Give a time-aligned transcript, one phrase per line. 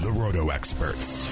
[0.00, 1.28] The Roto Experts.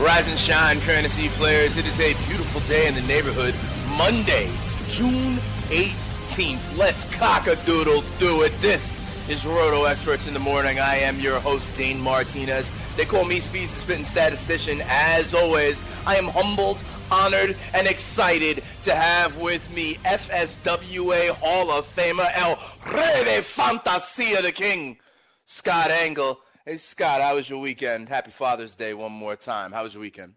[0.00, 1.76] Rise and shine, fantasy players.
[1.76, 3.54] It is a beautiful day in the neighborhood.
[3.98, 4.50] Monday,
[4.88, 5.36] June
[5.68, 6.78] 18th.
[6.78, 8.58] Let's cock-a-doodle do it.
[8.62, 10.78] This is Roto Experts in the Morning.
[10.78, 12.70] I am your host, Dane Martinez.
[12.96, 14.80] They call me Speeds the Spitting Statistician.
[14.86, 16.78] As always, I am humbled,
[17.10, 22.58] honored, and excited to have with me FSWA Hall of Famer, El
[22.92, 24.98] Rey de Fantasia, the King,
[25.46, 26.40] Scott Engel.
[26.64, 28.08] Hey, Scott, how was your weekend?
[28.08, 29.72] Happy Father's Day one more time.
[29.72, 30.34] How was your weekend?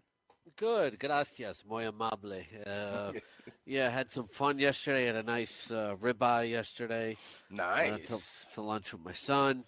[0.56, 2.44] Good, gracias, muy amable.
[2.66, 3.12] Uh,
[3.66, 5.06] yeah, had some fun yesterday.
[5.06, 7.16] Had a nice uh, ribeye yesterday.
[7.50, 7.92] Nice.
[7.92, 8.22] Uh, took
[8.54, 9.64] to lunch with my son,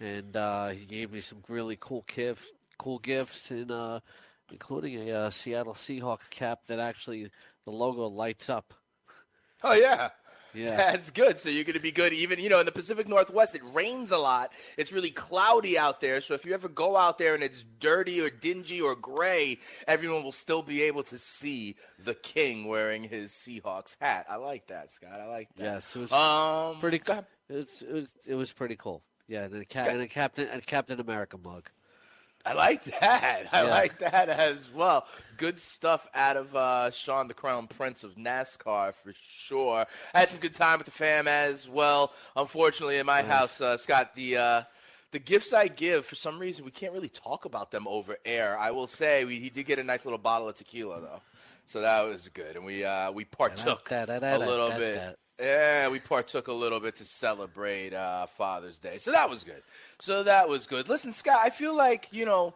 [0.00, 2.46] and uh, he gave me some really cool gifts.
[2.78, 4.00] Cool gifts, and uh,
[4.50, 7.30] including a uh, Seattle Seahawks cap that actually
[7.66, 8.74] the logo lights up.
[9.62, 10.10] Oh yeah.
[10.56, 10.76] Yeah.
[10.76, 11.38] That's good.
[11.38, 12.12] So you're going to be good.
[12.12, 14.52] Even, you know, in the Pacific Northwest, it rains a lot.
[14.76, 16.20] It's really cloudy out there.
[16.20, 20.22] So if you ever go out there and it's dirty or dingy or gray, everyone
[20.22, 24.26] will still be able to see the king wearing his Seahawks hat.
[24.30, 25.18] I like that, Scott.
[25.20, 25.62] I like that.
[25.64, 27.00] Yes, it was Um, pretty.
[27.04, 27.26] ahead.
[27.48, 29.02] It was, it was it was pretty cool.
[29.26, 31.68] Yeah, and a, ca- and a Captain and a Captain America mug.
[32.46, 33.46] I like that.
[33.52, 33.70] I Yeah.
[33.70, 35.06] like that as well.
[35.36, 39.86] Good stuff out of uh, Sean, the Crown Prince of NASCAR, for sure.
[40.14, 42.12] I had some good time with the fam as well.
[42.36, 44.62] Unfortunately, in my house, uh, Scott, the uh,
[45.10, 48.58] the gifts I give, for some reason, we can't really talk about them over air.
[48.58, 51.20] I will say, we, he did get a nice little bottle of tequila, though,
[51.66, 53.88] so that was good, and we uh, we partook
[54.34, 55.18] a little bit.
[55.40, 58.98] Yeah, we partook a little bit to celebrate uh, Father's Day.
[58.98, 59.62] So that was good.
[60.00, 60.88] So that was good.
[60.88, 62.54] Listen, Scott, I feel like, you know,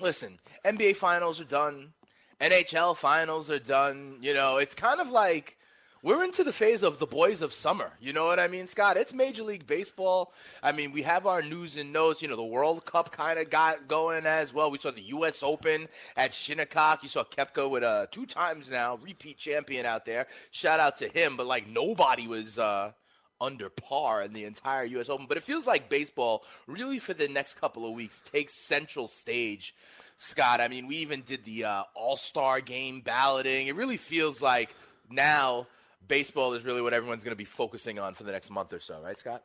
[0.00, 1.92] listen, NBA finals are done.
[2.40, 4.18] NHL finals are done.
[4.20, 5.56] You know, it's kind of like
[6.02, 7.92] we're into the phase of the boys of summer.
[8.00, 8.96] You know what I mean, Scott?
[8.96, 10.32] It's Major League Baseball.
[10.60, 12.20] I mean, we have our news and notes.
[12.20, 14.70] You know, the World Cup kind of got going as well.
[14.70, 15.44] We saw the U.S.
[15.44, 15.86] Open
[16.16, 17.04] at Shinnecock.
[17.04, 20.26] You saw Koepka with uh, two times now, repeat champion out there.
[20.50, 21.36] Shout out to him.
[21.36, 22.58] But like nobody was.
[22.58, 22.92] Uh,
[23.40, 25.08] under par in the entire U.S.
[25.08, 25.26] Open.
[25.26, 29.74] But it feels like baseball, really, for the next couple of weeks, takes central stage.
[30.16, 33.66] Scott, I mean, we even did the uh, All Star game balloting.
[33.66, 34.72] It really feels like
[35.10, 35.66] now
[36.08, 38.80] baseball is really what everyone's going to be focusing on for the next month or
[38.80, 39.42] so, right, Scott?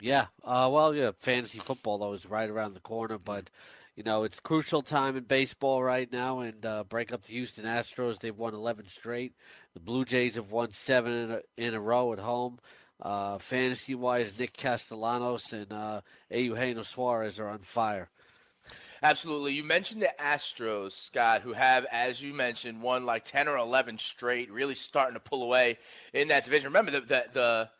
[0.00, 0.26] Yeah.
[0.44, 3.50] Uh, well, yeah, fantasy football though is right around the corner, but
[3.96, 6.40] you know it's crucial time in baseball right now.
[6.40, 8.20] And uh, break up the Houston Astros.
[8.20, 9.34] They've won 11 straight.
[9.74, 12.58] The Blue Jays have won seven in a, in a row at home.
[13.00, 18.08] Uh, fantasy wise, Nick Castellanos and uh, Eugenio Suarez are on fire.
[19.02, 19.52] Absolutely.
[19.52, 23.98] You mentioned the Astros, Scott, who have, as you mentioned, won like 10 or 11
[23.98, 25.78] straight, really starting to pull away
[26.12, 26.68] in that division.
[26.68, 27.70] Remember, the, the, the,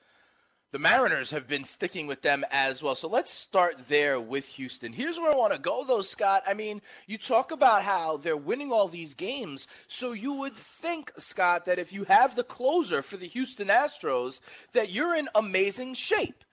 [0.70, 2.94] the Mariners have been sticking with them as well.
[2.94, 4.92] So let's start there with Houston.
[4.92, 6.42] Here's where I want to go, though, Scott.
[6.46, 9.66] I mean, you talk about how they're winning all these games.
[9.88, 14.40] So you would think, Scott, that if you have the closer for the Houston Astros,
[14.72, 16.44] that you're in amazing shape.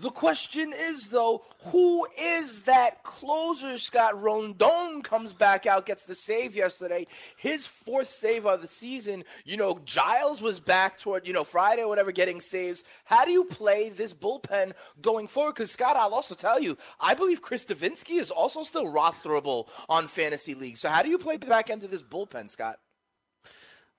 [0.00, 3.76] The question is, though, who is that closer?
[3.76, 7.06] Scott Rondon comes back out, gets the save yesterday.
[7.36, 9.24] His fourth save of the season.
[9.44, 12.82] You know, Giles was back toward, you know, Friday or whatever, getting saves.
[13.04, 15.56] How do you play this bullpen going forward?
[15.56, 20.08] Because, Scott, I'll also tell you, I believe Chris Devenski is also still rosterable on
[20.08, 20.78] Fantasy League.
[20.78, 22.78] So, how do you play the back end of this bullpen, Scott?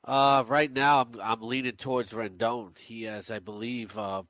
[0.03, 2.69] Uh, right now, I'm, I'm leaning towards Rondon.
[2.79, 4.23] He has, I believe, uh,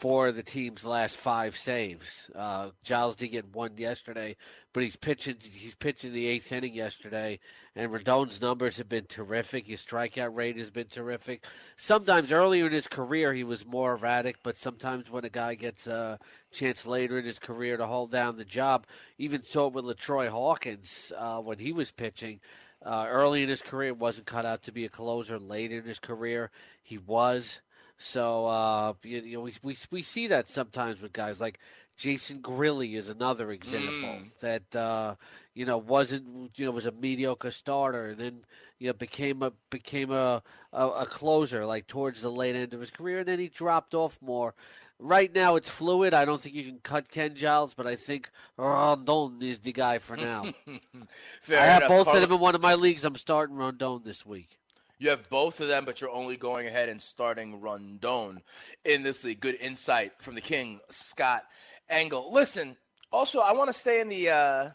[0.00, 2.30] four of the team's last five saves.
[2.34, 4.34] Uh, Giles did get one yesterday,
[4.72, 5.36] but he's pitching.
[5.42, 7.38] He's pitching the eighth inning yesterday,
[7.76, 9.66] and Rondon's numbers have been terrific.
[9.66, 11.44] His strikeout rate has been terrific.
[11.76, 15.86] Sometimes earlier in his career he was more erratic, but sometimes when a guy gets
[15.86, 16.18] a
[16.50, 18.86] chance later in his career to hold down the job,
[19.18, 22.40] even so with LaTroy Hawkins uh, when he was pitching.
[22.82, 25.38] Uh, early in his career, wasn't cut out to be a closer.
[25.38, 26.50] Late in his career,
[26.82, 27.60] he was.
[28.00, 31.58] So uh, you, you, know we, we we see that sometimes with guys like
[31.98, 34.30] Jason Grilli is another example mm.
[34.40, 35.16] that uh,
[35.54, 38.40] you know wasn't you know was a mediocre starter and then
[38.78, 40.42] you know became a became a,
[40.72, 43.92] a, a closer like towards the late end of his career and then he dropped
[43.92, 44.54] off more.
[44.98, 46.14] Right now it's fluid.
[46.14, 49.98] I don't think you can cut Ken Giles, but I think Rondon is the guy
[49.98, 50.46] for now.
[51.50, 53.04] I have both of them in one of my leagues.
[53.04, 54.59] I'm starting Rondon this week.
[55.00, 58.42] You have both of them, but you're only going ahead and starting Rondon
[58.84, 59.40] in this league.
[59.40, 61.44] Good insight from the King, Scott
[61.88, 62.30] Engel.
[62.30, 62.76] Listen,
[63.10, 64.70] also I want to stay in the uh,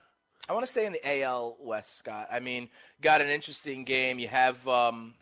[0.49, 2.27] I want to stay in the AL West, Scott.
[2.31, 2.69] I mean,
[3.01, 4.17] got an interesting game.
[4.17, 5.13] You have um,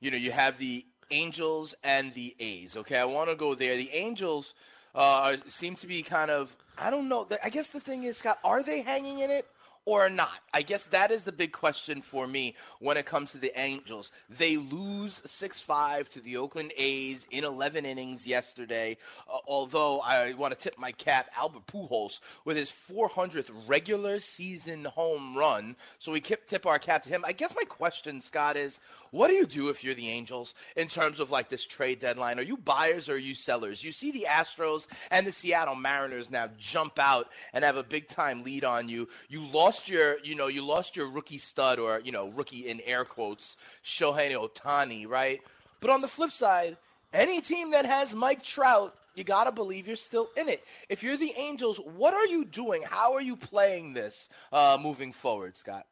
[0.00, 2.76] you know, you have the Angels and the A's.
[2.76, 3.78] Okay, I want to go there.
[3.78, 4.52] The Angels
[4.94, 7.26] uh, seem to be kind of I don't know.
[7.42, 9.46] I guess the thing is, Scott, are they hanging in it?
[9.86, 10.40] Or not?
[10.52, 14.10] I guess that is the big question for me when it comes to the Angels.
[14.28, 18.98] They lose 6 5 to the Oakland A's in 11 innings yesterday.
[19.32, 24.84] Uh, although I want to tip my cap, Albert Pujols with his 400th regular season
[24.84, 25.76] home run.
[25.98, 27.24] So we tip our cap to him.
[27.24, 28.80] I guess my question, Scott, is
[29.10, 32.38] what do you do if you're the Angels in terms of like this trade deadline?
[32.38, 33.84] Are you buyers or are you sellers?
[33.84, 38.08] You see the Astros and the Seattle Mariners now jump out and have a big
[38.08, 39.08] time lead on you.
[39.28, 42.80] You lost your, you know, you lost your rookie stud or, you know, rookie in
[42.80, 45.40] air quotes, Shohei Ohtani, right?
[45.80, 46.76] But on the flip side,
[47.12, 50.62] any team that has Mike Trout you got to believe you're still in it.
[50.90, 52.82] If you're the Angels, what are you doing?
[52.88, 55.86] How are you playing this uh, moving forward, Scott?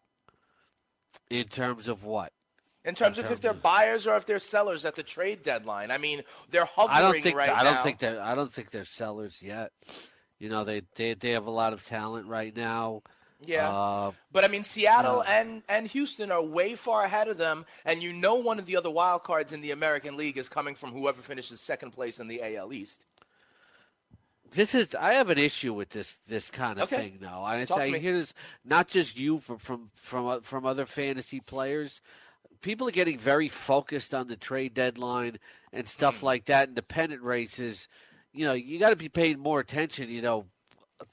[1.31, 2.33] In terms of what?
[2.85, 5.91] in terms of if they're buyers or if they're sellers at the trade deadline.
[5.91, 6.21] I mean,
[6.51, 7.83] they're hovering I don't think, right I don't now.
[7.83, 8.21] think they're.
[8.21, 9.73] I don't think they're sellers yet.
[10.39, 13.03] You know, they they they have a lot of talent right now.
[13.47, 17.39] Yeah, uh, but I mean, Seattle uh, and and Houston are way far ahead of
[17.39, 20.49] them, and you know one of the other wild cards in the American League is
[20.49, 23.05] coming from whoever finishes second place in the AL East.
[24.51, 27.11] This is I have an issue with this this kind of okay.
[27.11, 27.43] thing now.
[27.43, 32.01] I, I hear this not just you from from from from other fantasy players
[32.65, 35.39] people are getting very focused on the trade deadline
[35.73, 36.25] and stuff mm.
[36.25, 36.71] like that.
[36.71, 37.89] Independent races,
[38.33, 40.47] you know, you got to be paying more attention, you know,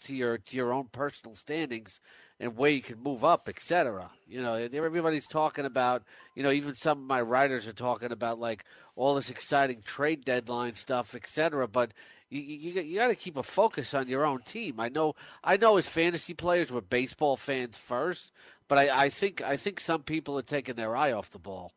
[0.03, 1.99] to your to your own personal standings
[2.39, 4.09] and where you can move up, etc.
[4.27, 6.03] You know, everybody's talking about,
[6.35, 10.25] you know, even some of my writers are talking about like all this exciting trade
[10.25, 11.67] deadline stuff, etc.
[11.67, 11.93] But
[12.29, 14.79] you, you, you got to keep a focus on your own team.
[14.79, 18.31] I know, I know, as fantasy players, we're baseball fans first,
[18.67, 21.73] but I, I think I think some people are taking their eye off the ball.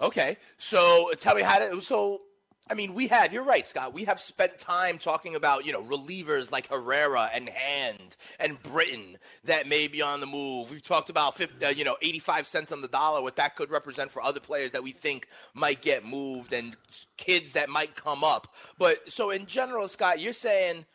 [0.00, 1.80] Okay, so tell me how to.
[1.80, 2.22] So
[2.70, 3.30] I mean, we have.
[3.30, 3.92] You're right, Scott.
[3.92, 9.18] We have spent time talking about you know relievers like Herrera and Hand and Britton
[9.44, 10.70] that may be on the move.
[10.70, 13.70] We've talked about 50, uh, you know 85 cents on the dollar, what that could
[13.70, 16.74] represent for other players that we think might get moved and
[17.18, 18.54] kids that might come up.
[18.78, 20.86] But so in general, Scott, you're saying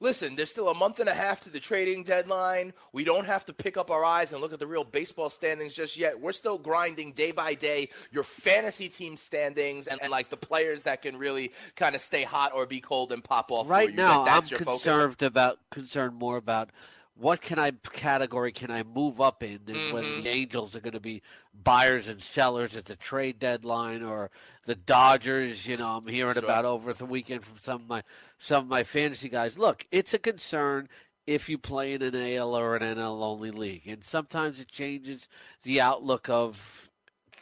[0.00, 2.72] listen, there's still a month and a half to the trading deadline.
[2.92, 5.74] We don't have to pick up our eyes and look at the real baseball standings
[5.74, 6.20] just yet.
[6.20, 10.84] We're still grinding day by day your fantasy team standings and, and like the players
[10.84, 13.68] that can really kind of stay hot or be cold and pop off.
[13.68, 16.70] Right now, I'm concerned about concerned more about
[17.18, 19.94] what can I category can I move up in mm-hmm.
[19.94, 21.22] when the Angels are going to be
[21.54, 24.30] buyers and sellers at the trade deadline or
[24.66, 26.44] the Dodgers, you know, I'm hearing sure.
[26.44, 28.02] about over the weekend from some of my
[28.38, 29.58] some of my fantasy guys.
[29.58, 30.88] Look, it's a concern
[31.26, 35.28] if you play in an AL or an NL only league, and sometimes it changes
[35.62, 36.90] the outlook of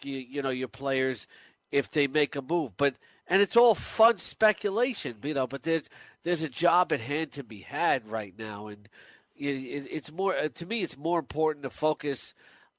[0.02, 1.26] you, you know your players
[1.72, 2.76] if they make a move.
[2.76, 2.94] But
[3.26, 5.46] and it's all fun speculation, you know.
[5.46, 5.88] But there's
[6.22, 8.88] there's a job at hand to be had right now, and
[9.36, 10.82] it's more uh, to me.
[10.82, 12.34] It's more important to focus,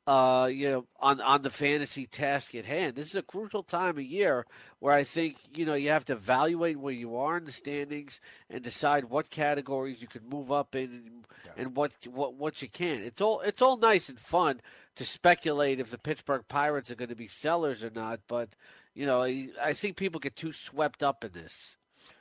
[0.08, 2.96] uh, you know, on on the fantasy task at hand.
[2.96, 4.46] This is a crucial time of year
[4.80, 8.22] where I think you know you have to evaluate where you are in the standings
[8.50, 11.52] and decide what categories you can move up in and, yeah.
[11.58, 13.02] and what what what you can.
[13.02, 14.62] It's all it's all nice and fun
[14.96, 18.50] to speculate if the Pittsburgh Pirates are going to be sellers or not, but
[18.94, 21.78] you know I, I think people get too swept up in this.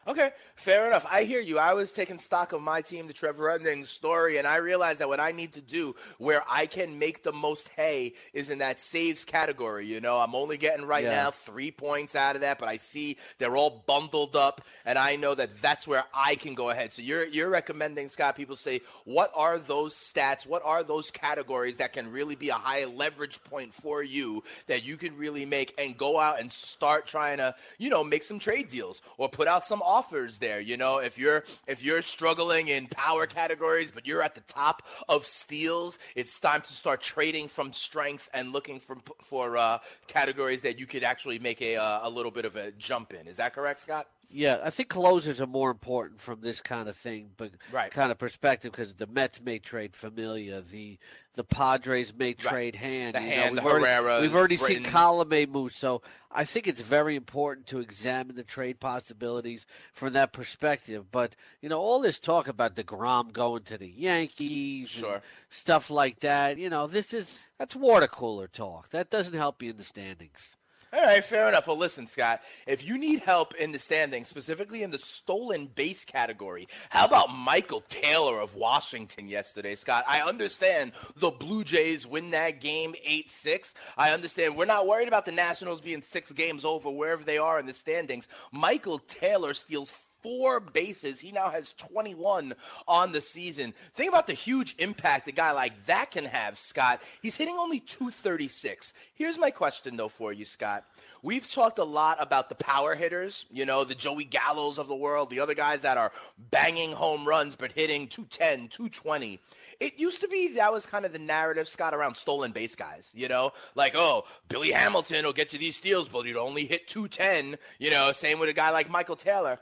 [0.07, 1.07] Okay, fair enough.
[1.11, 1.59] I hear you.
[1.59, 5.09] I was taking stock of my team, the Trevor Ending story, and I realized that
[5.09, 8.79] what I need to do where I can make the most hay is in that
[8.79, 9.87] saves category.
[9.87, 11.23] You know, I'm only getting right Yeah.
[11.25, 15.17] now three points out of that, but I see they're all bundled up, and I
[15.17, 16.93] know that that's where I can go ahead.
[16.93, 18.37] So you're you're recommending Scott?
[18.37, 20.45] People say, what are those stats?
[20.47, 24.85] What are those categories that can really be a high leverage point for you that
[24.85, 28.39] you can really make and go out and start trying to you know make some
[28.39, 29.94] trade deals or put out some offers
[30.41, 30.61] there.
[30.61, 34.83] You know, if you're if you're struggling in power categories, but you're at the top
[35.09, 40.63] of steals, it's time to start trading from strength and looking for for uh, categories
[40.63, 43.27] that you could actually make a uh, a little bit of a jump in.
[43.29, 44.07] Is that correct, Scott?
[44.37, 47.93] Yeah, I think closers are more important from this kind of thing, but Right.
[47.93, 50.99] kind of perspective because the Mets may trade Familia, the
[51.35, 53.15] the Padres may trade Hand.
[53.17, 54.93] The you Hand, know, we've already, we've already seen Britton.
[54.93, 60.33] Colome move, so I think it's very important to examine the trade possibilities from that
[60.33, 61.11] perspective.
[61.13, 65.23] But you know, all this talk about Degrom going to the Yankees, Sure.
[65.49, 66.59] stuff like that.
[66.59, 68.91] You know, this is that's water cooler talk.
[68.91, 70.57] That doesn't help you in the standings.
[70.95, 71.67] All right, fair enough.
[71.67, 76.05] Well, listen, Scott, if you need help in the standings, specifically in the stolen base
[76.05, 80.05] category, how about Michael Taylor of Washington yesterday, Scott?
[80.07, 83.75] I understand the Blue Jays win that game 8 6.
[83.99, 87.59] I understand we're not worried about the Nationals being six games over wherever they are
[87.59, 88.29] in the standings.
[88.53, 89.91] Michael Taylor steals
[90.25, 91.21] four bases.
[91.21, 92.55] He now has 21
[92.89, 93.75] on the season.
[93.95, 97.03] Think about the huge impact a guy like that can have, Scott.
[97.21, 98.95] He's hitting only 236.
[99.15, 100.85] Here's my question, though, for you, Scott.
[101.23, 104.95] We've talked a lot about the power hitters, you know, the Joey Gallos of the
[104.95, 106.13] world, the other guys that are
[106.51, 109.41] banging home runs but hitting 210, 220.
[109.81, 113.13] It used to be that was kind of the narrative, Scott, around stolen base guys,
[113.15, 113.53] you know?
[113.75, 117.91] Like, oh, Billy Hamilton will get you these steals, but he'd only hit 210, you
[117.91, 119.59] know, same with a guy like Michael Taylor.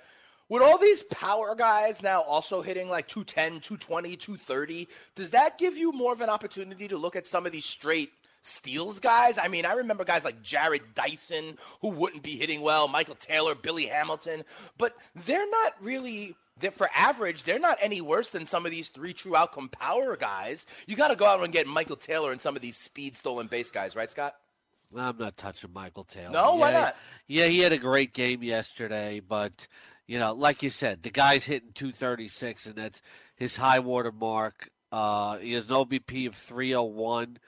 [0.52, 5.78] With all these power guys now also hitting like 210, 220, 230, does that give
[5.78, 9.38] you more of an opportunity to look at some of these straight steals guys?
[9.38, 13.54] I mean, I remember guys like Jarrod Dyson who wouldn't be hitting well, Michael Taylor,
[13.54, 14.44] Billy Hamilton,
[14.76, 14.94] but
[15.24, 19.14] they're not really they're, for average, they're not any worse than some of these three
[19.14, 20.66] true outcome power guys.
[20.86, 23.46] You got to go out and get Michael Taylor and some of these speed stolen
[23.46, 24.34] base guys, right, Scott?
[24.94, 26.30] I'm not touching Michael Taylor.
[26.30, 26.56] No?
[26.56, 26.96] Why not?
[27.26, 29.66] Yeah, he had a great game yesterday, but
[30.12, 33.00] you know, like you said, the guy's hitting 236, and that's
[33.34, 34.68] his high water mark.
[34.92, 37.38] Uh, he has an OBP of 301,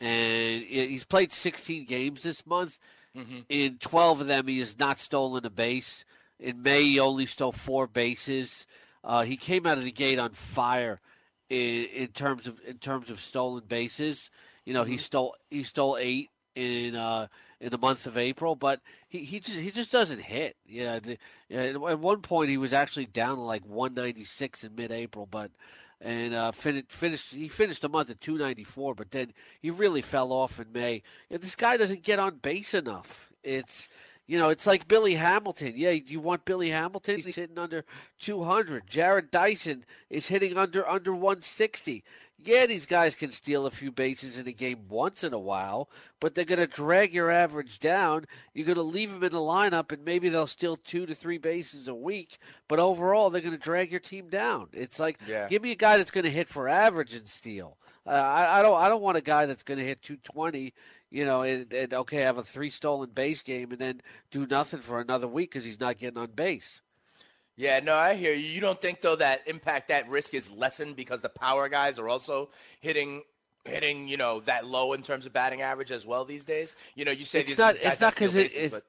[0.00, 2.78] and he's played 16 games this month.
[3.16, 3.38] Mm-hmm.
[3.48, 6.04] In 12 of them, he has not stolen a base.
[6.38, 8.68] In May, he only stole four bases.
[9.02, 11.00] Uh, he came out of the gate on fire
[11.50, 14.30] in, in terms of in terms of stolen bases.
[14.64, 17.28] You know, he stole he stole eight in uh,
[17.60, 20.56] in the month of April, but he, he just he just doesn't hit.
[20.66, 21.18] Yeah, the,
[21.50, 25.52] at at one point he was actually down to like 196 in mid-April, but
[26.00, 30.32] and uh, finished finished he finished the month at 294, but then he really fell
[30.32, 31.02] off in May.
[31.30, 33.30] Yeah, this guy doesn't get on base enough.
[33.44, 33.88] It's
[34.26, 35.74] you know, it's like Billy Hamilton.
[35.76, 37.20] Yeah, you want Billy Hamilton?
[37.20, 37.84] He's hitting under
[38.18, 38.88] 200.
[38.88, 42.02] Jarrod Dyson is hitting under under 160.
[42.44, 45.88] Yeah, these guys can steal a few bases in a game once in a while,
[46.20, 48.26] but they're going to drag your average down.
[48.54, 51.38] You're going to leave them in the lineup, and maybe they'll steal two to three
[51.38, 52.38] bases a week.
[52.68, 54.68] But overall, they're going to drag your team down.
[54.72, 55.48] It's like, Yeah.
[55.48, 57.78] give me a guy that's going to hit for average and steal.
[58.06, 58.80] Uh, I, I don't.
[58.80, 60.72] I don't want a guy that's going to hit 220.
[61.10, 64.80] You know, and, and okay, have a three stolen base game and then do nothing
[64.80, 66.82] for another week because he's not getting on base.
[67.56, 68.46] Yeah, no, I hear you.
[68.46, 72.08] You don't think though that impact that risk is lessened because the power guys are
[72.08, 73.22] also hitting
[73.66, 76.74] hitting, you know, that low in terms of batting average as well these days?
[76.94, 77.76] You know, you say It's these, not.
[77.82, 78.74] It's not because it, it's.
[78.74, 78.84] but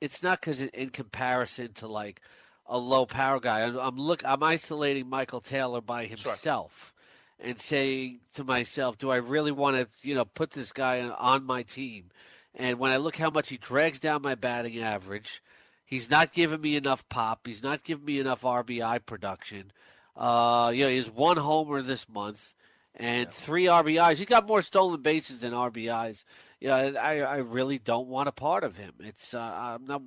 [0.00, 2.20] It's not because in, in comparison to like
[2.66, 3.62] a low power guy.
[3.62, 4.24] I'm, I'm look.
[4.24, 6.92] I'm isolating Michael Taylor by himself.
[7.38, 11.10] And saying to myself, do I really want to, you know, put this guy on,
[11.10, 12.06] on my team?
[12.54, 15.42] And when I look how much he drags down my batting average,
[15.86, 17.46] he's not giving me enough pop.
[17.46, 19.72] He's not giving me enough RBI production.
[20.14, 22.54] Uh, you know, he has one homer this month
[22.94, 24.16] and three RBIs.
[24.16, 26.24] He's got more stolen bases than RBIs.
[26.60, 28.94] You know, I, I really don't want a part of him.
[29.00, 30.02] It's uh, I'm not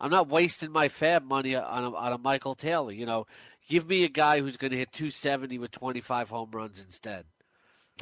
[0.00, 2.92] I'm not wasting my fab money on a, on a Michael Taylor.
[2.92, 3.26] You know,
[3.68, 7.24] give me a guy who's going to hit 270 with 25 home runs instead.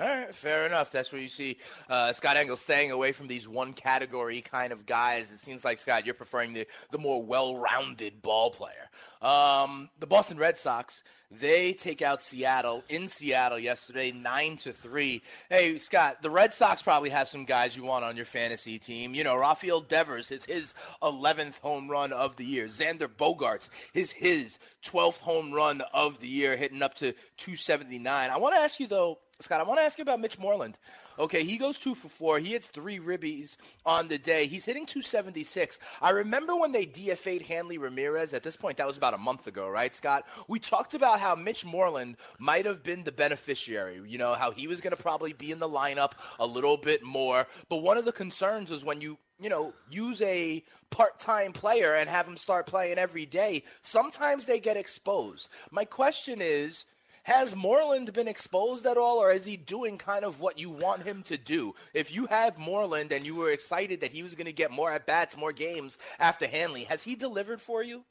[0.00, 0.90] All right, fair enough.
[0.90, 1.58] That's where you see
[1.90, 5.30] uh, Scott Engel staying away from these one category kind of guys.
[5.30, 8.88] It seems like Scott, you're preferring the the more well-rounded ball player.
[9.20, 11.02] Um, the Boston Red Sox
[11.40, 15.22] they take out Seattle in Seattle yesterday, nine to three.
[15.48, 19.14] Hey Scott, the Red Sox probably have some guys you want on your fantasy team.
[19.14, 22.66] You know, Rafael Devers his his 11th home run of the year.
[22.66, 28.30] Xander Bogaerts is his 12th home run of the year, hitting up to 279.
[28.30, 29.18] I want to ask you though.
[29.42, 30.78] Scott, I want to ask you about Mitch Moreland.
[31.18, 32.38] Okay, he goes two for four.
[32.38, 34.46] He hits three ribbies on the day.
[34.46, 35.78] He's hitting 276.
[36.00, 38.34] I remember when they DFA'd Hanley Ramirez.
[38.34, 40.26] At this point, that was about a month ago, right, Scott?
[40.48, 44.00] We talked about how Mitch Moreland might have been the beneficiary.
[44.06, 47.04] You know, how he was going to probably be in the lineup a little bit
[47.04, 47.46] more.
[47.68, 52.08] But one of the concerns was when you you know, use a part-time player and
[52.08, 55.48] have them start playing every day, sometimes they get exposed.
[55.70, 56.84] My question is,
[57.22, 61.04] has Moreland been exposed at all, or is he doing kind of what you want
[61.04, 61.74] him to do?
[61.94, 64.90] If you have Moreland and you were excited that he was going to get more
[64.90, 68.04] at bats, more games after Hanley, has he delivered for you?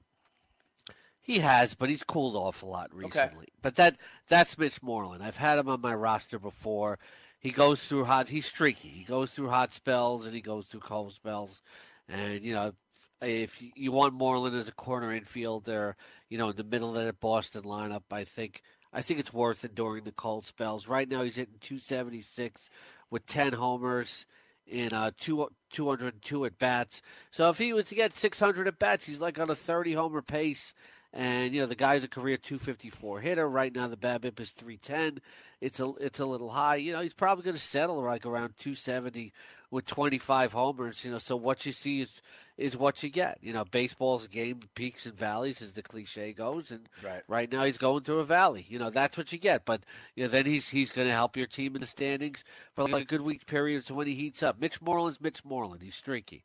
[1.20, 3.44] He has, but he's cooled off a lot recently.
[3.44, 3.52] Okay.
[3.62, 5.24] But that that's Mitch Moreland.
[5.24, 6.98] I've had him on my roster before.
[7.40, 8.30] He goes through hot.
[8.30, 8.90] He's streaky.
[8.90, 11.62] He goes through hot spells and he goes through cold spells.
[12.10, 12.74] And you know,
[13.22, 15.94] if you want Moreland as a corner infielder,
[16.30, 19.64] you know, in the middle of that Boston lineup, I think I think it's worth
[19.64, 20.88] it during the cold spells.
[20.88, 22.70] Right now, he's hitting 276
[23.10, 24.26] with 10 homers
[24.68, 27.02] in uh, two, 202 at bats.
[27.30, 30.22] So if he was to get 600 at bats, he's like on a 30 homer
[30.22, 30.74] pace.
[31.14, 33.48] And you know the guy's a career 254 hitter.
[33.50, 35.22] Right now the BABIP is 310.
[35.60, 36.78] It's a it's a little high.
[36.78, 39.34] You know he's probably going to settle like around 270
[39.72, 41.04] with 25 homers.
[41.04, 42.22] You know so what you see is
[42.62, 43.40] is what you get.
[43.42, 47.52] You know, baseball's a game peaks and valleys, as the cliche goes, and right, right
[47.52, 48.66] now he's going through a valley.
[48.70, 49.66] You know, that's what you get.
[49.66, 49.82] But
[50.16, 52.44] you know, then he's he's going to help your team in the standings
[52.76, 54.62] for like a good week periods when he heats up.
[54.62, 55.82] Mitch Moreland's Mitch Moreland.
[55.82, 56.44] He's streaky.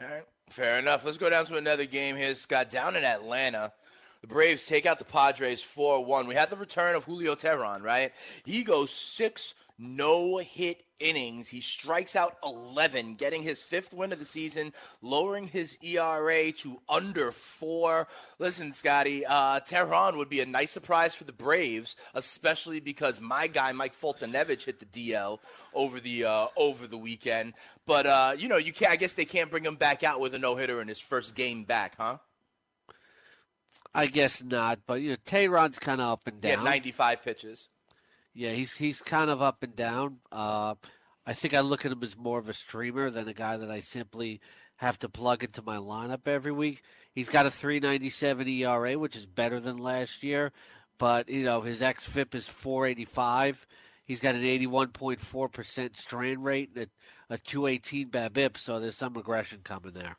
[0.00, 1.04] All right, fair enough.
[1.04, 2.70] Let's go down to another game here, Scott.
[2.70, 3.72] Down in Atlanta.
[4.24, 6.26] The Braves take out the Padres 4 1.
[6.26, 8.10] We had the return of Julio Teheran, right?
[8.46, 11.50] He goes six no hit innings.
[11.50, 16.80] He strikes out 11, getting his fifth win of the season, lowering his ERA to
[16.88, 18.08] under four.
[18.38, 23.46] Listen, Scotty, uh, Teheran would be a nice surprise for the Braves, especially because my
[23.46, 25.38] guy Mike Foltynewicz hit the DL
[25.74, 27.52] over the uh, over the weekend.
[27.84, 30.34] But uh, you know, you can I guess they can't bring him back out with
[30.34, 32.16] a no hitter in his first game back, huh?
[33.94, 36.58] I guess not, but you know, Teheran's kind of up and down.
[36.58, 37.68] Yeah, 95 pitches.
[38.34, 40.18] Yeah, he's he's kind of up and down.
[40.32, 40.74] Uh,
[41.24, 43.70] I think I look at him as more of a streamer than a guy that
[43.70, 44.40] I simply
[44.76, 46.82] have to plug into my lineup every week.
[47.14, 50.50] He's got a 397 ERA, which is better than last year,
[50.98, 53.66] but you know his xFIP is 485.
[54.04, 56.88] He's got an 81.4% strand rate and
[57.30, 60.16] a, a 218 BABIP, so there's some regression coming there.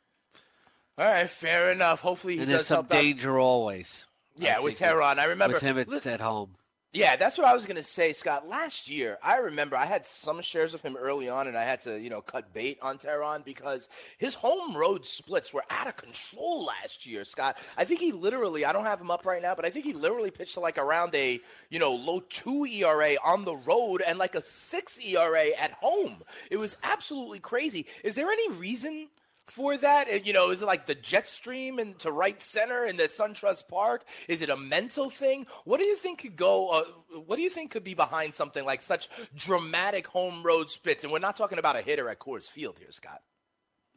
[0.97, 1.99] All right, fair enough.
[2.01, 3.43] Hopefully, he and there's some danger out.
[3.43, 4.08] always.
[4.38, 6.55] Yeah, with Teheran, I remember with him at, at home.
[6.95, 8.47] Yeah, that's what I was gonna say, Scott.
[8.47, 11.81] Last year, I remember I had some shares of him early on, and I had
[11.81, 15.97] to, you know, cut bait on Teheran because his home road splits were out of
[15.97, 17.58] control last year, Scott.
[17.77, 19.91] I think he literally, I don't have him up right now, but I think he
[19.91, 24.17] literally pitched to like around a, you know, low two ERA on the road and
[24.17, 26.23] like a six ERA at home.
[26.49, 27.88] It was absolutely crazy.
[28.05, 29.10] Is there any reason?
[29.47, 30.25] For that?
[30.25, 33.67] You know, is it like the jet stream and to right center in the SunTrust
[33.67, 34.05] Park?
[34.27, 35.47] Is it a mental thing?
[35.63, 36.69] What do you think could go?
[36.69, 36.84] Uh,
[37.25, 41.03] what do you think could be behind something like such dramatic home road splits?
[41.03, 43.21] And we're not talking about a hitter at Coors Field here, Scott.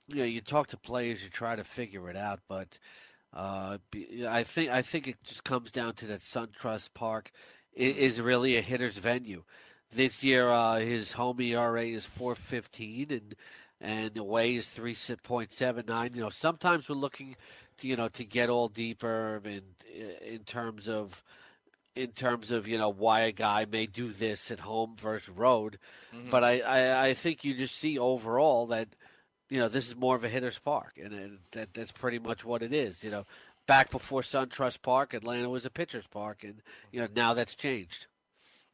[0.09, 2.79] Yeah, you talk to players, you try to figure it out, but
[3.35, 3.77] uh,
[4.27, 7.31] I think I think it just comes down to that SunTrust Park
[7.75, 9.45] is really a hitter's venue.
[9.91, 13.35] This year, uh, his home ERA is 4.15, and
[13.81, 16.15] and the way is 3.79.
[16.15, 17.37] You know, sometimes we're looking
[17.79, 19.63] to, you know, to get all deeper in,
[20.27, 21.23] in terms of
[21.99, 25.79] in terms of you know why a guy may do this at home versus road,
[26.15, 26.31] mm-hmm.
[26.31, 28.89] but I, I, I think you just see overall that
[29.51, 32.45] you know this is more of a hitter's park, and, and that that's pretty much
[32.45, 33.03] what it is.
[33.03, 33.27] You know,
[33.67, 36.63] back before SunTrust Park, Atlanta was a pitcher's park, and
[36.93, 38.07] you know now that's changed.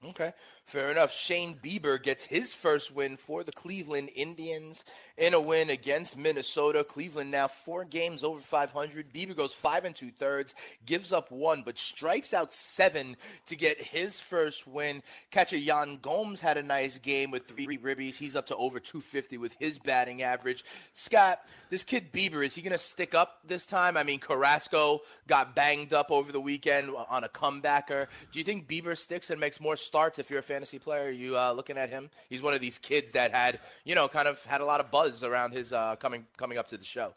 [0.06, 0.32] Okay,
[0.66, 1.12] fair enough.
[1.12, 4.84] Shane Bieber gets his first win for the Cleveland Indians
[5.16, 6.84] in a win against Minnesota.
[6.84, 9.12] Cleveland now four games over 500.
[9.14, 13.80] Bieber goes five and two thirds, gives up one, but strikes out seven to get
[13.80, 15.02] his first win.
[15.30, 18.16] Catcher Yan Gomes had a nice game with three ribbies.
[18.16, 20.64] He's up to over 250 with his batting average.
[20.92, 21.40] Scott,
[21.70, 23.96] this kid Bieber, is he going to stick up this time?
[23.96, 28.06] I mean, Carrasco got banged up over the weekend on a comebacker.
[28.32, 29.76] Do you think Bieber sticks and makes more?
[29.94, 30.18] Starts.
[30.18, 32.10] If you're a fantasy player, you uh, looking at him?
[32.28, 34.90] He's one of these kids that had, you know, kind of had a lot of
[34.90, 37.14] buzz around his uh, coming coming up to the show.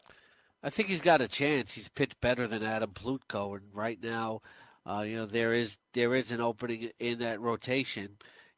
[0.62, 1.72] I think he's got a chance.
[1.72, 4.42] He's pitched better than Adam Plutko, and right now,
[4.86, 8.10] uh, you know, there is there is an opening in that rotation.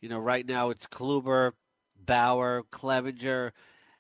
[0.03, 1.53] You know, right now it's Kluber,
[1.99, 3.53] Bauer, Clevinger,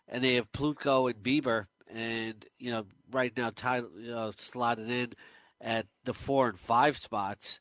[0.06, 4.90] and they have Plutko and Bieber, and you know, right now, tied, you know, slotted
[4.90, 5.14] in
[5.62, 7.58] at the four and five spots.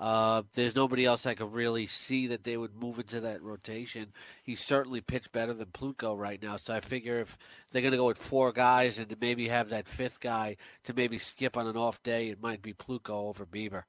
[0.00, 4.14] Uh, there's nobody else I could really see that they would move into that rotation.
[4.42, 7.36] He certainly pitched better than Plutko right now, so I figure if
[7.70, 10.94] they're going to go with four guys and to maybe have that fifth guy to
[10.94, 13.82] maybe skip on an off day, it might be Plutko over Bieber.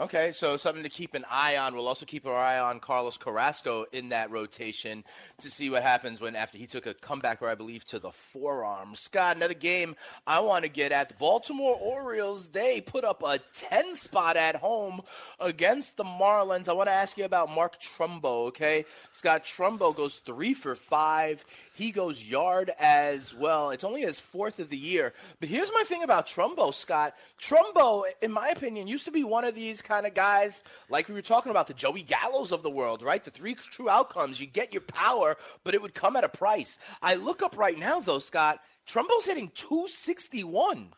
[0.00, 1.74] Okay, so something to keep an eye on.
[1.74, 5.02] We'll also keep our eye on Carlos Carrasco in that rotation
[5.40, 8.12] to see what happens when after he took a comeback, or I believe to the
[8.12, 8.94] forearm.
[8.94, 11.08] Scott, another game I want to get at.
[11.08, 15.00] The Baltimore Orioles, they put up a 10 spot at home
[15.40, 16.68] against the Marlins.
[16.68, 18.84] I want to ask you about Mark Trumbo, okay?
[19.10, 21.44] Scott Trumbo goes three for five.
[21.78, 23.70] He goes yard as well.
[23.70, 25.12] It's only his fourth of the year.
[25.38, 27.14] But here's my thing about Trumbo, Scott.
[27.40, 31.14] Trumbo, in my opinion, used to be one of these kind of guys, like we
[31.14, 33.22] were talking about, the Joey Gallos of the world, right?
[33.22, 34.40] The three true outcomes.
[34.40, 36.80] You get your power, but it would come at a price.
[37.00, 38.58] I look up right now, though, Scott.
[38.84, 40.88] Trumbo's hitting 261.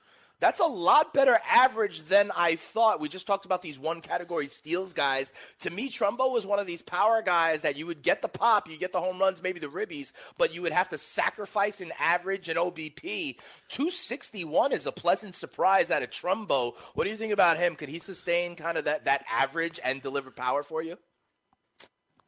[0.40, 2.98] That's a lot better average than I thought.
[2.98, 5.34] We just talked about these one category steals guys.
[5.60, 8.68] To me, Trumbo was one of these power guys that you would get the pop,
[8.68, 11.92] you get the home runs, maybe the ribbies, but you would have to sacrifice an
[12.00, 13.36] average and OBP.
[13.68, 16.74] 261 is a pleasant surprise out of Trumbo.
[16.94, 17.76] What do you think about him?
[17.76, 20.96] Could he sustain kind of that, that average and deliver power for you?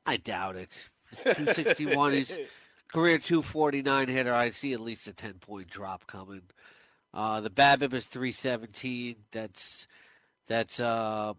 [0.04, 0.90] I doubt it.
[1.24, 2.38] 261 is
[2.92, 4.34] career 249 hitter.
[4.34, 6.42] I see at least a 10 point drop coming.
[7.14, 9.16] Uh, the BABIP is 317.
[9.30, 9.86] That's
[10.46, 11.34] that's uh,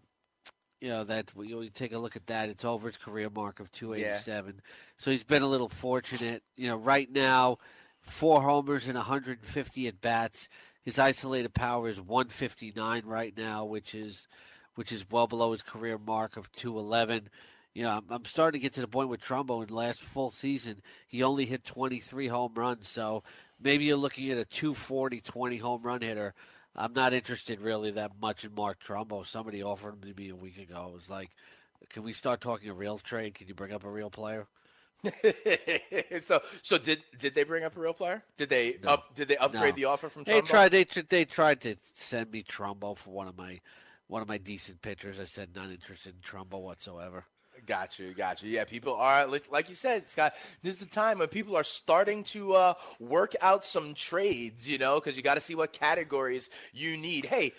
[0.80, 2.48] you know that you, you take a look at that.
[2.48, 4.54] It's over his career mark of 287.
[4.54, 4.60] Yeah.
[4.98, 6.42] So he's been a little fortunate.
[6.56, 7.58] You know, right now,
[8.00, 10.48] four homers and 150 at bats.
[10.84, 14.28] His isolated power is 159 right now, which is
[14.74, 17.30] which is well below his career mark of 211
[17.74, 20.00] you know, I'm, I'm, starting to get to the point with Trumbo in the last
[20.00, 20.80] full season.
[21.08, 23.24] He only hit 23 home runs, so
[23.64, 26.34] maybe you're looking at a 240 20 home run hitter.
[26.76, 29.26] I'm not interested really that much in Mark Trumbo.
[29.26, 30.88] Somebody offered him to me a week ago.
[30.90, 31.30] It was like,
[31.88, 33.34] can we start talking a real trade?
[33.34, 34.46] Can you bring up a real player?
[36.22, 38.22] so, so did did they bring up a real player?
[38.36, 38.90] Did they no.
[38.90, 39.14] up?
[39.14, 39.76] Did they upgrade no.
[39.76, 40.24] the offer from?
[40.24, 40.26] Trumbo?
[40.26, 40.68] They tried.
[40.70, 43.60] They they tried to send me Trumbo for one of my
[44.06, 45.20] one of my decent pitchers.
[45.20, 47.26] I said not interested in Trumbo whatsoever.
[47.66, 48.50] Got you, got you.
[48.50, 50.34] Yeah, people are like you said, Scott.
[50.62, 54.76] This is the time when people are starting to uh, work out some trades, you
[54.76, 57.24] know, because you got to see what categories you need.
[57.24, 57.52] Hey,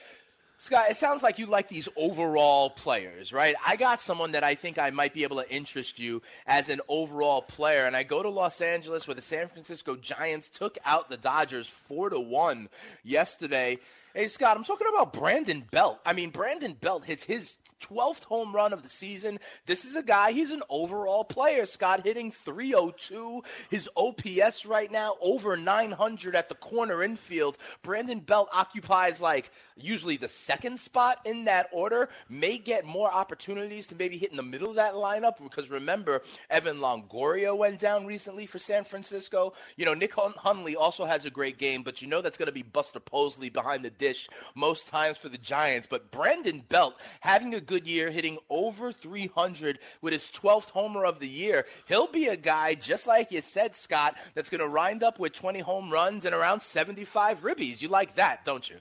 [0.58, 3.56] Scott, it sounds like you like these overall players, right?
[3.66, 6.82] I got someone that I think I might be able to interest you as an
[6.88, 11.10] overall player, and I go to Los Angeles where the San Francisco Giants took out
[11.10, 12.70] the Dodgers four to one
[13.04, 13.80] yesterday.
[14.14, 16.00] Hey, Scott, I'm talking about Brandon Belt.
[16.06, 19.40] I mean, Brandon Belt hits his 12th home run of the season.
[19.66, 23.42] This is a guy, he's an overall player, Scott, hitting 302.
[23.70, 27.58] His OPS right now over 900 at the corner infield.
[27.82, 33.88] Brandon Belt occupies like usually the second spot in that order, may get more opportunities
[33.88, 38.06] to maybe hit in the middle of that lineup because remember, Evan Longoria went down
[38.06, 39.54] recently for San Francisco.
[39.76, 42.54] You know, Nick Hundley also has a great game, but you know that's going to
[42.54, 45.88] be Buster Posey behind the dish most times for the Giants.
[45.88, 51.20] But Brandon Belt having a good year, hitting over 300 with his 12th homer of
[51.20, 51.66] the year.
[51.88, 55.34] He'll be a guy, just like you said, Scott, that's going to wind up with
[55.34, 57.82] 20 home runs and around 75 ribbies.
[57.82, 58.78] You like that, don't you?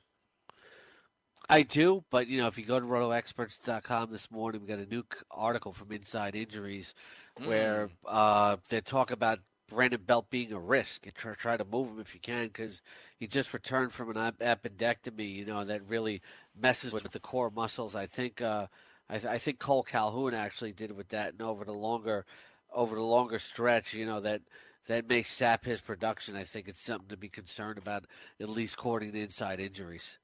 [1.48, 4.86] I do, but you know, if you go to rotoexperts.com this morning, we got a
[4.86, 6.94] new article from Inside Injuries
[7.44, 7.90] where mm.
[8.06, 9.40] uh, they talk about
[9.74, 12.80] Brandon Belt being a risk and try, try to move him if you can because
[13.18, 15.34] he just returned from an appendectomy.
[15.34, 16.22] You know that really
[16.58, 17.94] messes with the core muscles.
[17.94, 18.68] I think uh,
[19.08, 22.24] I, th- I, think Kole Calhoun actually did with that, and over the longer
[22.72, 24.42] over the longer stretch, you know that
[24.86, 26.36] that may sap his production.
[26.36, 28.04] I think it's something to be concerned about,
[28.40, 30.18] at least courting to inside injuries.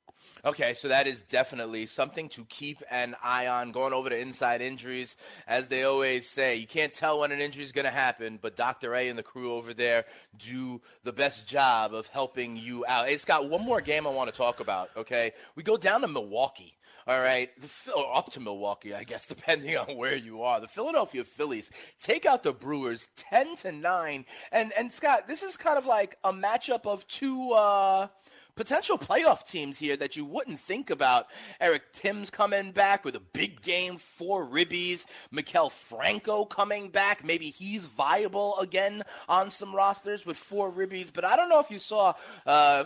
[0.45, 3.73] Okay, so that is definitely something to keep an eye on.
[3.73, 7.63] Going over to inside injuries, as they always say, you can't tell when an injury
[7.63, 8.95] is going to happen, but Dr.
[8.95, 10.05] A and the crew over there
[10.39, 13.09] do the best job of helping you out.
[13.09, 14.91] Hey, Scott, one more game I want to talk about.
[14.97, 16.77] Okay, we go down to Milwaukee.
[17.07, 17.51] All right,
[17.97, 20.61] or up to Milwaukee, I guess, depending on where you are.
[20.61, 25.57] The Philadelphia Phillies take out the Brewers ten to nine, and and Scott, this is
[25.57, 27.53] kind of like a matchup of two.
[27.53, 28.09] Uh,
[28.55, 31.27] potential playoff teams here that you wouldn't think about.
[31.61, 35.07] Eric Thames coming back with a big game, four ribbies.
[35.33, 37.25] Maikel Franco coming back.
[37.25, 41.11] Maybe he's viable again on some rosters with four ribbies.
[41.13, 42.15] But I don't know if you saw.
[42.47, 42.85] Uh,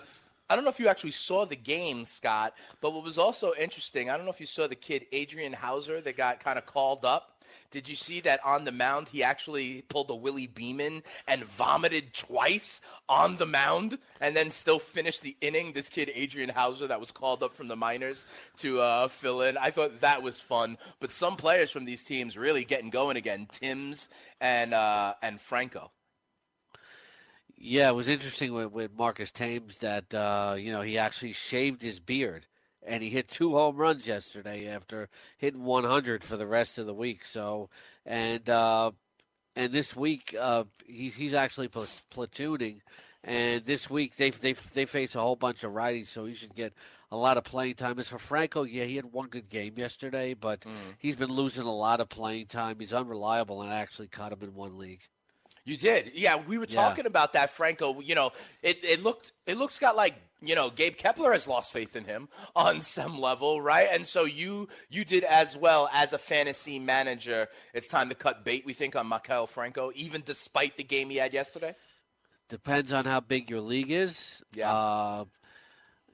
[0.49, 4.11] I don't know if you actually saw the game, Scott, but what was also interesting,
[4.11, 7.07] I don't know if you saw the kid Adrian Houser that got kind of called
[7.07, 7.34] up
[7.71, 12.15] did you see that on the mound he actually pulled a Willie Beamen and vomited
[12.15, 15.73] twice on the mound and then still finished the inning?
[15.73, 18.27] This kid Adrian Houser that was called up from the minors
[18.59, 19.57] to uh, fill in.
[19.57, 20.79] I thought that was fun.
[21.01, 23.47] But some players from these teams really getting going again.
[23.51, 24.09] Thames
[24.41, 25.91] and uh, and Franco.
[27.57, 31.83] Yeah, it was interesting with, with Marcus Thames that uh, you know he actually shaved
[31.83, 32.47] his beard
[32.87, 36.95] and he hit two home runs yesterday after hitting 100 for the rest of the
[36.95, 37.25] week.
[37.25, 37.71] So,
[38.05, 38.93] and uh,
[39.57, 42.81] and this week uh, he, he's actually platooning,
[43.23, 46.55] and this week they they they face a whole bunch of righties, so he should
[46.55, 46.73] get
[47.11, 47.99] a lot of playing time.
[47.99, 50.73] As for Franco, yeah, he had one good game yesterday, but mm.
[50.99, 52.77] he's been losing a lot of playing time.
[52.79, 55.03] He's unreliable, and I actually caught him in one league.
[55.65, 56.37] You did, yeah.
[56.37, 57.09] We were talking yeah.
[57.09, 58.01] about that, Franco.
[58.01, 61.73] You know, it, it looked it looks got like you know Gabe Kapler has lost
[61.73, 63.89] faith in him on some level, right?
[63.91, 67.49] And so you you did as well as a fantasy manager.
[67.73, 68.65] It's time to cut bait.
[68.67, 71.75] We think on Maikel Franco, even despite the game he had yesterday.
[72.51, 74.43] Depends on how big your league is.
[74.55, 74.71] Yeah.
[74.71, 75.25] Uh,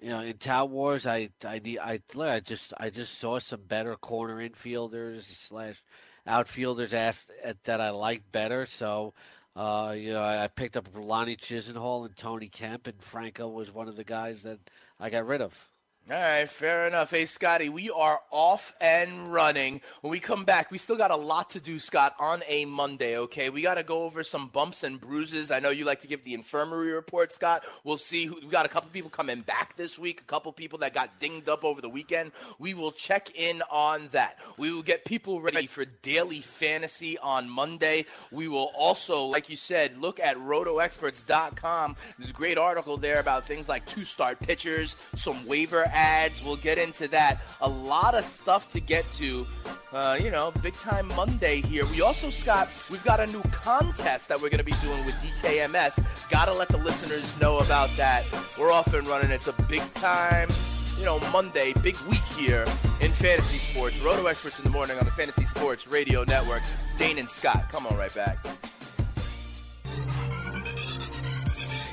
[0.00, 3.62] you know, in Tout Wars, I I need I, I just I just saw some
[3.62, 5.82] better corner infielders slash
[6.26, 7.32] outfielders after,
[7.64, 8.66] that I liked better.
[8.66, 9.14] So
[9.56, 13.72] uh, you know, I, I picked up Lonnie Chisenhall and Tony Kemp, and Franco was
[13.72, 14.58] one of the guys that
[14.98, 15.69] I got rid of.
[16.08, 17.12] All right, fair enough.
[17.12, 19.80] Hey, Scotty, we are off and running.
[20.00, 23.16] When we come back, we still got a lot to do, Scott, on a Monday,
[23.16, 23.48] okay?
[23.48, 25.52] We got to go over some bumps and bruises.
[25.52, 27.62] I know you like to give the infirmary report, Scott.
[27.84, 28.26] We'll see.
[28.26, 31.20] Who, we got a couple people coming back this week, a couple people that got
[31.20, 32.32] dinged up over the weekend.
[32.58, 34.36] We will check in on that.
[34.56, 38.06] We will get people ready for daily fantasy on Monday.
[38.32, 41.94] We will also, like you said, look at rotoexperts.com.
[42.18, 46.42] There's a great article there about things like two start pitchers, some waiver ads.
[46.42, 47.42] We'll get into that.
[47.60, 49.46] A lot of stuff to get to.
[49.92, 51.84] Uh, you know, big time Monday here.
[51.86, 55.16] We also, Scott, we've got a new contest that we're going to be doing with
[55.16, 56.30] DKMS.
[56.30, 58.24] Got to let the listeners know about that.
[58.56, 59.30] We're off and running.
[59.32, 60.48] It's a big time,
[60.96, 62.64] you know, Monday, big week here
[63.00, 63.98] in fantasy sports.
[64.00, 66.62] Roto Experts in the morning on the Fantasy Sports Radio Network.
[66.96, 68.38] Dane and Scott, come on right back.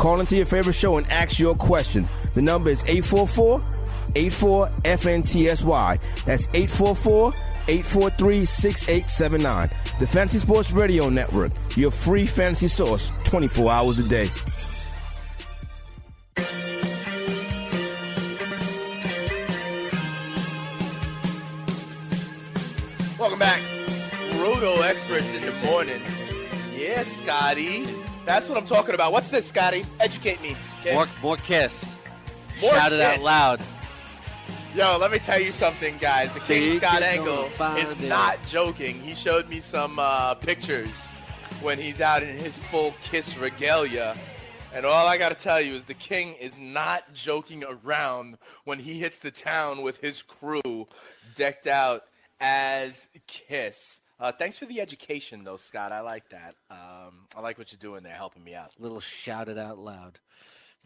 [0.00, 2.08] Call into your favorite show and ask your question.
[2.32, 3.62] The number is 844
[4.16, 6.00] 84 FNTSY.
[6.24, 7.34] That's 844
[7.68, 9.68] 843 6879.
[9.98, 14.30] The Fantasy Sports Radio Network, your free fantasy source 24 hours a day.
[23.18, 23.60] Welcome back.
[24.40, 26.00] Roto Experts in the morning.
[26.74, 27.84] Yeah, Scotty.
[28.24, 29.12] That's what I'm talking about.
[29.12, 29.84] What's this, Scotty?
[29.98, 30.56] Educate me.
[30.80, 30.94] Okay?
[30.94, 31.94] More, more kiss.
[32.60, 32.94] More Shout kiss.
[32.94, 33.60] it out loud.
[34.74, 36.32] Yo, let me tell you something, guys.
[36.32, 38.94] The King Scott Engel is not joking.
[39.02, 40.90] He showed me some uh, pictures
[41.60, 44.16] when he's out in his full kiss regalia.
[44.72, 48.78] And all I got to tell you is the King is not joking around when
[48.78, 50.86] he hits the town with his crew
[51.34, 52.04] decked out
[52.40, 54.00] as Kiss.
[54.20, 55.92] Uh, thanks for the education, though, Scott.
[55.92, 56.54] I like that.
[56.70, 58.70] Um, I like what you're doing there, helping me out.
[58.78, 60.18] Little shout it out loud.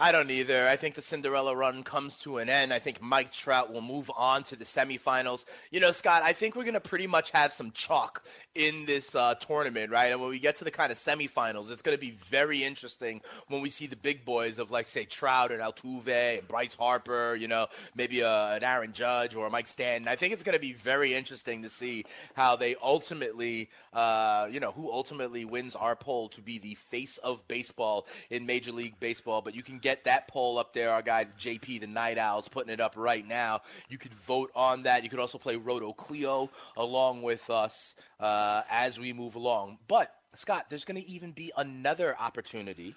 [0.03, 0.67] I don't either.
[0.67, 2.73] I think the Cinderella run comes to an end.
[2.73, 5.45] I think Mike Trout will move on to the semifinals.
[5.71, 8.25] You know, Scott, I think we're going to pretty much have some chalk
[8.57, 10.11] in this uh, tournament, right?
[10.11, 13.21] And when we get to the kind of semifinals, it's going to be very interesting
[13.47, 17.37] when we see the big boys of, like, say, Trout and Altuve and Bryce Harper,
[17.37, 20.09] you know, maybe uh, an Aaron Judge or Mike Stanton.
[20.09, 24.59] I think it's going to be very interesting to see how they ultimately, uh, you
[24.59, 28.99] know, who ultimately wins our poll to be the face of baseball in Major League
[28.99, 29.43] Baseball.
[29.43, 30.91] But you can get that poll up there.
[30.91, 33.63] Our guy JP, the Night Owls, putting it up right now.
[33.89, 35.05] You could vote on that.
[35.05, 39.79] You could also play Roto Clio along with us uh, as we move along.
[39.89, 42.95] But Scott, there's going to even be another opportunity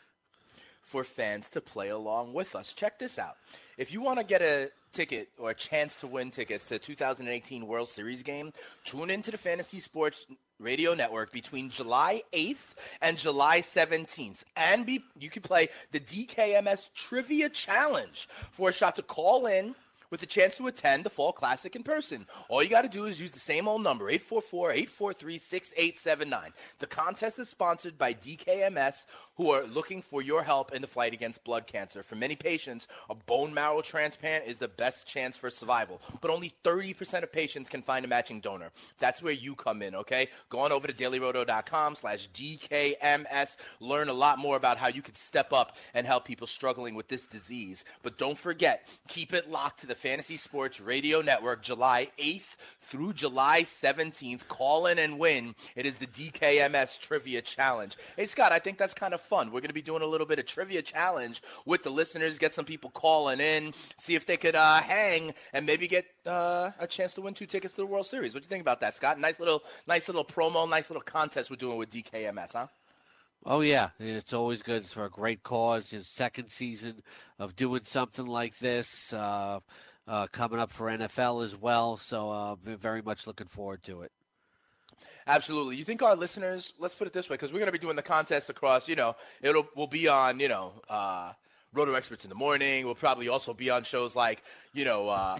[0.85, 2.71] for fans to play along with us.
[2.71, 3.35] Check this out.
[3.77, 6.79] If you want to get a ticket or a chance to win tickets to the
[6.79, 8.53] 2018 World Series game,
[8.85, 10.25] tune into the Fantasy Sports
[10.59, 14.43] Radio Network between July 8th and July 17th.
[14.55, 19.75] And be, you can play the DKMS Trivia Challenge for a shot to call in
[20.09, 22.25] with a chance to attend the Fall Classic in person.
[22.47, 26.53] All you got to do is use the same old number, 844-843-6879.
[26.79, 29.05] The contest is sponsored by DKMS,
[29.37, 32.03] who are looking for your help in the fight against blood cancer.
[32.03, 36.51] For many patients, a bone marrow transplant is the best chance for survival, but only
[36.63, 38.71] 30% of patients can find a matching donor.
[38.99, 40.29] That's where you come in, okay?
[40.49, 43.57] Go on over to dailyroto.com slash DKMS.
[43.79, 47.07] Learn a lot more about how you could step up and help people struggling with
[47.07, 47.83] this disease.
[48.03, 53.13] But don't forget, keep it locked to the Fantasy Sports Radio Network July 8th through
[53.13, 54.47] July 17th.
[54.47, 55.55] Call in and win.
[55.75, 57.95] It is the DKMS Trivia Challenge.
[58.15, 59.47] Hey, Scott, I think that's kind of fun.
[59.47, 62.53] We're going to be doing a little bit of trivia challenge with the listeners, get
[62.53, 66.87] some people calling in, see if they could uh, hang and maybe get uh, a
[66.87, 68.33] chance to win two tickets to the World Series.
[68.33, 69.19] What do you think about that, Scott?
[69.19, 72.67] Nice little, nice little promo, nice little contest we're doing with DKMS, huh?
[73.47, 75.93] Oh yeah, it's always good it's for a great cause.
[75.93, 77.03] It's second season
[77.37, 79.59] of doing something like this, uh,
[80.07, 81.97] uh, coming up for NFL as well.
[81.97, 84.11] So uh, very much looking forward to it.
[85.27, 85.75] Absolutely.
[85.75, 86.73] You think our listeners?
[86.79, 88.87] Let's put it this way, because we're going to be doing the contest across.
[88.87, 90.39] You know, it'll we'll be on.
[90.39, 91.33] You know, uh,
[91.73, 92.85] Roto Experts in the morning.
[92.85, 95.09] We'll probably also be on shows like you know.
[95.09, 95.39] Uh,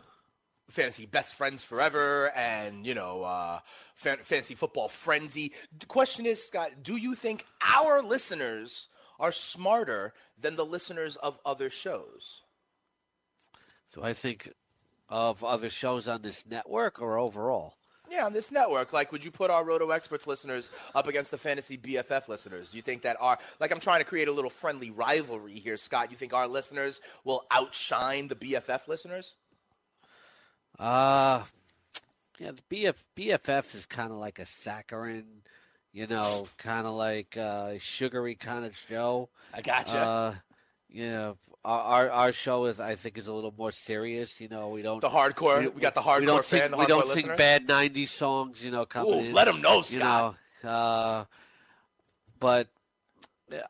[0.72, 3.60] Fantasy Best Friends Forever and, you know, uh,
[3.96, 5.54] Fantasy Football Frenzy.
[5.78, 8.88] The question is, Scott, do you think our listeners
[9.20, 12.42] are smarter than the listeners of other shows?
[13.94, 14.52] So I think
[15.08, 17.76] of other shows on this network or overall?
[18.10, 18.94] Yeah, on this network.
[18.94, 22.70] Like, would you put our Roto Experts listeners up against the Fantasy BFF listeners?
[22.70, 25.78] Do you think that our, like, I'm trying to create a little friendly rivalry here,
[25.78, 26.12] Scott.
[26.12, 29.36] You think our listeners will outshine the BFF listeners?
[30.78, 31.44] Uh,
[32.40, 35.42] yeah, the BF, BFF is kind of like a saccharine,
[35.94, 39.30] you know, kind of like a sugary kind of show.
[39.54, 39.98] I gotcha.
[39.98, 40.34] Uh,
[40.90, 44.40] you know, our our show is I think is a little more serious.
[44.40, 45.60] You know, we don't the hardcore.
[45.62, 46.62] We, we got the hardcore we don't fan.
[46.62, 47.30] Sing, the we don't listener.
[47.30, 48.64] sing bad '90s songs.
[48.64, 49.34] You know, coming Ooh, in.
[49.34, 50.36] let them know, Scott.
[50.64, 51.26] You know, uh,
[52.40, 52.68] but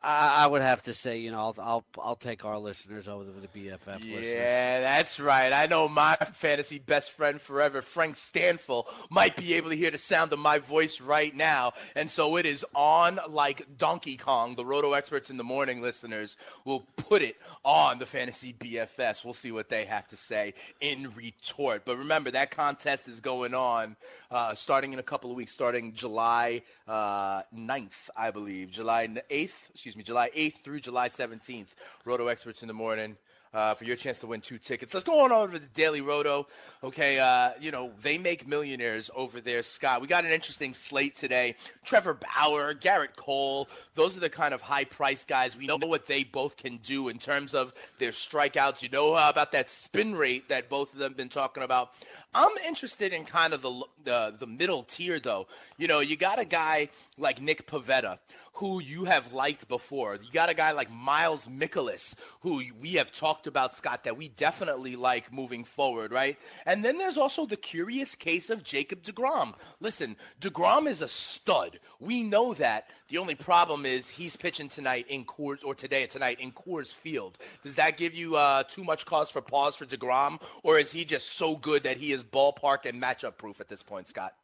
[0.02, 3.24] I, I would have to say, you know, I'll I'll, I'll take our listeners over
[3.24, 4.26] the, the BFF listeners.
[4.26, 5.52] Yeah, that's right.
[5.52, 9.98] I know my fantasy best friend forever, Frank Stampfl, might be able to hear the
[9.98, 11.72] sound of my voice right now.
[11.94, 14.54] And so it is on like Donkey Kong.
[14.54, 19.24] The Roto Experts in the Morning listeners will put it on the Fantasy BFFs.
[19.24, 21.84] We'll see what they have to say in retort.
[21.84, 23.96] But remember, that contest is going on
[24.30, 28.70] uh, starting in a couple of weeks, starting July uh, 9th, I believe.
[28.70, 31.68] July 8th, excuse me, July 8th through July 17th.
[32.04, 33.16] Roto Experts in the Morning.
[33.54, 34.92] uh, for your chance to win two tickets.
[34.92, 36.46] Let's go on over to the Daily Roto.
[36.84, 40.02] Okay, uh, you know, they make millionaires over there, Scott.
[40.02, 41.54] We got an interesting slate today.
[41.82, 45.56] Trevor Bauer, Gerrit Cole, those are the kind of high price guys.
[45.56, 48.82] We know what they both can do in terms of their strikeouts.
[48.82, 51.92] You know uh, about that spin rate that both of them been talking about.
[52.34, 55.46] I'm interested in kind of the, the, the middle tier, though.
[55.78, 58.18] You know, you got a guy like Nick Pivetta,
[58.54, 60.14] who you have liked before.
[60.14, 64.28] You got a guy like Miles Mikolas, who we have talked about, Scott, that we
[64.28, 66.38] definitely like moving forward, right?
[66.64, 69.54] And then there's also the curious case of Jacob DeGrom.
[69.80, 71.78] Listen, DeGrom is a stud.
[72.00, 72.90] We know that.
[73.08, 77.38] The only problem is he's pitching tonight in Coors, or today tonight in Coors Field.
[77.62, 81.04] Does that give you uh, too much cause for pause for DeGrom, or is he
[81.04, 84.34] just so good that he is ballpark and matchup proof at this point, Scott?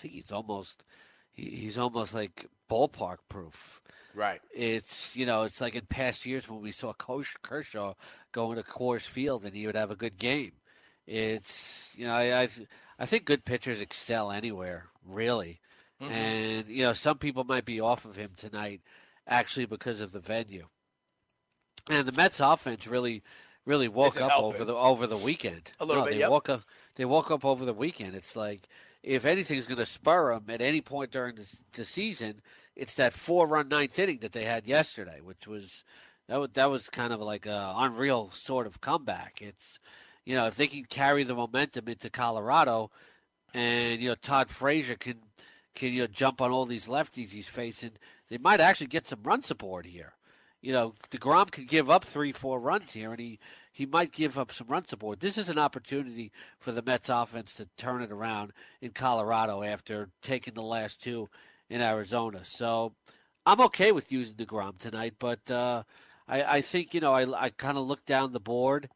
[0.00, 0.82] I think he's almost
[1.32, 3.82] he's almost like ballpark proof.
[4.14, 4.40] Right.
[4.50, 7.94] It's you know it's like in past years when we saw Coach Kershaw
[8.32, 10.52] going to Coors Field and he would have a good game.
[11.06, 12.48] It's you know I I,
[12.98, 15.60] I think good pitchers excel anywhere really,
[16.00, 16.12] mm-hmm.
[16.12, 18.80] and you know some people might be off of him tonight
[19.26, 20.66] actually because of the venue.
[21.90, 23.22] And the Mets offense really
[23.66, 25.72] really woke up over the over the weekend.
[25.78, 26.14] A little no, bit.
[26.14, 26.30] They yep.
[26.30, 26.62] woke up.
[26.94, 28.14] They woke up over the weekend.
[28.14, 28.66] It's like
[29.02, 32.40] if anything's going to spur them at any point during the, the season,
[32.76, 35.84] it's that four-run ninth inning that they had yesterday, which was
[36.28, 39.40] that was, that was kind of like a unreal sort of comeback.
[39.40, 39.80] It's
[40.24, 42.90] you know if they can carry the momentum into Colorado,
[43.54, 45.16] and you know Todd Frazier can
[45.74, 47.92] can you know jump on all these lefties he's facing,
[48.28, 50.14] they might actually get some run support here.
[50.62, 53.38] You know, Degrom could give up three, four runs here, and he
[53.80, 55.20] he might give up some run support.
[55.20, 58.52] This is an opportunity for the Mets offense to turn it around
[58.82, 61.30] in Colorado after taking the last two
[61.70, 62.42] in Arizona.
[62.44, 62.92] So
[63.46, 65.84] I'm okay with using DeGrom tonight, but uh,
[66.28, 68.90] I, I, think, you know, I, I kind of look down the board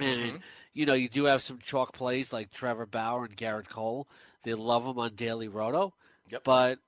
[0.00, 0.36] and, mm-hmm.
[0.74, 4.08] you know, you do have some chalk plays like Trevor Bauer and Gerrit Cole.
[4.42, 5.94] They love them on Daily Roto.
[6.32, 6.42] Yep.
[6.42, 6.80] But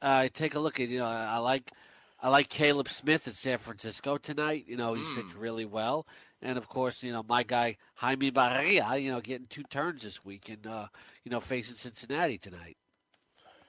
[0.00, 1.70] I uh, take a look at, you know, I, I like.
[2.20, 4.64] I like Caleb Smith at San Francisco tonight.
[4.66, 5.14] You know, he's mm.
[5.14, 6.04] pitched really well.
[6.40, 10.24] And of course, you know, my guy Jaime Barria, you know, getting two turns this
[10.24, 10.86] week and uh,
[11.24, 12.76] you know, facing Cincinnati tonight.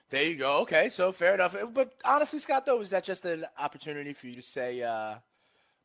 [0.09, 0.59] There you go.
[0.61, 1.55] Okay, so fair enough.
[1.73, 5.15] But honestly, Scott, though, is that just an opportunity for you to say uh,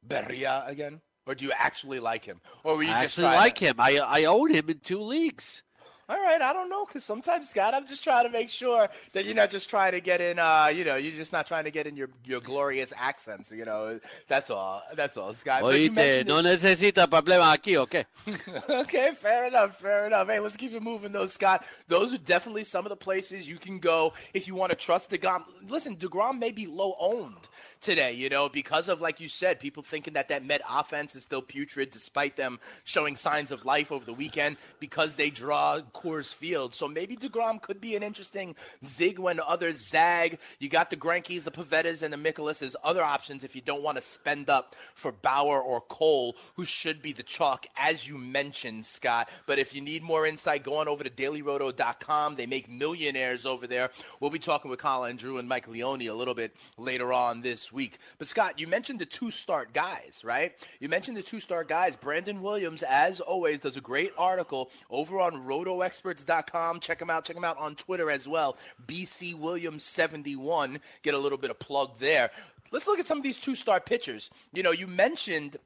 [0.07, 3.57] Barria again, or do you actually like him, or were you I just actually like
[3.57, 3.67] to...
[3.67, 3.75] him?
[3.79, 5.63] I I own him in two leagues
[6.09, 9.25] all right, I don't know, because sometimes, Scott, I'm just trying to make sure that
[9.25, 11.71] you're not just trying to get in, uh, you know, you're just not trying to
[11.71, 13.99] get in your, your glorious accents, you know.
[14.29, 14.83] That's all.
[14.95, 15.63] That's all, Scott.
[15.63, 18.05] Oíste, no necesita problema aquí, okay?
[18.69, 20.29] okay, fair enough, fair enough.
[20.29, 21.65] Hey, let's keep it moving, though, Scott.
[21.89, 25.11] Those are definitely some of the places you can go if you want to trust
[25.11, 25.45] DeGrom.
[25.69, 27.49] Listen, DeGrom may be low owned
[27.85, 31.23] today, you know, because of, like you said, people thinking that that Met offense is
[31.23, 36.35] still putrid despite them showing signs of life over the weekend because they draw Coors
[36.35, 36.75] Field.
[36.75, 40.39] So maybe DeGrom could be an interesting zig when others zag.
[40.59, 43.83] You got the Greinkes, the Pivettas, and the Mikolas as other options if you don't
[43.83, 48.17] want to spend up for Bauer or Cole, who should be the chalk, as you
[48.17, 49.29] mentioned, Scott.
[49.47, 52.37] But if you need more insight, go on over to dailyroto.com.
[52.37, 53.91] They make millionaires over there.
[54.21, 57.74] We'll be talking with Colin Drew and Mike Leone a little bit later on this
[57.75, 57.99] week.
[58.19, 60.53] But Scott, you mentioned the two start guys, right?
[60.81, 61.97] You mentioned the two start guys.
[61.97, 66.81] Brandon Williams, as always, does a great article over on Roto experts.com.
[66.81, 67.25] Check them out.
[67.25, 68.57] Check them out on Twitter as well.
[68.87, 70.79] BC Williams 71.
[71.03, 72.31] Get a little bit of plug there.
[72.71, 74.31] Let's look at some of these two star pitchers.
[74.53, 75.59] You know, you mentioned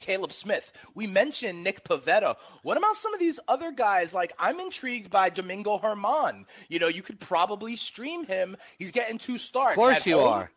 [0.00, 0.72] Caleb Smith.
[0.94, 2.36] We mentioned Nick Pivetta.
[2.62, 4.14] What about some of these other guys?
[4.14, 6.44] Like, I'm intrigued by Domingo Germán.
[6.68, 8.56] You know, you could probably stream him.
[8.78, 9.72] He's getting two starts.
[9.72, 10.28] Of course, you home.
[10.28, 10.50] are.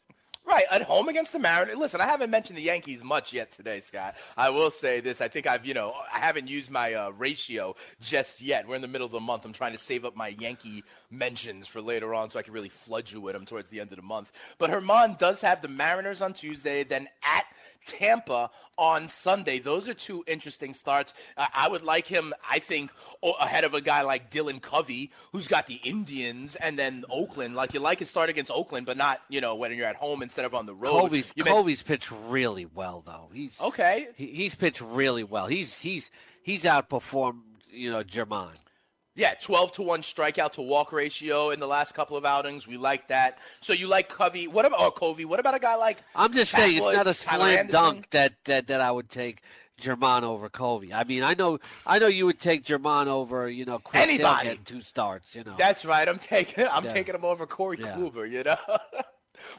[0.50, 1.78] Right, at home against the Mariners.
[1.78, 4.16] Listen, I haven't mentioned the Yankees much yet today, Scott.
[4.36, 5.22] I will say this.
[5.22, 8.68] I think I've, you know, I haven't used my uh, ratio just yet.
[8.68, 9.46] We're in the middle of the month.
[9.46, 12.70] I'm trying to save up my Yankee mentions for later on so I can really
[12.70, 14.32] flood you with them towards the end of the month.
[14.58, 17.46] But Germán does have the Mariners on Tuesday, then at
[17.86, 19.60] Tampa on Sunday.
[19.60, 21.14] Those are two interesting starts.
[21.38, 22.92] Uh, I would like him, I think,
[23.40, 27.56] ahead of a guy like Dylan Covey, who's got the Indians and then Oakland.
[27.56, 30.22] Like you like his start against Oakland, but not you know when you're at home
[30.22, 31.02] instead of on the road.
[31.02, 33.30] Covey's, Covey's pitched really well though.
[33.34, 34.10] He's okay.
[34.16, 35.48] He, he's pitched really well.
[35.48, 36.12] He's he's
[36.42, 38.56] he's outperformed you know Germán.
[39.16, 42.68] Yeah, 12 to 1 strikeout to walk ratio in the last couple of outings.
[42.68, 43.40] We like that.
[43.60, 44.48] So you like Covey.
[44.48, 45.26] What about oh, Covey?
[45.26, 48.34] What about a guy like I'm just Chapwood, saying it's not a slam dunk that,
[48.46, 49.42] that, that I would take
[49.82, 50.94] Germán over Covey.
[50.94, 54.50] I mean, I know I know you would take Germán over, you know, Chris Anybody.
[54.50, 55.56] getting two starts, you know.
[55.58, 56.08] That's right.
[56.08, 56.94] I'm taking I'm yeah.
[56.94, 57.94] taking him over Corey yeah.
[57.96, 58.58] Kluber, you know.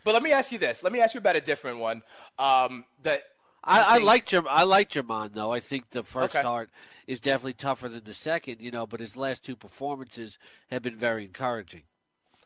[0.04, 0.82] But let me ask you this.
[0.82, 2.02] Let me ask you about a different one.
[2.38, 3.22] Um, that
[3.64, 5.50] I, I think- like Jerm- I like Germán though.
[5.52, 6.40] I think the first Okay.
[6.40, 6.68] start
[7.10, 10.38] is definitely tougher than the second, you know, but his last two performances
[10.70, 11.82] have been very encouraging.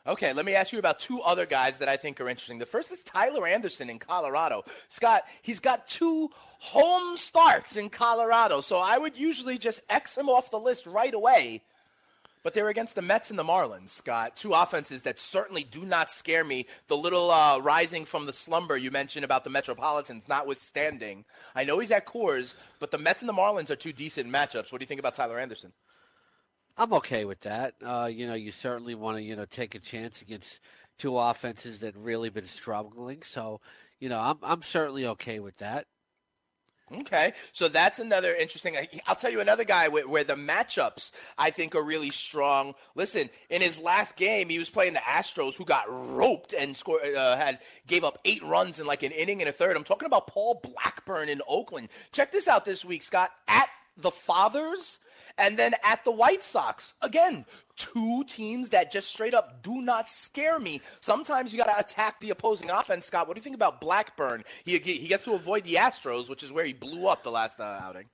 [0.07, 2.59] Okay, let me ask you about two other guys that I think are interesting.
[2.59, 4.65] The first is Tyler Anderson in Colorado.
[4.89, 10.31] Scott, he's got two home starts in Colorado, so I would usually just X him
[10.31, 11.63] off the list right away.
[12.45, 14.37] But they're against the Mets and the Marlins, Scott.
[14.37, 16.67] Two offenses that certainly do not scare me.
[16.89, 21.25] The little uh, rising from the slumber you mentioned about the Metropolitans, notwithstanding.
[21.57, 24.71] I know he's at Coors, but the Mets and the Marlins are two decent matchups.
[24.71, 25.73] What do you think about Tyler Anderson?
[26.77, 27.75] I'm okay with that.
[27.83, 30.61] Uh, you know, you certainly want to, you know, take a chance against
[30.99, 33.23] two offenses that really been struggling.
[33.25, 33.63] So,
[34.01, 35.87] you know, I'm I'm certainly okay with that.
[36.93, 38.77] Okay, so that's another interesting.
[39.07, 42.75] I'll tell you another guy where, where the matchups I think are really strong.
[42.95, 47.15] Listen, in his last game, he was playing the Astros, who got roped and scored,
[47.15, 49.79] uh, had gave up eight runs in like an inning and a third.
[49.79, 51.89] I'm talking about Paul Blackburn in Oakland.
[52.13, 53.31] Check this out this week, Scott.
[53.49, 54.99] At the Fathers,
[55.39, 56.93] and then at the White Sox.
[57.01, 60.81] Again, two teams that just straight up do not scare me.
[61.01, 63.07] Sometimes you got to attack the opposing offense.
[63.07, 64.45] Scott, what do you think about Blackburn?
[64.65, 67.61] He he gets to avoid the Astros, which is where he blew up the last
[67.61, 68.07] uh, outing.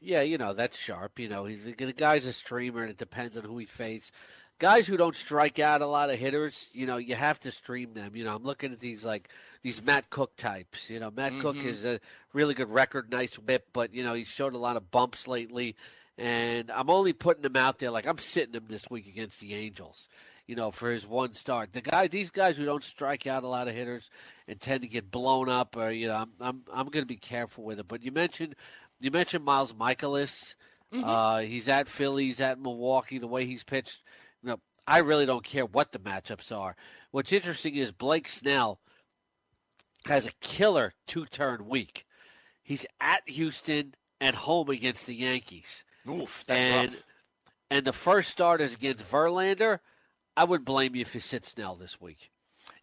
[0.00, 1.18] Yeah, you know that's sharp.
[1.18, 4.12] You know, he's the guy's a streamer, and it depends on who he faces.
[4.58, 7.94] Guys who don't strike out a lot of hitters, you know, you have to stream
[7.94, 8.14] them.
[8.14, 9.28] You know, I'm looking at these like
[9.62, 10.90] these Matt Koch types.
[10.90, 12.00] You know, Matt Koch is a
[12.32, 15.76] really good record, nice WHIP, but you know he's showed a lot of bumps lately.
[16.18, 19.54] And I'm only putting him out there like I'm sitting him this week against the
[19.54, 20.08] Angels.
[20.46, 21.72] You know, for his one start.
[21.72, 24.10] The guy, these guys who don't strike out a lot of hitters
[24.48, 27.16] and tend to get blown up, or you know, I'm I'm I'm going to be
[27.16, 27.86] careful with it.
[27.86, 28.56] But you mentioned
[29.00, 30.56] you mentioned Miles Mikolas.
[30.92, 33.18] Uh, he's at Philly, he's at Milwaukee.
[33.18, 34.02] The way he's pitched,
[34.42, 36.76] you know, I really don't care what the matchups are.
[37.12, 38.78] What's interesting is Blake Snell
[40.06, 42.04] has a killer two-turn week.
[42.62, 45.84] He's at Houston and home against the Yankees.
[46.08, 47.02] Oof, and rough.
[47.70, 49.80] and the first start is against Verlander.
[50.36, 52.30] I would blame you if you sit Snell this week.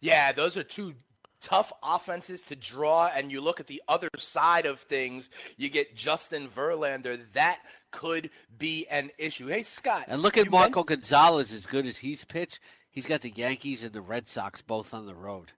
[0.00, 0.94] Yeah, those are two
[1.40, 3.10] tough offenses to draw.
[3.14, 7.18] And you look at the other side of things, you get Justin Verlander.
[7.32, 7.58] That
[7.90, 9.48] could be an issue.
[9.48, 10.04] Hey, Scott.
[10.06, 12.60] And look at men- Marco Gonzalez, as good as he's pitched.
[12.90, 15.52] He's got the Yankees and the Red Sox both on the road.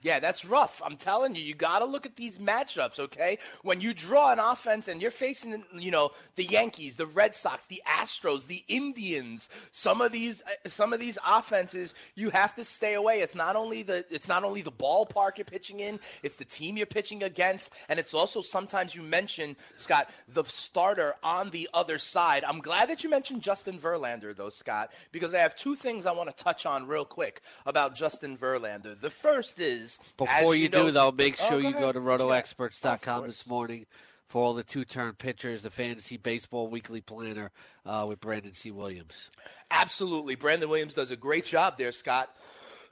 [0.00, 0.80] Yeah, that's rough.
[0.84, 3.38] I'm telling you, you got to look at these matchups, okay?
[3.62, 7.66] When you draw an offense and you're facing, you know, the Yankees, the Red Sox,
[7.66, 12.64] the Astros, the Indians, some of these uh, some of these offenses, you have to
[12.64, 13.22] stay away.
[13.22, 16.76] It's not only the it's not only the ballpark you're pitching in, it's the team
[16.76, 21.98] you're pitching against, and it's also sometimes you mention Scott the starter on the other
[21.98, 22.44] side.
[22.44, 26.12] I'm glad that you mentioned Justin Verlander though, Scott, because I have two things I
[26.12, 28.98] want to touch on real quick about Justin Verlander.
[28.98, 31.80] The first is Before as you, know- do, though, make Oh, sure go you ahead.
[31.80, 33.86] go to rotoexperts.com this morning
[34.28, 37.50] for all the two turn pitchers, the Fantasy Baseball Weekly Planner
[37.86, 38.70] uh, with Brandon C.
[38.70, 39.30] Williams.
[39.70, 40.34] Absolutely.
[40.34, 42.34] Brandon Williams does a great job there, Scott.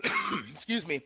[0.54, 1.02] Excuse me.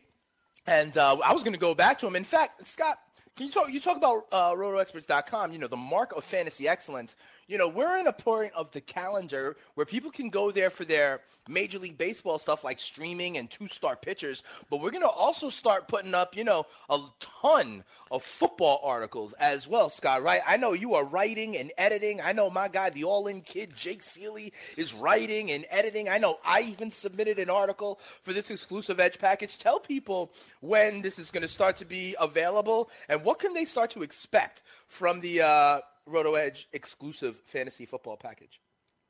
[0.67, 2.15] And uh, I was going to go back to him.
[2.15, 2.97] In fact, Scott,
[3.35, 3.69] can you talk?
[3.71, 5.53] You talk about uh, RotoExperts.com.
[5.53, 7.15] You know the mark of fantasy excellence.
[7.51, 10.85] You know we're in a point of the calendar where people can go there for
[10.85, 14.41] their Major League Baseball stuff like streaming and two-star pitchers.
[14.69, 19.33] But we're going to also start putting up, you know, a ton of football articles
[19.33, 20.23] as well, Scott.
[20.23, 20.39] Right?
[20.47, 22.21] I know you are writing and editing.
[22.21, 26.07] I know my guy, the all-in kid Jake Ciely, is writing and editing.
[26.07, 29.57] I know I even submitted an article for this exclusive Edge package.
[29.57, 30.31] Tell people
[30.61, 34.03] when this is going to start to be available and what can they start to
[34.03, 38.59] expect from the uh, Roto Edge exclusive fantasy football package.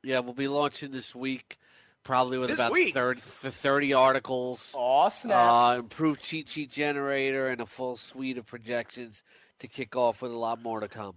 [0.02, 1.58] Yeah, we'll be launching this week,
[2.02, 2.94] probably with This about week?
[2.94, 4.72] 30, 30 articles.
[4.76, 5.36] Aw, snap.
[5.36, 9.22] Uh, improved cheat sheet generator and a full suite of projections
[9.60, 11.14] to kick off with a lot more to come.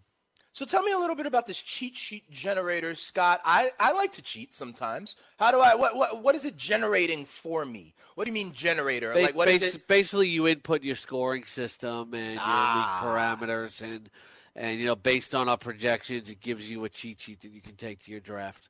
[0.54, 3.42] So tell me a little bit about this cheat sheet generator, Scott.
[3.44, 5.18] I, I like to cheat sometimes.
[5.38, 7.94] How do I what, what what is it generating for me?
[8.14, 9.12] What do you mean generator?
[9.14, 9.88] Ba- like what is bas- it?
[9.90, 13.02] Basically, you input your scoring system and your Ah.
[13.04, 13.12] league
[13.50, 14.10] parameters, and
[14.56, 17.62] and you know based on our projections, it gives you a cheat sheet that you
[17.62, 18.70] can take to your draft.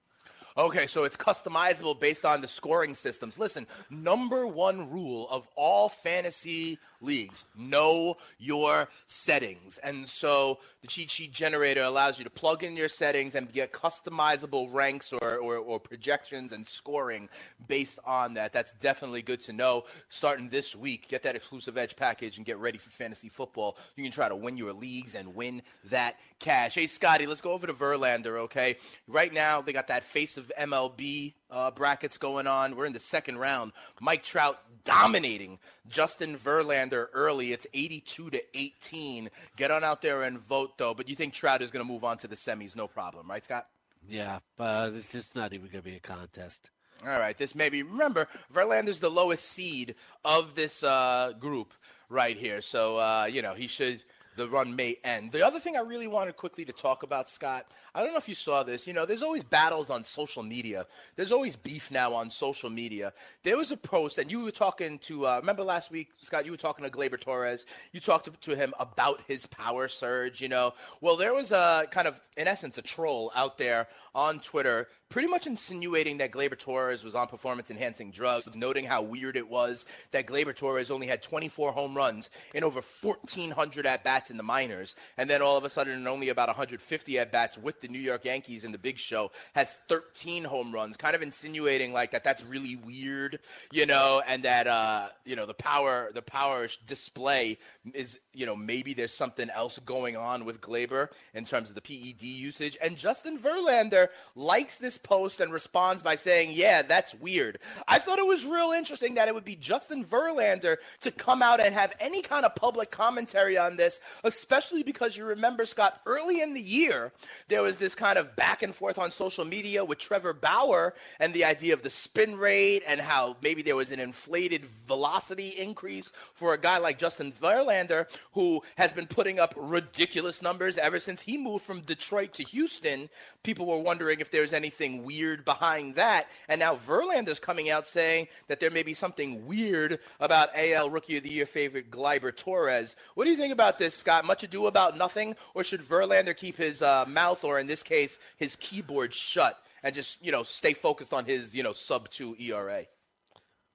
[0.58, 3.38] Okay, so it's customizable based on the scoring systems.
[3.38, 9.78] Listen, number one rule of all fantasy leagues know your settings.
[9.80, 13.72] And so the cheat sheet generator allows you to plug in your settings and get
[13.72, 17.30] customizable ranks or, or, or projections and scoring
[17.68, 18.54] based on that.
[18.54, 19.86] That's definitely good to know.
[20.10, 23.78] Starting this week, get that exclusive edge package and get ready for fantasy football.
[23.96, 26.76] You can try to win your leagues and win that cash.
[26.76, 28.78] Hey, Scotty, let's go over to Verlander, okay?
[29.08, 32.76] Right now, they got that face of MLB uh, brackets going on.
[32.76, 33.72] We're in the second round.
[34.00, 37.52] Mike Trout dominating Justin Verlander early.
[37.52, 39.30] It's 82 to 18.
[39.56, 40.94] Get on out there and vote, though.
[40.94, 43.44] But you think Trout is going to move on to the semis, no problem, right,
[43.44, 43.68] Scott?
[44.08, 46.70] Yeah, but it's just not even going to be a contest.
[47.04, 51.74] All right, this maybe remember Verlander's the lowest seed of this uh, group
[52.10, 54.02] right here, so uh, you know he should
[54.36, 55.32] the run may end.
[55.32, 58.28] The other thing I really wanted quickly to talk about, Scott, I don't know if
[58.28, 58.88] you saw this.
[58.88, 60.86] You know, there's always battles on social media.
[61.16, 63.14] There's always beef now on social media.
[63.44, 66.52] There was a post, and you were talking to, uh, remember last week, Scott, you
[66.52, 67.66] were talking to Gleyber Torres.
[67.92, 70.74] You talked to, to him about his power surge, you know.
[71.02, 75.28] Well, there was a kind of, in essence, a troll out there on Twitter pretty
[75.28, 79.86] much insinuating that Gleyber Torres was on performance enhancing drugs, noting how weird it was
[80.12, 84.44] that Gleyber Torres only had 24 home runs in over 1,400 at bats in the
[84.44, 84.96] minors.
[85.18, 88.00] And then all of a sudden, in only about 150 at bats with the New
[88.00, 92.24] York Yankees in the big show, has 13 home runs, kind of insinuating like that
[92.24, 93.40] that's really weird,
[93.72, 97.58] you know, and that, uh, you know, the power, the power display
[97.94, 101.82] is, you know, maybe there's something else going on with Gleyber in terms of the
[101.82, 102.78] PED usage.
[102.82, 107.60] And Justin Verlander likes this post and responds by saying, Yeah, that's weird.
[107.88, 111.60] I thought it was real interesting that it would be Justin Verlander to come out
[111.60, 116.42] and have any kind of public commentary on this, especially because you remember, Scott, early
[116.42, 117.12] in the year,
[117.48, 121.34] there was this kind of back and forth on social media with Trevor Bauer and
[121.34, 126.12] the idea of the spin rate and how maybe there was an inflated velocity increase
[126.34, 131.22] for a guy like Justin Verlander, who has been putting up ridiculous numbers ever since
[131.22, 133.10] he moved from Detroit to Houston.
[133.46, 136.28] People were wondering if there's anything weird behind that.
[136.50, 141.18] And now Verlander's coming out saying that there may be something weird about AL Rookie
[141.18, 142.96] of the Year favorite Gleyber Torres.
[143.14, 144.26] What do you think about this, Scott?
[144.26, 148.18] Much ado about nothing, or should Verlander keep his uh, mouth, or in this case,
[148.38, 152.36] his keyboard shut, and just you know stay focused on his you know sub two
[152.40, 152.86] ERA?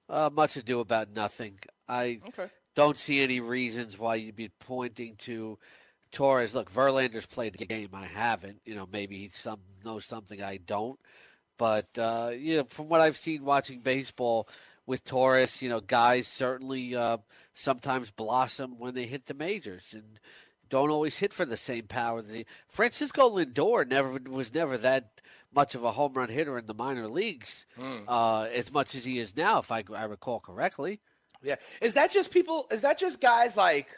[0.09, 1.59] Uh, much ado about nothing.
[1.87, 2.49] I okay.
[2.75, 5.57] don't see any reasons why you'd be pointing to
[6.11, 7.89] Torres, look, Verlander's played the game.
[7.93, 8.61] I haven't.
[8.65, 10.99] You know, maybe he some knows something I don't.
[11.57, 14.47] But uh, you know, from what I've seen watching baseball
[14.85, 17.17] with Torres, you know, guys certainly uh,
[17.53, 20.19] sometimes blossom when they hit the majors and
[20.69, 22.21] don't always hit for the same power.
[22.21, 25.21] The Francisco Lindor never was never that
[25.53, 28.03] much of a home run hitter in the minor leagues mm.
[28.07, 30.99] uh, as much as he is now, if I, I recall correctly.
[31.43, 32.67] Yeah, is that just people?
[32.71, 33.97] Is that just guys like?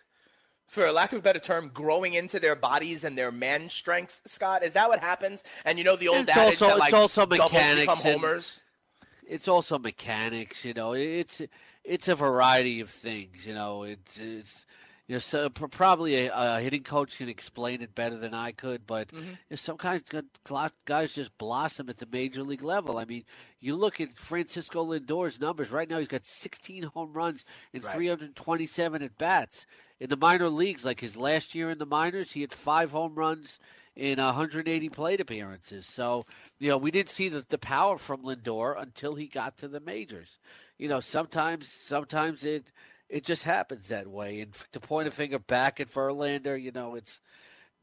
[0.74, 4.64] For lack of a better term, growing into their bodies and their man strength, Scott?
[4.64, 5.44] Is that what happens?
[5.66, 8.60] And you know the old it's adage also, that like it's also mechanics become homers.
[9.28, 10.94] It's also mechanics, you know.
[10.94, 11.42] It's
[11.84, 13.84] it's a variety of things, you know.
[13.84, 14.66] It's it's
[15.08, 18.88] you know, so probably a, a, hitting coach can explain it better than I could,
[18.88, 19.28] but mm-hmm.
[19.28, 20.01] you know, some guys,
[20.86, 22.97] guys just blossom at the major league level.
[22.97, 23.26] I mean,
[23.60, 27.43] you look at Francisco Lindor's numbers right now; he's got 16 home runs
[27.74, 27.95] and right.
[27.95, 29.66] 327 at bats
[29.99, 30.86] in the minor leagues.
[30.86, 33.60] Like his last year in the minors, he had five home runs
[33.95, 35.86] in 180 plate appearances.
[35.86, 36.26] So,
[36.60, 39.80] you know, we didn't see the, the power from Lindor until he got to the
[39.80, 40.39] majors.
[40.78, 42.72] You know, sometimes, sometimes it
[43.14, 44.39] it just happens that way.
[44.39, 47.22] And to point a finger back at Verlander, you know, it's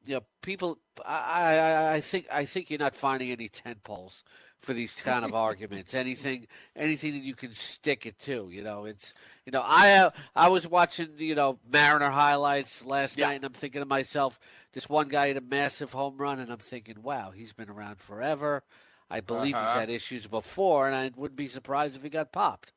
[0.04, 0.78] you know, people.
[1.06, 4.24] I, I, I think I think you're not finding any tent poles
[4.58, 5.94] for these kind of arguments.
[5.94, 8.48] Anything, anything that you can stick it to.
[8.50, 9.12] You know, it's
[9.46, 13.28] you know, I uh, I was watching you know Mariner highlights last yeah.
[13.28, 14.40] night, and I'm thinking to myself,
[14.72, 18.00] this one guy had a massive home run, and I'm thinking, wow, he's been around
[18.00, 18.64] forever.
[19.08, 19.74] I believe uh-huh.
[19.74, 22.72] he's had issues before, and I wouldn't be surprised if he got popped.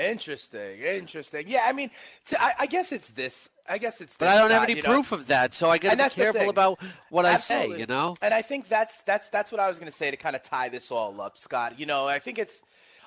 [0.00, 1.44] Interesting, interesting.
[1.48, 1.90] Yeah, I mean,
[2.38, 3.48] I, I, guess it's this.
[3.68, 4.14] I guess it's.
[4.14, 5.18] This, but I don't have any proof know?
[5.18, 6.78] of that, so I got to be careful about
[7.10, 7.66] what Absolutely.
[7.66, 7.80] I say.
[7.80, 8.14] You know.
[8.22, 10.42] And I think that's that's that's what I was going to say to kind of
[10.42, 11.78] tie this all up, Scott.
[11.78, 12.62] You know, I think it's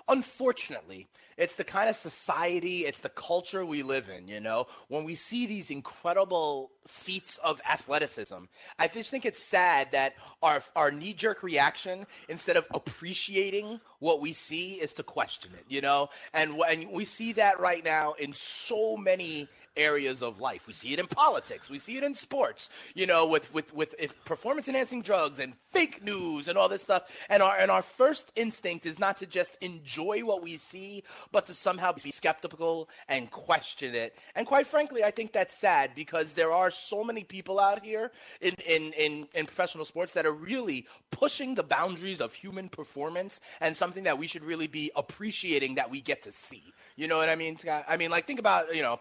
[0.08, 5.04] unfortunately, it's the kind of society, it's the culture we live in, you know, when
[5.04, 8.44] we see these incredible feats of athleticism.
[8.78, 14.22] I just think it's sad that our, our knee jerk reaction, instead of appreciating what
[14.22, 16.10] we see, is to question it, you know?
[16.34, 20.68] And, and we see that right now in so many areas of life.
[20.68, 21.70] We see it in politics.
[21.70, 22.70] We see it in sports.
[22.94, 23.96] You know, with with with
[24.26, 27.04] performance enhancing drugs and fake news and all this stuff.
[27.30, 31.46] And our and our first instinct is not to just enjoy what we see, but
[31.48, 34.16] to somehow be skeptical and question it.
[34.36, 38.12] And quite frankly, I think that's sad because there are so many people out here
[38.42, 43.40] in in in, in professional sports that are really pushing the boundaries of human performance
[43.60, 46.64] and something that we should really be appreciating that we get to see.
[46.96, 47.86] You know what I mean, Scott?
[47.88, 49.00] I mean, like think about you know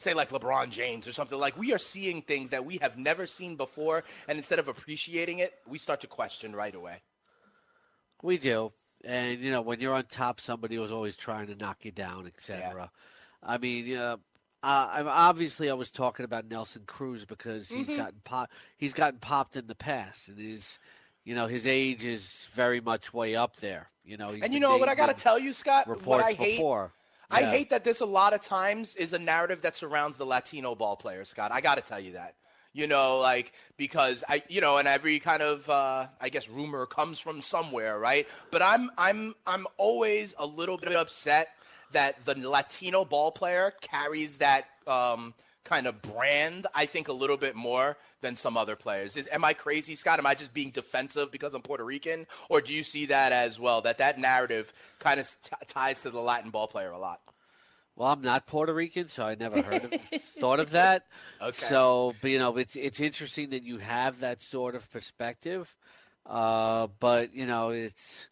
[0.00, 3.26] say like LeBron James or something like we are seeing things that we have never
[3.26, 6.96] seen before and instead of appreciating it we start to question right away
[8.22, 8.72] we do
[9.04, 12.26] and you know when you're on top, somebody was always trying to knock you down,
[12.26, 12.60] etc.
[12.74, 12.86] Yeah.
[13.42, 13.96] I mean.
[13.96, 14.16] Uh,
[14.62, 17.96] I'm obviously I was talking about Nelson Cruz because he's Mm-hmm.
[17.96, 20.78] gotten pop, he's gotten popped in the past, and his,
[21.24, 23.88] you know, his age is very much way up there.
[24.04, 25.88] You know, he's And you know what I got to tell you, Scott?
[25.88, 26.58] What Reports I hate,
[27.30, 27.46] before.
[27.46, 30.74] I hate that this a lot of times is a narrative that surrounds the Latino
[30.74, 31.52] ball player, Scott.
[31.52, 32.34] I got to tell you that.
[32.72, 36.86] You know, like because I, you know, and every kind of, uh, I guess, rumor
[36.86, 38.28] comes from somewhere, right?
[38.52, 41.48] But I'm, I'm, I'm always a little bit upset
[41.92, 45.34] that the Latino ball player carries that um,
[45.64, 46.66] kind of brand.
[46.74, 49.16] I think a little bit more than some other players.
[49.16, 50.18] Is, am I crazy, Scott?
[50.18, 53.58] Am I just being defensive because I'm Puerto Rican, or do you see that as
[53.60, 53.80] well?
[53.82, 57.20] That that narrative kind of t- ties to the Latin ball player a lot.
[57.96, 59.92] Well, I'm not Puerto Rican, so I never heard of
[60.40, 61.06] thought of that.
[61.42, 61.52] Okay.
[61.52, 65.74] So, but, you know, it's it's interesting that you have that sort of perspective.
[66.24, 68.28] Uh, but you know, it's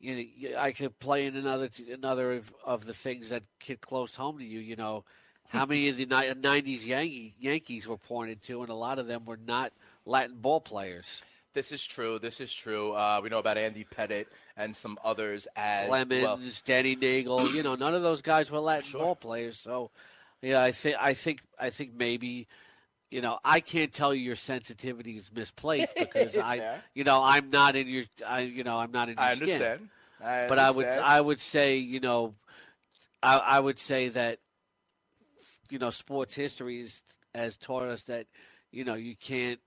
[0.00, 0.16] you
[0.50, 4.38] know, I could play in another another of, of the things that hit close home
[4.38, 4.58] to you.
[4.58, 5.04] You know,
[5.48, 9.24] how many of the '90s Yankee, Yankees were pointed to, and a lot of them
[9.24, 9.72] were not
[10.06, 11.22] Latin ball players.
[11.52, 12.18] This is true.
[12.18, 12.92] This is true.
[12.92, 14.26] Uh, we know about Andy Pettitte
[14.56, 16.40] and some others as Clemens, well.
[16.64, 17.54] Denny Neagle.
[17.54, 19.00] You know, none of those guys were Latin Sure.
[19.00, 19.56] ball players.
[19.58, 19.90] So,
[20.42, 22.48] yeah, I think I think I think maybe,
[23.12, 27.50] you know, I can't tell you your sensitivity is misplaced because I, you know, I'm
[27.50, 29.48] not in your, I, you know, I'm not in your I skin.
[29.50, 29.88] understand.
[30.24, 30.86] I But I would.
[30.86, 32.34] I would say, you know,
[33.22, 34.40] I, I would say that,
[35.74, 37.02] you know, sports history is,
[37.34, 38.28] has taught us that,
[38.70, 39.58] you know, you can't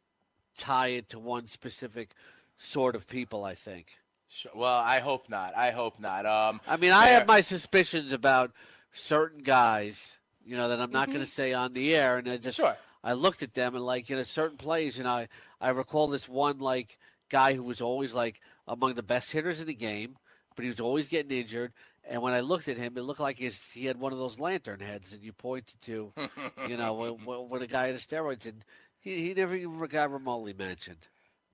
[0.57, 2.11] tie it to one specific
[2.57, 3.43] sort of people.
[3.43, 3.87] I think.
[4.29, 4.53] Sure.
[4.55, 5.55] Well, I hope not.
[5.55, 6.25] I hope not.
[6.25, 8.53] Um, I mean, I have my suspicions about
[8.93, 12.37] certain guys, you know, that I'm not going to say on the air, and I
[12.37, 12.67] just Mm-hmm.
[12.67, 12.77] Sure.
[13.03, 15.27] I looked at them and like you know certain plays, and I
[15.59, 16.97] I recall this one like
[17.29, 20.15] guy who was always like among the best hitters in the game,
[20.55, 21.73] but he was always getting injured.
[22.09, 24.39] And when I looked at him, it looked like his, he had one of those
[24.39, 26.11] lantern heads, and you pointed to,
[26.67, 26.93] you know,
[27.25, 28.63] when, when- a guy had steroids, and
[28.99, 31.07] he, he never even got remotely mentioned.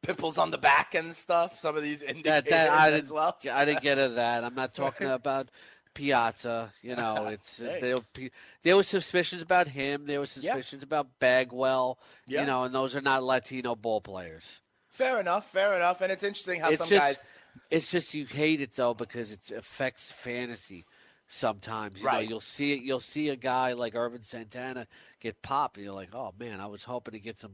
[0.03, 1.59] pimples on the back and stuff.
[1.59, 3.37] Some of these indicators That, that I as didn't, well.
[3.51, 4.43] I didn't get into that.
[4.43, 5.49] I'm not talking about
[5.93, 6.73] Piazza.
[6.81, 7.79] You know, it's uh, Hey.
[7.79, 8.29] there, were-
[8.63, 10.05] there were suspicions about him.
[10.05, 11.97] There were suspicions about Bagwell.
[12.27, 12.41] Yeah.
[12.41, 14.59] You know, and those are not Latino ball players.
[14.89, 15.49] Fair enough.
[15.51, 16.01] Fair enough.
[16.01, 17.25] And it's interesting how it's some just, guys.
[17.69, 20.85] It's just you hate it though because it affects fantasy.
[21.27, 22.83] Sometimes you know you'll see it.
[22.83, 24.87] You'll see a guy like Ervin Santana
[25.19, 27.53] get popped, and you're like, "Oh man, I was hoping to get some,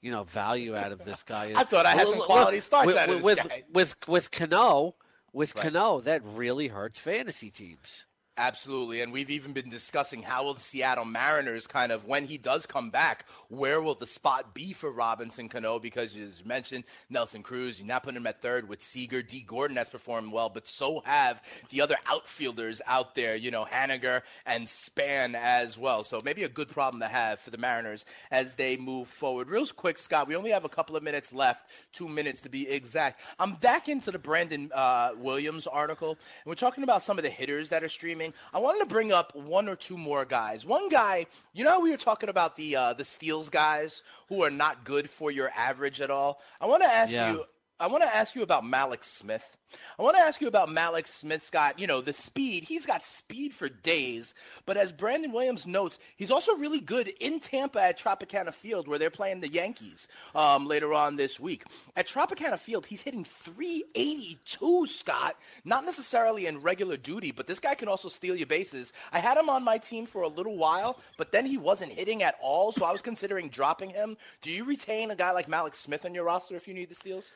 [0.00, 2.86] you know, value out of this guy." I thought I had some Look, quality starts
[2.86, 3.64] with, out of this with, guy.
[3.72, 4.94] with with Cano,
[5.32, 5.64] with Right.
[5.64, 8.06] Cano, that really hurts fantasy teams.
[8.38, 9.00] Absolutely.
[9.00, 12.66] And we've even been discussing how will the Seattle Mariners kind of, when he does
[12.66, 15.80] come back, where will the spot be for Robinson Cano?
[15.80, 19.22] Because as you mentioned, Nelson Cruz, you're not putting him at third with Seager.
[19.22, 23.64] Dee Gordon has performed well, but so have the other outfielders out there, you know,
[23.64, 26.04] Haniger and Span as well.
[26.04, 29.48] So maybe a good problem to have for the Mariners as they move forward.
[29.48, 32.68] Real quick, Scott, we only have a couple of minutes left, two minutes to be
[32.68, 33.20] exact.
[33.40, 37.30] I'm back into the Brandon uh, Williams article, and we're talking about some of the
[37.30, 38.27] hitters that are streaming.
[38.52, 40.64] I wanted to bring up one or two more guys.
[40.66, 44.42] One guy, you know, how we were talking about the uh, the steals guys who
[44.42, 46.40] are not good for your average at all.
[46.60, 47.32] I want to ask Yeah.
[47.32, 47.44] you.
[47.80, 49.56] I want to ask you about Mallex Smith.
[49.98, 52.64] I want to ask you about Mallex Smith's got, you know, the speed.
[52.64, 54.34] He's got speed for days.
[54.66, 58.98] But as Brandon Williams notes, he's also really good in Tampa at Tropicana Field where
[58.98, 61.66] they're playing the Yankees um, later on this week.
[61.96, 65.36] At Tropicana Field, he's hitting 382, Scott.
[65.64, 68.92] Not necessarily in regular duty, but this guy can also steal your bases.
[69.12, 72.24] I had him on my team for a little while, but then he wasn't hitting
[72.24, 74.16] at all, so I was considering dropping him.
[74.42, 76.94] Do you retain a guy like Mallex Smith on your roster if you need the
[76.96, 77.30] steals?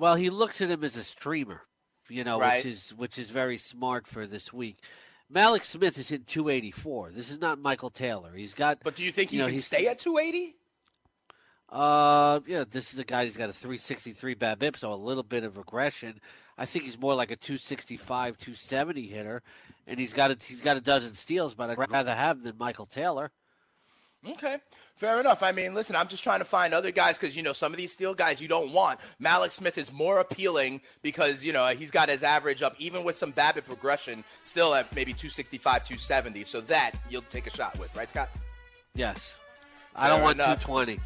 [0.00, 1.60] Well, he looks at him as a streamer,
[2.08, 2.64] you know, Right.
[2.64, 4.78] which is which is very smart for this week.
[5.30, 7.10] Mallex Smith is in 284.
[7.10, 8.34] This is not Michael Taylor.
[8.34, 8.78] He's got.
[8.82, 10.56] But do you think he know, can stay at 280?
[11.68, 15.44] Uh, yeah, this is a guy who's got a 363 BABIP, so a little bit
[15.44, 16.18] of regression.
[16.56, 19.42] I think he's more like a 265, 270 hitter,
[19.86, 22.58] and he's got a, he's got a dozen steals, but I'd rather have him than
[22.58, 23.30] Michael Taylor.
[24.28, 24.58] Okay,
[24.96, 25.42] fair enough.
[25.42, 27.78] I mean, listen, I'm just trying to find other guys because you know some of
[27.78, 29.00] these steel guys you don't want.
[29.22, 33.16] Mallex Smith is more appealing because you know he's got his average up, even with
[33.16, 36.44] some BABIP progression, still at maybe 265, 270.
[36.44, 38.28] So that you'll take a shot with, right, Scott?
[38.94, 39.38] Yes,
[39.96, 40.64] I don't want enough.
[40.64, 41.00] 220.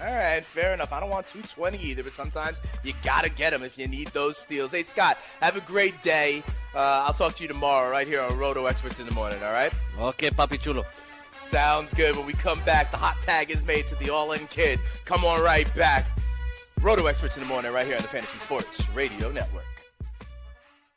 [0.00, 0.92] All right, fair enough.
[0.92, 4.38] I don't want 220 either, but sometimes you gotta get them if you need those
[4.38, 4.72] steals.
[4.72, 6.42] Hey, Scott, have a great day.
[6.74, 9.38] Uh, I'll talk to you tomorrow right here on Roto Experts in the morning.
[9.44, 9.72] All right.
[9.98, 10.84] Okay, Papi Chulo.
[11.44, 12.16] Sounds good.
[12.16, 14.80] When we come back, the hot tag is made to the All In Kid.
[15.04, 16.06] Come on right back.
[16.80, 19.64] Roto Experts in the morning, right here on the Fantasy Sports Radio Network.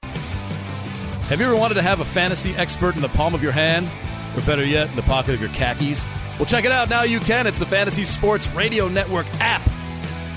[0.04, 3.90] Have you ever wanted to have a fantasy expert in the palm of your hand?
[4.38, 6.06] Or better yet, in the pocket of your khakis?
[6.40, 6.90] Well, check it out.
[6.90, 7.46] Now you can.
[7.46, 9.62] It's the Fantasy Sports Radio Network app.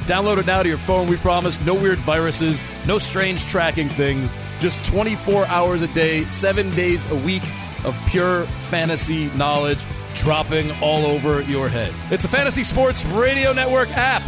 [0.07, 1.07] Download it now to your phone.
[1.07, 6.71] We promise no weird viruses, no strange tracking things, just 24 hours a day, seven
[6.71, 7.45] days a week
[7.85, 11.95] of pure fantasy knowledge dropping all over your head.
[12.11, 14.23] It's the Fantasy Sports Radio Network app.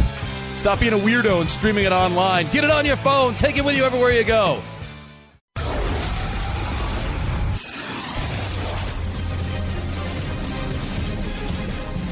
[0.55, 2.45] Stop being a weirdo and streaming it online.
[2.51, 3.33] Get it on your phone.
[3.33, 4.61] Take it with you everywhere you go.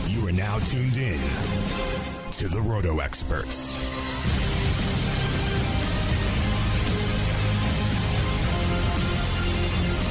[0.07, 1.19] You are now tuned in
[2.33, 3.80] to the Roto Experts.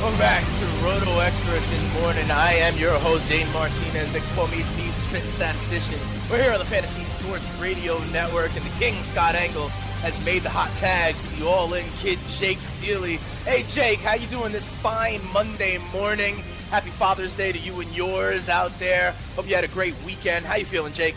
[0.01, 2.31] Welcome back to Roto Experts in morning.
[2.31, 6.01] I am your host, Dane Martinez, the Kwame Speeds Spit Statistician.
[6.31, 9.69] We're here on the Fantasy Sports Radio Network, and the King, Scott Engel,
[10.01, 13.19] has made the hot tag to the all-in kid, Jake Ciely.
[13.45, 16.37] Hey, Jake, how you doing this fine Monday morning?
[16.71, 19.15] Happy Father's Day to you and yours out there.
[19.37, 20.47] Hope you had a great weekend.
[20.47, 21.15] How you feeling, Jake?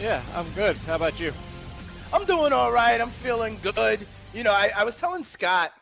[0.00, 0.76] Yeah, I'm good.
[0.86, 1.32] How about you?
[2.12, 3.00] I'm doing all right.
[3.00, 4.06] I'm feeling good.
[4.32, 5.72] You know, I, I was telling Scott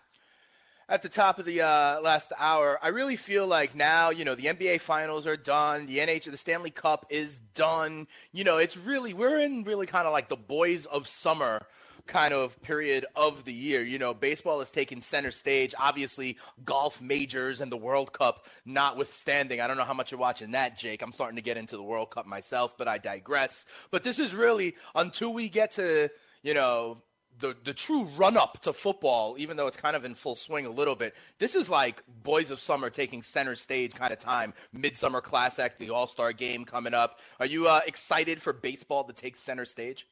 [0.88, 4.34] at the top of the uh, last hour, I really feel like now, you know,
[4.34, 5.86] the NBA finals are done.
[5.86, 8.06] The NH, the Stanley Cup is done.
[8.32, 11.66] You know, it's really, we're in really kind of like the boys of summer
[12.06, 13.82] kind of period of the year.
[13.82, 15.74] You know, baseball is taking center stage.
[15.78, 19.60] Obviously, golf majors and the World Cup notwithstanding.
[19.60, 21.02] I don't know how much you're watching that, Jake.
[21.02, 23.66] I'm starting to get into the World Cup myself, but I digress.
[23.90, 26.08] But this is really until we get to,
[26.42, 27.02] you know,
[27.38, 30.66] the the true run up to football, even though it's kind of in full swing
[30.66, 31.14] a little bit.
[31.38, 34.54] This is like Boys of Summer taking center stage kind of time.
[34.72, 37.18] Midsummer Classic, the All Star Game coming up.
[37.40, 40.06] Are you uh, excited for baseball to take center stage?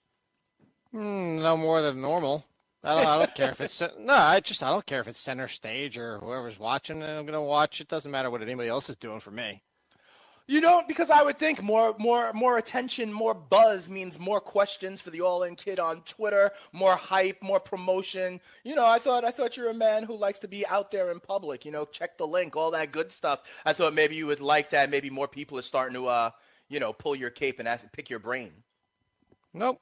[0.94, 2.44] Mm, no more than normal.
[2.82, 4.14] I don't, I don't care if it's no.
[4.14, 7.02] I just I don't care if it's center stage or whoever's watching.
[7.02, 7.80] I'm gonna watch.
[7.80, 9.62] It doesn't matter what anybody else is doing for me.
[10.49, 15.01] You don't because I would think more more more attention, more buzz means more questions
[15.01, 18.40] for the all in kid on Twitter, more hype, more promotion.
[18.62, 21.11] You know, I thought I thought you're a man who likes to be out there
[21.11, 23.42] in public, you know, check the link, all that good stuff.
[23.64, 24.88] I thought maybe you would like that.
[24.88, 26.30] Maybe more people are starting to uh,
[26.68, 28.53] you know, pull your cape and ask pick your brain.
[29.53, 29.80] Nope.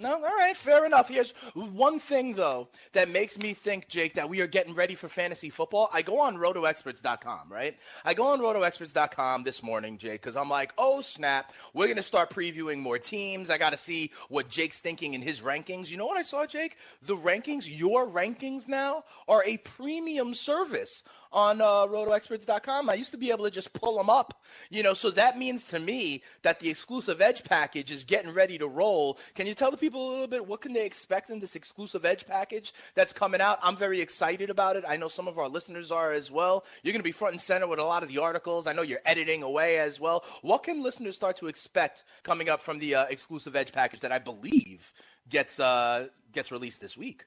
[0.00, 1.10] No, all right, fair enough.
[1.10, 5.10] Here's one thing though that makes me think, Jake, that we are getting ready for
[5.10, 5.90] fantasy football.
[5.92, 7.78] I go on rotoexperts.com, right?
[8.02, 12.30] I go on rotoexperts.com this morning, Jake, because I'm like, oh snap, we're gonna start
[12.30, 13.50] previewing more teams.
[13.50, 15.90] I gotta see what Jake's thinking in his rankings.
[15.90, 16.78] You know what I saw, Jake?
[17.02, 22.90] The rankings, your rankings now are a premium service on uh, rotoexperts.com.
[22.90, 25.66] I used to be able to just pull them up, you know, so that means
[25.66, 29.18] to me that the exclusive edge package is getting ready to roll.
[29.34, 32.04] Can you tell the people a little bit what can they expect in this exclusive
[32.04, 33.58] edge package that's coming out?
[33.62, 34.84] I'm very excited about it.
[34.86, 36.64] I know some of our listeners are as well.
[36.82, 38.66] You're going to be front and center with a lot of the articles.
[38.66, 40.24] I know you're editing away as well.
[40.42, 44.12] What can listeners start to expect coming up from the uh, exclusive edge package that
[44.12, 44.92] I believe
[45.28, 47.24] gets uh, gets released this week?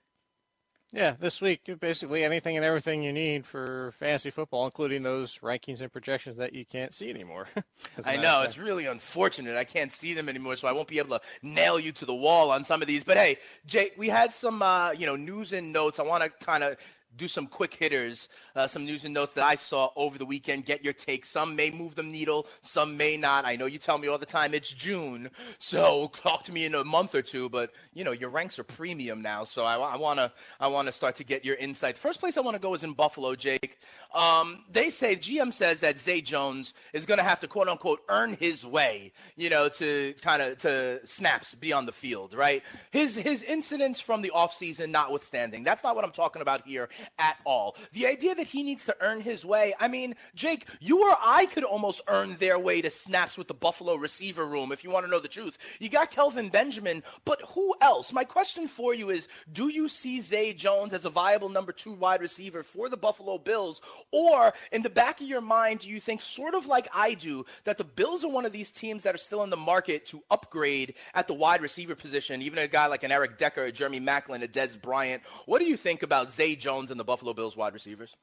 [0.95, 5.81] Yeah, this week, basically anything and everything you need for fantasy football, including those rankings
[5.81, 7.47] and projections that you can't see anymore.
[8.05, 9.57] I know, it's really unfortunate.
[9.57, 12.13] I can't see them anymore, so I won't be able to nail you to the
[12.13, 13.03] wall on some of these.
[13.03, 15.99] But hey, Jake, we had some, uh, you know, news and notes.
[15.99, 16.77] I want to kind of
[17.17, 20.65] do some quick hitters, uh, some news and notes that I saw over the weekend.
[20.65, 21.25] Get your take.
[21.25, 23.45] Some may move the needle, some may not.
[23.45, 26.75] I know you tell me all the time it's June, so talk to me in
[26.75, 27.49] a month or two.
[27.49, 31.15] But you know your ranks are premium now, so I, I wanna I wanna start
[31.17, 31.97] to get your insight.
[31.97, 33.79] First place I want to go is in Buffalo, Jake.
[34.13, 38.01] Um, they say GM says that Zay Jones is going to have to quote unquote
[38.09, 42.63] earn his way, you know, to kind of to snaps be on the field, right?
[42.91, 45.63] His his incidents from the offseason notwithstanding.
[45.63, 46.89] That's not what I'm talking about here
[47.19, 47.75] at all.
[47.91, 51.45] The idea that he needs to earn his way, I mean, Jake, you or I
[51.47, 55.05] could almost earn their way to snaps with the Buffalo receiver room if you want
[55.05, 55.57] to know the truth.
[55.79, 58.13] You got Kelvin Benjamin, but who else?
[58.13, 61.93] My question for you is do you see Zay Jones as a viable number two
[61.93, 63.81] wide receiver for the Buffalo Bills?
[64.11, 67.45] Or in the back of your mind, do you think, sort of like I do,
[67.63, 70.23] that the Bills are one of these teams that are still in the market to
[70.31, 73.99] upgrade at the wide receiver position, even a guy like an Eric Decker, a Jeremy
[73.99, 75.21] Maclin, a Dez Bryant?
[75.45, 78.15] What do you think about Zay Jones and the Buffalo Bills wide receivers?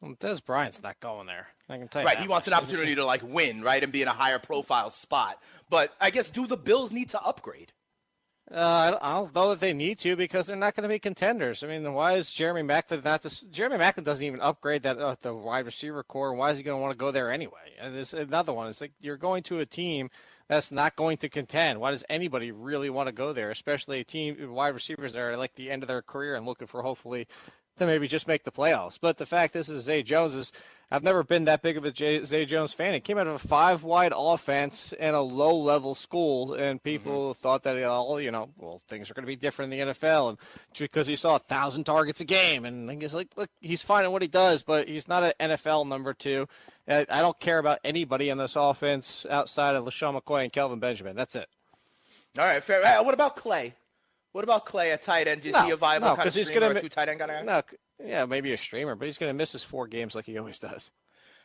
[0.00, 1.46] Well, Dez Bryant's not going there.
[1.68, 2.08] I can tell you.
[2.08, 4.90] Right, he wants an opportunity to like win, right, and be in a higher profile
[4.90, 5.38] spot.
[5.70, 7.72] But I guess do the Bills need to upgrade?
[8.50, 11.62] Uh, I don't- know that they need to because they're not going to be contenders.
[11.62, 13.40] I mean, why is Jeremy Maclin not this?
[13.42, 16.30] Jeremy Maclin doesn't even upgrade that uh, the wide receiver corps.
[16.30, 17.72] And why is he going to want to go there anyway?
[17.80, 18.68] And this another one.
[18.68, 20.10] It's like you're going to a team
[20.48, 21.80] that's not going to contend.
[21.80, 23.50] Why does anybody really want to go there?
[23.50, 26.66] Especially a team wide receivers that are like the end of their career and looking
[26.66, 27.28] for hopefully
[27.78, 28.98] to maybe just make the playoffs.
[29.00, 30.52] But the fact this is Zay Jones is.
[30.90, 32.92] I've never been that big of a J- Zay Jones fan.
[32.92, 37.30] He came out of a five wide offense and a low level school, and people
[37.30, 37.40] mm-hmm.
[37.40, 40.28] thought that all you know, well, things are going to be different in the NFL,
[40.28, 40.38] and
[40.76, 44.12] because he saw a thousand targets a game, and he's like, look, he's fine at
[44.12, 46.46] what he does, but he's not an NFL number two.
[46.86, 51.16] I don't care about anybody in this offense outside of LeSean McCoy and Kelvin Benjamin.
[51.16, 51.48] That's it.
[52.38, 53.02] All right, fair.
[53.02, 53.74] What about Clay?
[54.32, 55.44] What about Clay a tight end?
[55.44, 57.42] Is no, he a viable no, kind of he's gonna, two tight end guy?
[57.42, 57.62] No,
[58.04, 60.58] yeah, maybe a streamer, but he's going to miss his four games like he always
[60.58, 60.90] does.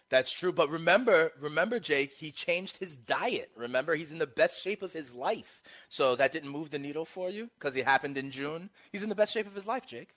[0.09, 3.51] That's true, but remember, remember, Jake, he changed his diet.
[3.57, 5.61] Remember, he's in the best shape of his life.
[5.89, 8.69] So that didn't move the needle for you because it happened in June.
[8.93, 10.15] He's in the best shape of his life, Jake.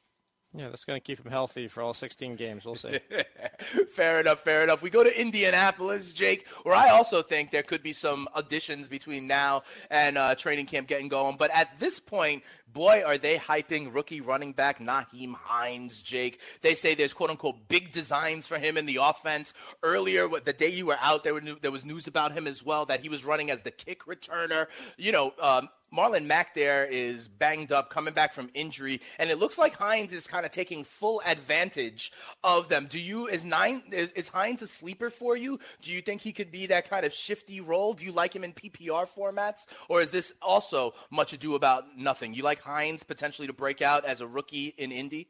[0.52, 2.64] Yeah, that's going to keep him healthy for all 16 games.
[2.64, 2.98] We'll see.
[3.92, 4.82] fair enough, fair enough.
[4.82, 9.28] We go to Indianapolis, Jake, where I also think there could be some additions between
[9.28, 11.36] now and uh, training camp getting going.
[11.36, 12.42] But at this point,
[12.72, 16.40] boy, are they hyping rookie running back Nyheim Hines, Jake.
[16.62, 19.54] They say there's quote unquote big designs for him in the offense.
[19.84, 22.86] Earlier, the day you were out, there, were there was news about him as well
[22.86, 24.66] that he was running as the kick returner.
[24.96, 29.38] You know, um, Marlon Mack there is banged up, coming back from injury, and it
[29.38, 32.12] looks like Hines is kind of taking full advantage
[32.44, 32.86] of them.
[32.88, 35.58] Do you is nine is, is Hines a sleeper for you?
[35.82, 37.94] Do you think he could be that kind of shifty role?
[37.94, 42.34] Do you like him in PPR formats, or is this also much ado about nothing?
[42.34, 45.28] You like Hines potentially to break out as a rookie in Indy?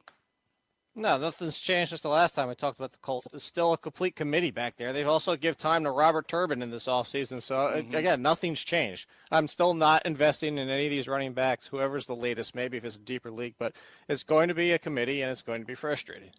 [0.97, 3.29] No, nothing's changed since the last time I talked about the Colts.
[3.33, 4.93] It's still a complete committee back there.
[4.93, 7.41] They've also give time to Robert Turbin in this offseason.
[7.41, 7.95] So, uh, mm-hmm.
[7.95, 9.09] again, nothing's changed.
[9.31, 12.85] I'm still not investing in any of these running backs, whoever's the latest, maybe if
[12.85, 13.75] it's a deeper league, but
[14.09, 16.31] it's going to be a committee and it's going to be frustrating.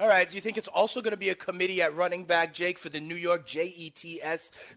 [0.00, 0.30] All right.
[0.30, 2.88] Do you think it's also going to be a committee at running back, Jake, for
[2.88, 4.00] the New York Jets,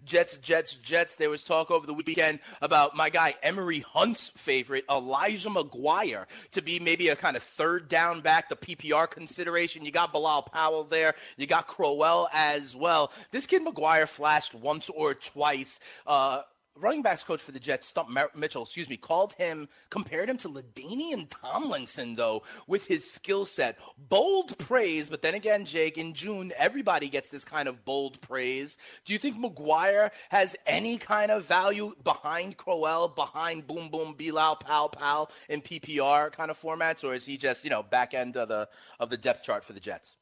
[0.03, 1.13] Jets, Jets, Jets?
[1.13, 6.63] There was talk over the weekend about my guy Emory Hunt's favorite, Elijah McGuire, to
[6.63, 9.85] be maybe a kind of third down back, the PPR consideration.
[9.85, 11.13] You got Bilal Powell there.
[11.37, 13.11] You got Crowell as well.
[13.29, 15.79] This kid McGuire flashed once or twice.
[16.07, 16.41] Uh,
[16.75, 20.49] running backs coach for the Jets, Stump Mitchell, excuse me, called him, compared him to
[20.49, 23.77] LaDainian Tomlinson, though, with his skill set.
[23.97, 28.77] Bold praise, but then again, Jake, in June, everybody gets this kind of bold praise.
[29.05, 34.55] Do you think McGuire has any kind of value behind Crowell, behind Boom Boom, Bilal,
[34.57, 38.47] Pow in PPR kind of formats, or is he just, you know, back end of
[38.47, 38.67] the
[38.99, 40.15] of the depth chart for the Jets?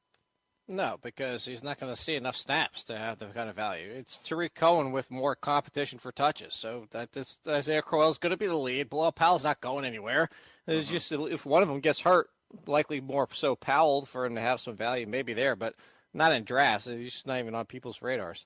[0.72, 3.90] No, because he's not going to see enough snaps to have the kind of value.
[3.92, 6.54] It's Tarik Cohen with more competition for touches.
[6.54, 8.92] So that this Isaiah Crowell is going to be the lead.
[8.92, 10.30] Bilal Powell's not going anywhere.
[10.68, 10.92] It's uh-huh.
[10.92, 12.30] just if one of them gets hurt,
[12.68, 15.74] likely more so Powell for him to have some value, maybe there, but
[16.14, 16.86] not in drafts.
[16.86, 18.46] He's just not even on people's radars.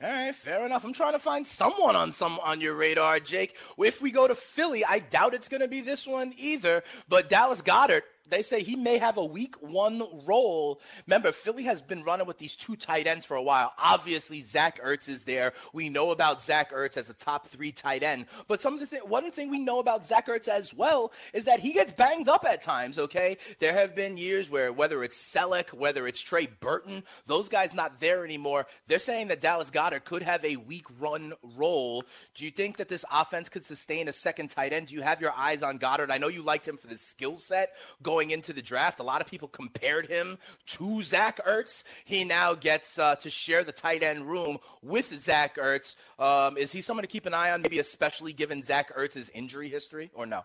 [0.00, 0.84] All right, fair enough.
[0.84, 3.56] I'm trying to find someone on some on your radar, Jake.
[3.78, 6.82] If we go to Philly, I doubt it's going to be this one either.
[7.08, 10.80] But Dallas Goedert they say he may have a week one role.
[11.06, 13.72] Remember, Philly has been running with these two tight ends for a while.
[13.78, 15.52] Obviously, Zach Ertz is there.
[15.72, 18.26] We know about Zach Ertz as a top three tight end.
[18.48, 21.44] But some of the th- one thing we know about Zach Ertz as well is
[21.44, 22.98] that he gets banged up at times.
[22.98, 27.74] Okay, there have been years where whether it's Celek, whether it's Trey Burton, those guys
[27.74, 28.66] not there anymore.
[28.86, 32.04] They're saying that Dallas Goedert could have a week run role.
[32.34, 34.86] Do you think that this offense could sustain a second tight end?
[34.86, 36.10] Do you have your eyes on Goedert?
[36.10, 37.70] I know you liked him for the skill set
[38.12, 39.00] going into the draft.
[39.00, 41.82] A lot of people compared him to Zach Ertz.
[42.04, 45.94] He now gets uh, to share the tight end room with Zach Ertz.
[46.18, 49.70] Um, is he someone to keep an eye on, maybe especially given Zach Ertz's injury
[49.70, 50.42] history, or no?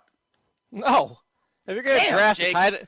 [0.71, 1.19] No.
[1.67, 2.53] If you're going to draft Jake.
[2.53, 2.87] tight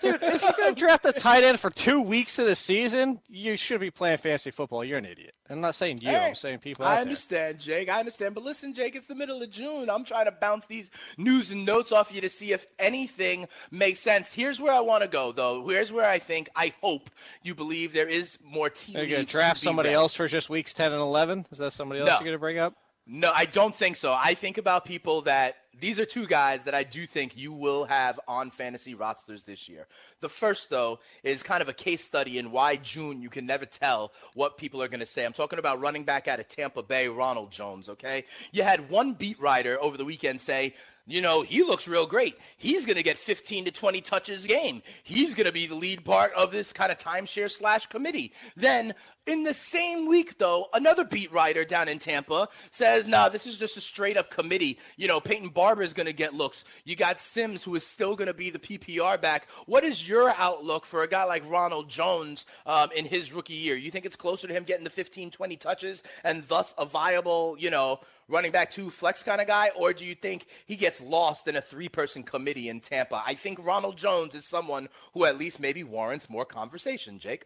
[0.00, 3.20] Dude, if you're going to draft a tight end for two weeks of the season,
[3.28, 4.84] you should be playing fantasy football.
[4.84, 5.34] You're an idiot.
[5.48, 6.08] I'm not saying you.
[6.08, 6.28] Right.
[6.28, 6.84] I'm saying people.
[6.84, 7.78] I understand, there.
[7.78, 7.88] Jake.
[7.88, 8.34] I understand.
[8.34, 9.90] But listen, Jake, it's the middle of June.
[9.90, 14.00] I'm trying to bounce these news and notes off you to see if anything makes
[14.00, 14.32] sense.
[14.32, 15.66] Here's where I want to go, though.
[15.68, 17.10] Here's where I think, I hope
[17.42, 18.96] you believe there is more team.
[18.96, 21.46] Are you going to draft somebody else for just weeks 10 and 11?
[21.50, 22.14] Is that somebody else no.
[22.14, 22.74] you're going to bring up?
[23.06, 24.16] No, I don't think so.
[24.18, 27.84] I think about people that these are two guys that I do think you will
[27.84, 29.86] have on fantasy rosters this year.
[30.20, 33.66] The first, though, is kind of a case study in why June you can never
[33.66, 35.24] tell what people are going to say.
[35.24, 38.24] I'm talking about running back out of Tampa Bay, Ronald Jones, okay?
[38.52, 40.74] You had one beat writer over the weekend say,
[41.06, 42.38] you know, he looks real great.
[42.56, 44.82] He's going to get 15 to 20 touches a game.
[45.02, 48.32] He's going to be the lead part of this kind of timeshare slash committee.
[48.56, 48.94] Then
[49.26, 53.46] in the same week, though, another beat writer down in Tampa says, "No, nah, this
[53.46, 54.78] is just a straight up committee.
[54.96, 56.64] You know, Peyton Barber is going to get looks.
[56.84, 59.48] You got Sims, who is still going to be the PPR back.
[59.66, 63.76] What is your outlook for a guy like Ronald Jones um, in his rookie year?
[63.76, 67.56] You think it's closer to him getting the 15, 20 touches and thus a viable,
[67.58, 71.00] you know, running back two flex kind of guy, or do you think he gets
[71.00, 73.22] lost in a three person committee in Tampa?
[73.26, 77.44] I think Ronald Jones is someone who at least maybe warrants more conversation, Jake.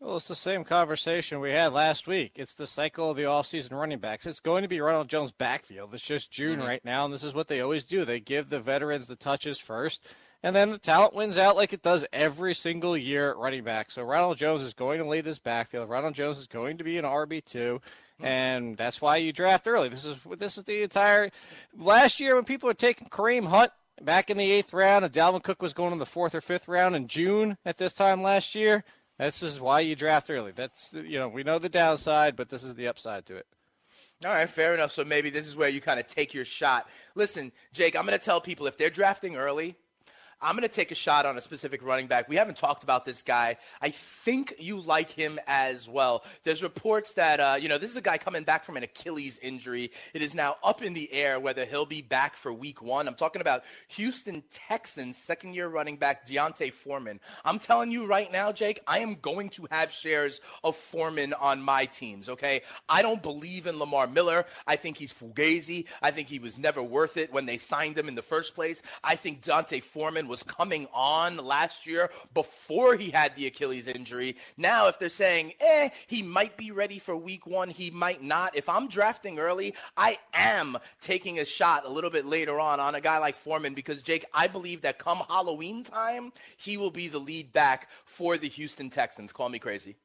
[0.00, 2.32] Well, it's the same conversation we had last week.
[2.36, 4.26] It's the cycle of the offseason running backs.
[4.26, 5.92] It's going to be Ronald Jones' backfield.
[5.92, 6.68] It's just June mm-hmm.
[6.68, 8.04] right now, and this is what they always do.
[8.04, 10.06] They give the veterans the touches first,
[10.40, 13.90] and then the talent wins out like it does every single year at running back.
[13.90, 15.88] So Ronald Jones is going to lead this backfield.
[15.88, 17.80] Ronald Jones is going to be an RB two,
[18.18, 18.24] mm-hmm.
[18.24, 19.88] and that's why you draft early.
[19.88, 21.30] This is this is the entire
[21.76, 25.42] last year when people were taking Kareem Hunt back in the eighth round, and Dalvin
[25.42, 28.54] Cook was going in the fourth or fifth round in June at this time last
[28.54, 28.84] year.
[29.18, 30.52] This is why you draft early.
[30.52, 33.46] That's you know we know the downside, but this is the upside to it.
[34.24, 34.92] All right, fair enough.
[34.92, 36.88] So maybe this is where you kind of take your shot.
[37.14, 39.76] Listen, Jake, I'm going to tell people if they're drafting early,
[40.40, 42.28] I'm going to take a shot on a specific running back.
[42.28, 43.56] We haven't talked about this guy.
[43.82, 46.22] I think you like him as well.
[46.44, 49.38] There's reports that, uh, you know, this is a guy coming back from an Achilles
[49.38, 49.90] injury.
[50.14, 53.08] It is now up in the air whether he'll be back for week one.
[53.08, 57.18] I'm talking about Houston Texans second year running back D'Onta Foreman.
[57.44, 61.60] I'm telling you right now, Jake, I am going to have shares of Foreman on
[61.60, 62.62] my teams, okay?
[62.88, 64.44] I don't believe in Lamar Miller.
[64.68, 65.86] I think he's fugazi.
[66.00, 68.82] I think he was never worth it when they signed him in the first place.
[69.02, 74.36] I think D'Onta Foreman was coming on last year before he had the Achilles injury.
[74.56, 78.56] Now, if they're saying, eh, he might be ready for week one, he might not.
[78.56, 82.94] If I'm drafting early, I am taking a shot a little bit later on on
[82.94, 87.08] a guy like Foreman because, Jake, I believe that come Halloween time, he will be
[87.08, 89.32] the lead back for the Houston Texans.
[89.32, 89.96] Call me crazy.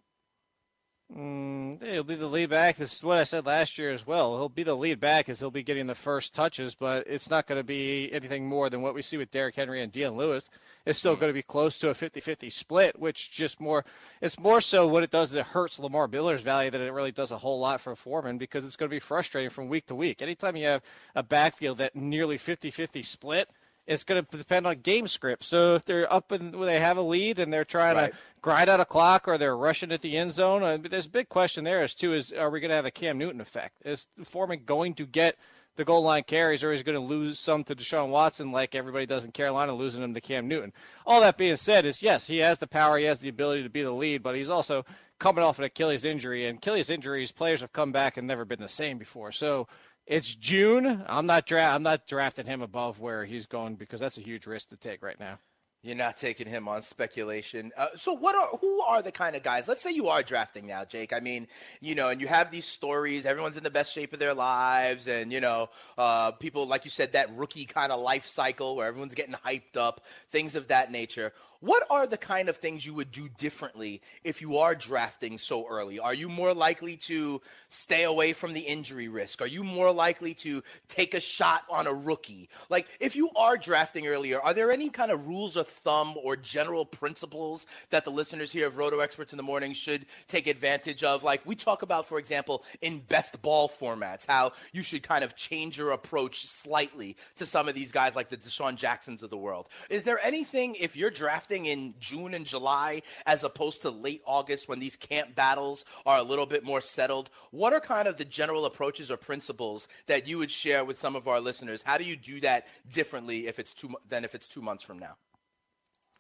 [1.12, 2.78] Mm, he'll be the lead back.
[2.78, 4.36] This is what I said last year as well.
[4.36, 7.46] He'll be the lead back as he'll be getting the first touches, but it's not
[7.46, 10.50] going to be anything more than what we see with Derrick Henry and Dion Lewis.
[10.86, 13.86] It's still going to be close to a 50-50 split, which just more
[14.22, 17.12] it's more so what it does is it hurts Lamar Miller's value than it really
[17.12, 19.96] does a whole lot for Foreman because it's going to be frustrating from week to
[19.96, 20.22] week.
[20.22, 20.82] Anytime you have
[21.16, 23.50] a backfield that nearly 50-50 split–
[23.86, 25.44] it's going to depend on game script.
[25.44, 28.12] So if they're up and they have a lead and they're trying right.
[28.12, 31.10] to grind out a clock or they're rushing at the end zone, uh, there's a
[31.10, 33.82] big question there as to is are we going to have a Cam Newton effect?
[33.84, 35.38] Is Foreman going to get
[35.76, 38.76] the goal line carries or is he going to lose some to Deshaun Watson like
[38.76, 40.72] everybody does in Carolina, losing them to Cam Newton?
[41.06, 43.70] All that being said is yes, he has the power, he has the ability to
[43.70, 44.86] be the lead, but he's also
[45.20, 48.60] coming off an Achilles injury, and Achilles injuries, players have come back and never been
[48.60, 49.32] the same before.
[49.32, 49.68] So
[50.06, 51.04] it's June.
[51.08, 54.46] I'm not dra- I'm not drafting him above where he's going because that's a huge
[54.46, 55.40] risk to take right now.
[55.86, 57.74] You're not taking him on speculation.
[57.78, 59.68] Uh, so, what are who are the kind of guys?
[59.68, 61.12] Let's say you are drafting now, Jake.
[61.12, 61.46] I mean,
[61.82, 63.26] you know, and you have these stories.
[63.26, 66.90] Everyone's in the best shape of their lives, and you know, uh, people like you
[66.90, 70.90] said that rookie kind of life cycle where everyone's getting hyped up, things of that
[70.90, 71.34] nature.
[71.64, 75.66] What are the kind of things you would do differently if you are drafting so
[75.66, 75.98] early?
[75.98, 79.42] Are you more likely to stay away from the injury risk?
[79.42, 82.50] Are you more likely to take a shot on a rookie?
[82.68, 86.36] Like, if you are drafting earlier, are there any kind of rules of thumb or
[86.36, 91.02] general principles that the listeners here of Roto Experts in the Morning should take advantage
[91.02, 91.24] of?
[91.24, 95.38] Like, we talk about, for example, in best ball formats, how you should kind of
[95.38, 99.38] change your approach slightly to some of these guys like the DeSean Jacksons of the
[99.38, 99.70] world.
[99.90, 104.22] Is there anything, if you're drafting, drafting in June and July as opposed to late
[104.26, 107.30] August when these camp battles are a little bit more settled?
[107.52, 111.16] What are kind of the general approaches or principles that you would share with some
[111.16, 111.84] of our listeners?
[111.84, 115.00] How do you do that differently if it's two than if it's two months from
[115.00, 115.16] now?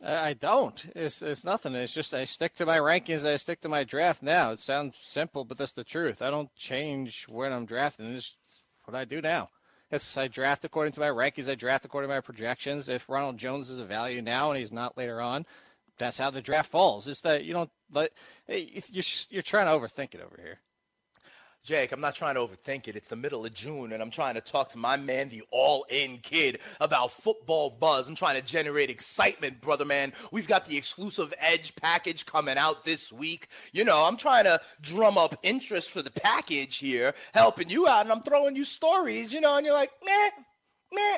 [0.05, 0.85] I don't.
[0.95, 1.73] It's it's nothing.
[1.75, 3.25] It's just I stick to my rankings.
[3.25, 4.51] I stick to my draft now.
[4.51, 6.21] It sounds simple, but that's the truth.
[6.21, 8.13] I don't change when I'm drafting.
[8.13, 8.35] It's
[8.83, 9.49] what I do now.
[9.93, 11.47] It's I draft according to my rankings.
[11.47, 12.89] I draft according to my projections.
[12.89, 15.45] If Ronald Jones is a value now and he's not later on,
[15.99, 17.07] that's how the draft falls.
[17.07, 18.11] It's that you don't let
[18.47, 20.59] you're you're trying to overthink it over here.
[21.63, 22.97] Jake, I'm not trying to overthink it.
[22.97, 25.85] It's the middle of June, and I'm trying to talk to my man, the all
[25.89, 28.09] in kid, about football buzz.
[28.09, 30.11] I'm trying to generate excitement, brother man.
[30.29, 33.47] We've got the exclusive Edge package coming out this week.
[33.71, 38.01] You know, I'm trying to drum up interest for the package here, helping you out,
[38.01, 40.31] and I'm throwing you stories, you know, and you're like, meh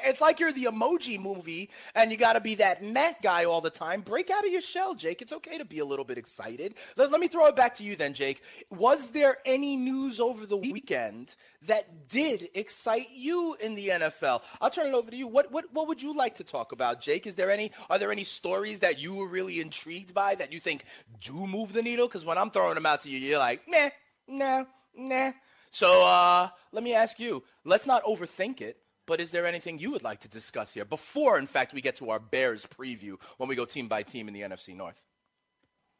[0.05, 3.61] It's like you're the emoji movie and you got to be that meh guy all
[3.61, 4.01] the time.
[4.01, 5.21] Break out of your shell, Jake.
[5.21, 6.75] It's okay to be a little bit excited.
[6.95, 8.41] Let, let me throw it back to you then, Jake.
[8.69, 11.35] Was there any news over the weekend
[11.67, 14.41] that did excite you in the NFL?
[14.61, 15.27] I'll turn it over to you.
[15.27, 17.25] What, what, what would you like to talk about, Jake?
[17.25, 20.59] Is there any, are there any stories that you were really intrigued by that you
[20.59, 20.85] think
[21.21, 22.07] do move the needle?
[22.07, 23.89] Because when I'm throwing them out to you, you're like, nah,
[24.27, 24.63] nah,
[24.95, 25.31] nah.
[25.71, 28.77] So uh, let me ask you, let's not overthink it.
[29.07, 31.97] But is there anything you would like to discuss here before, in fact, we get
[31.97, 35.03] to our Bears preview when we go team by team in the NFC North?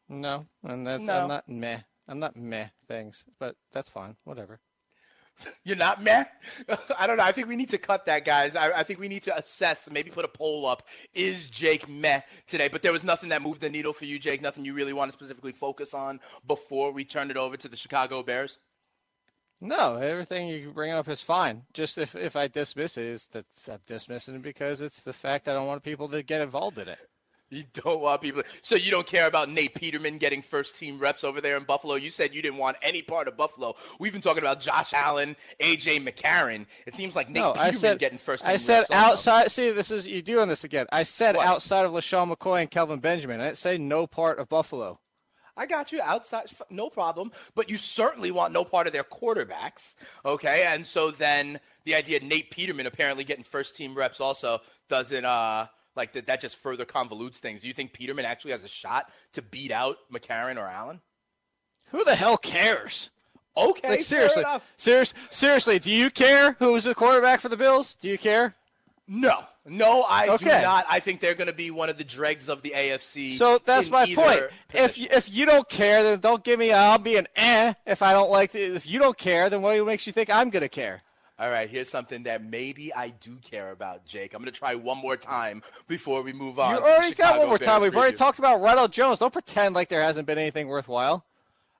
[0.10, 1.22] No, and that's no.
[1.22, 1.80] I'm not meh.
[2.08, 4.16] I'm not meh things, but that's fine.
[4.24, 4.60] Whatever.
[5.64, 6.26] You're not meh?
[6.98, 7.24] I don't know.
[7.24, 8.56] I think we need to cut that, guys.
[8.56, 10.84] I, I, think we need to assess, maybe put a poll up.
[11.14, 12.68] Is Jake meh today?
[12.68, 14.42] But there was nothing that moved the needle for you, Jake.
[14.42, 17.78] Nothing you really want to specifically focus on before we turn it over to the
[17.78, 18.60] Chicago Bears.
[19.66, 21.64] No, everything you bring up is fine.
[21.74, 25.46] Just if, if I dismiss it, is that I'm dismissing it because it's the fact
[25.46, 27.00] that I don't want people to get involved in it.
[27.50, 28.44] You don't want people.
[28.64, 31.96] So you don't care about Nate Peterman getting first team reps over there in Buffalo.
[31.96, 33.76] You said you didn't want any part of Buffalo.
[34.00, 36.66] We've been talking about Josh Allen, AJ McCarron.
[36.86, 39.44] It seems like Nate no, Peterman said, getting first team I said reps outside.
[39.44, 39.50] Also.
[39.50, 40.88] See, this is you doing this again.
[40.92, 41.46] I said what?
[41.46, 43.40] outside of LeSean McCoy and Kelvin Benjamin.
[43.40, 45.00] I didn't say no part of Buffalo.
[45.58, 47.32] I got you outside, no problem.
[47.56, 49.96] But you certainly want no part of their quarterbacks,
[50.26, 50.66] okay?
[50.68, 54.60] And so then the idea of Nate Peterman apparently getting first team reps also
[54.90, 57.62] doesn't uh like that, that just further convolutes things.
[57.62, 61.00] Do you think Peterman actually has a shot to beat out McCarron or Allen?
[61.92, 63.12] Who the hell cares?
[63.58, 64.44] Okay, like, seriously,
[64.76, 67.94] serious, seriously, do you care who's the quarterback for the Bills?
[67.94, 68.54] Do you care?
[69.08, 70.58] No, no, I okay.
[70.58, 70.86] do not.
[70.90, 73.32] I think they're going to be one of the dregs of the AFC.
[73.32, 74.18] So that's my point.
[74.18, 74.50] Position.
[74.74, 76.72] If you, if you don't care, then don't give me.
[76.72, 78.54] I'll be an eh if I don't like.
[78.54, 78.76] it.
[78.76, 81.02] If you don't care, then what makes you think I'm going to care?
[81.38, 84.34] All right, here's something that maybe I do care about, Jake.
[84.34, 86.76] I'm going to try one more time before we move on.
[86.76, 87.82] You already got one more time.
[87.82, 89.20] We've already talked about Ronald Jones.
[89.20, 91.26] Don't pretend like there hasn't been anything worthwhile.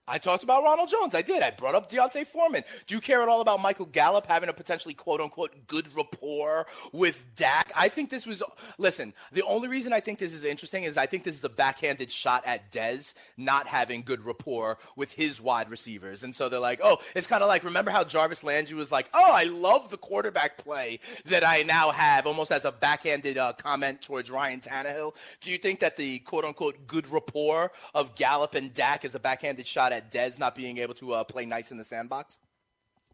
[0.08, 1.16] I talked about Ronald Jones.
[1.16, 1.42] I did.
[1.42, 2.64] I brought up D'Onta Foreman.
[2.86, 6.68] Do you care at all about Michael Gallup having a potentially quote unquote good rapport
[6.92, 7.72] with Dak?
[7.76, 8.44] I think this was,
[8.78, 11.50] listen, the only reason I think this is interesting is I think this is a
[11.50, 16.22] backhanded shot at Dez not having good rapport with his wide receivers.
[16.22, 19.10] And so they're like, oh, it's kind of like, remember how Jarvis Landry was like,
[19.14, 23.54] oh, I love the quarterback play that I now have, almost as a backhanded uh,
[23.54, 25.16] comment towards Ryan Tannehill.
[25.42, 29.20] Do you think that the quote unquote good rapport of Gallup and Dak is a
[29.20, 32.38] backhanded shot Dez not being able to uh, play nice in the sandbox?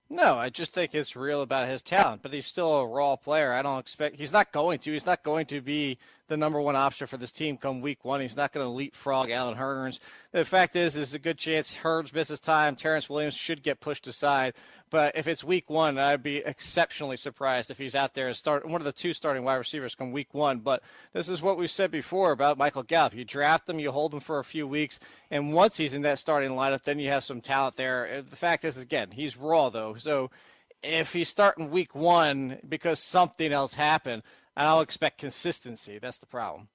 [0.09, 3.53] No, I just think it's real about his talent, but he's still a raw player.
[3.53, 4.91] I don't expect he's not going to.
[4.91, 5.97] He's not going to be
[6.31, 8.21] the number one option for this team come week one.
[8.21, 9.99] He's not going to leapfrog Allen Hurns.
[10.31, 12.77] The fact is, there's a good chance Hurns misses time.
[12.77, 14.53] Terrence Williams should get pushed aside.
[14.89, 18.65] But if it's week one, I'd be exceptionally surprised if he's out there as start
[18.65, 20.59] one of the two starting wide receivers come week one.
[20.59, 23.13] But this is what we've said before about Michael Gallup.
[23.13, 26.17] You draft him, you hold him for a few weeks, and once he's in that
[26.17, 28.21] starting lineup, then you have some talent there.
[28.21, 29.95] The fact is, again, he's raw though.
[29.95, 30.31] So
[30.81, 34.23] if he's starting week one because something else happened,
[34.55, 35.99] I don't expect consistency.
[35.99, 36.67] That's the problem.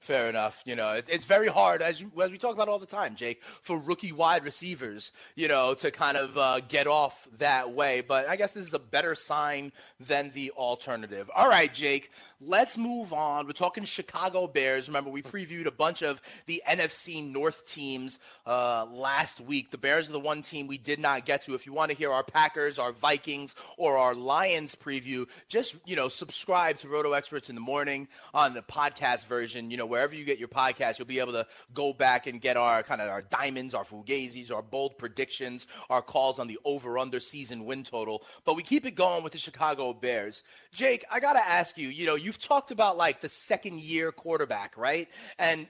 [0.00, 0.62] Fair enough.
[0.64, 3.42] You know, it, it's very hard, as, as we talk about all the time, Jake,
[3.42, 8.00] for rookie wide receivers, you know, to kind of uh, get off that way.
[8.00, 11.28] But I guess this is a better sign than the alternative.
[11.34, 12.10] All right, Jake,
[12.40, 13.46] let's move on.
[13.46, 14.86] We're talking Chicago Bears.
[14.88, 19.72] Remember, we previewed a bunch of the NFC North teams uh, last week.
[19.72, 21.54] The Bears are the one team we did not get to.
[21.54, 25.96] If you want to hear our Packers, our Vikings, or our Lions preview, just, you
[25.96, 30.14] know, subscribe to Roto Experts in the morning on the podcast version, you know, wherever
[30.14, 33.08] you get your podcast, you'll be able to go back and get our kind of
[33.08, 38.22] our diamonds, our fugazis, our bold predictions, our calls on the over/under season win total.
[38.44, 40.42] But we keep it going with the Chicago Bears.
[40.72, 41.88] Jake, I gotta ask you.
[41.88, 45.08] You know, you've talked about like the second-year quarterback, right?
[45.38, 45.66] And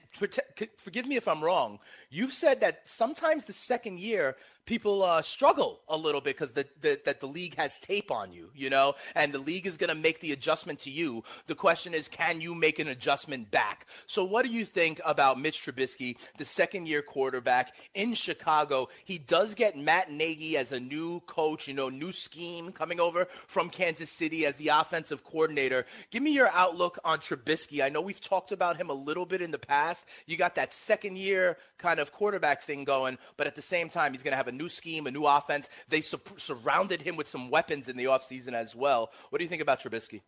[0.77, 1.79] forgive me if I'm wrong.
[2.09, 4.35] You've said that sometimes the second year
[4.69, 8.31] people uh, struggle a little bit because the, the, that the league has tape on
[8.31, 11.23] you, you know, and the league is going to make the adjustment to you.
[11.47, 13.87] The question is, can you make an adjustment back?
[14.05, 18.89] So, what do you think about Mitch Trubisky, the second year quarterback in Chicago?
[19.05, 23.25] He does get Matt Nagy as a new coach, you know, new scheme coming over
[23.47, 25.87] from Kansas City as the offensive coordinator.
[26.11, 27.83] Give me your outlook on Trubisky.
[27.83, 30.07] I know we've talked about him a little bit in the past.
[30.27, 34.13] You got that second year kind of quarterback thing going, but at the same time,
[34.13, 35.69] he's going to have a new scheme, a new offense.
[35.87, 39.11] They su- surrounded him with some weapons in the offseason as well.
[39.29, 40.21] What do you think about Trubisky?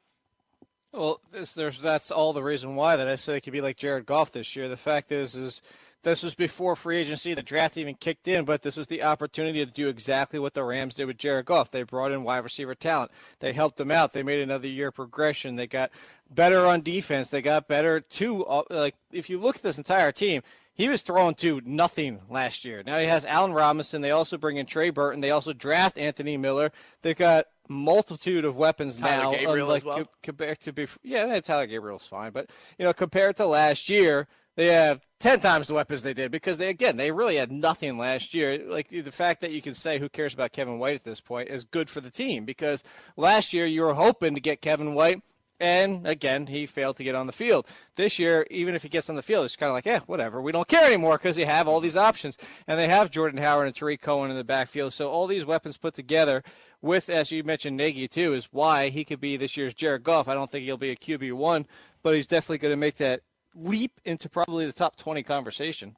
[0.93, 3.77] Well, this, there's, that's all the reason why that I said it could be like
[3.77, 4.67] Jared Goff this year.
[4.67, 5.61] The fact is, is
[6.03, 7.33] this was before free agency.
[7.33, 10.63] The draft even kicked in, but this was the opportunity to do exactly what the
[10.63, 11.69] Rams did with Jared Goff.
[11.69, 13.11] They brought in wide receiver talent.
[13.39, 14.11] They helped them out.
[14.11, 15.55] They made another year progression.
[15.55, 15.91] They got
[16.29, 17.29] better on defense.
[17.29, 18.43] They got better too.
[18.45, 20.41] Uh, like if you look at this entire team,
[20.81, 22.81] he was thrown to nothing last year.
[22.83, 24.01] Now he has Allen Robinson.
[24.01, 25.21] They also bring in Trey Burton.
[25.21, 26.71] They also draft Anthony Miller.
[27.03, 29.37] They've got multitude of weapons Tyler now.
[29.37, 30.09] Gabriel like, as well?
[30.23, 32.49] compared to before, yeah, eh, Tyler Gabriel's fine, but
[32.79, 36.57] you know, compared to last year, they have ten times the weapons they did because
[36.57, 38.57] they again they really had nothing last year.
[38.67, 41.49] Like the fact that you can say who cares about Kevin White at this point
[41.49, 42.83] is good for the team because
[43.15, 45.21] last year you were hoping to get Kevin White
[45.61, 47.67] And again, he failed to get on the field.
[47.95, 50.41] This year, even if he gets on the field, it's kind of like, yeah, whatever.
[50.41, 52.35] We don't care anymore because they have all these options.
[52.67, 54.91] And they have Jordan Howard and Tarik Cohen in the backfield.
[54.91, 56.43] So all these weapons put together
[56.81, 60.27] with, as you mentioned, Nagy too, is why he could be this year's Jared Goff.
[60.27, 61.67] I don't think he'll be a QB1,
[62.01, 63.21] but he's definitely going to make that
[63.55, 65.95] leap into probably the top 20 conversation.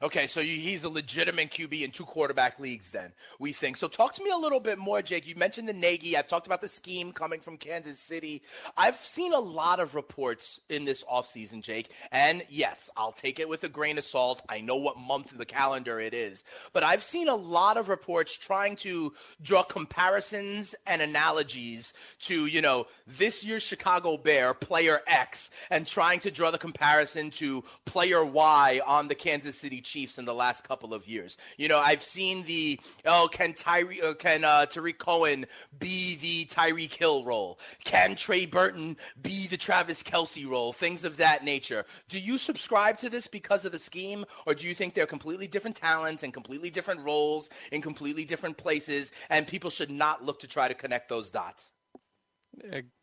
[0.00, 3.76] Okay, so you, he's a legitimate QB in two quarterback leagues, then, we think.
[3.76, 5.26] So talk to me a little bit more, Jake.
[5.26, 6.16] You mentioned the Nagy.
[6.16, 8.42] I've talked about the scheme coming from Kansas City.
[8.76, 11.90] I've seen a lot of reports in this offseason, Jake.
[12.12, 14.40] And yes, I'll take it with a grain of salt.
[14.48, 16.44] I know what month of the calendar it is.
[16.72, 19.12] But I've seen a lot of reports trying to
[19.42, 26.20] draw comparisons and analogies to, you know, this year's Chicago Bear, player X, and trying
[26.20, 30.66] to draw the comparison to player Y on the Kansas City Chiefs in the last
[30.66, 31.36] couple of years.
[31.56, 35.46] You know, I've seen the oh, can Tyree uh, can uh, Tarik Cohen
[35.78, 37.58] be the Tyreek Hill role?
[37.84, 40.72] Can Trey Burton be the Travis Kelce role?
[40.72, 41.84] Things of that nature.
[42.08, 45.46] Do you subscribe to this because of the scheme, or do you think they're completely
[45.46, 50.40] different talents and completely different roles in completely different places, and people should not look
[50.40, 51.72] to try to connect those dots?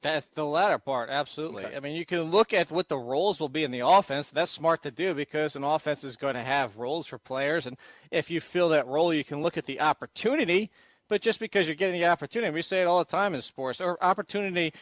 [0.02, 1.65] That's the latter part, absolutely.
[1.65, 1.76] Okay.
[1.76, 4.30] I mean, you can look at what the roles will be in the offense.
[4.30, 7.77] That's smart to do because an offense is going to have roles for players, and
[8.11, 10.69] if you fill that role, you can look at the opportunity.
[11.07, 13.82] But just because you're getting the opportunity, we say it all the time in sports,
[13.82, 14.73] or opportunity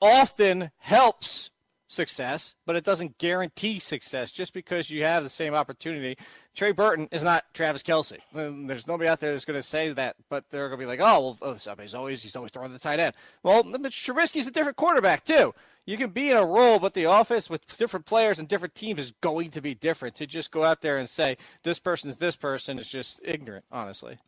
[0.00, 1.51] often helps
[1.92, 6.16] success, but it doesn't guarantee success just because you have the same opportunity.
[6.54, 8.18] Trey Burton is not Travis Kelce.
[8.32, 11.00] There's nobody out there that's going to say that, but they're going to be like,
[11.00, 13.14] oh, well, oh, somebody's always he's always throwing the tight end.
[13.42, 15.54] Well, Trubisky's a different quarterback too.
[15.84, 19.00] You can be in a role, but the office with different players and different teams
[19.00, 20.14] is going to be different.
[20.16, 23.64] To just go out there and say this person is this person is just ignorant,
[23.70, 24.18] honestly.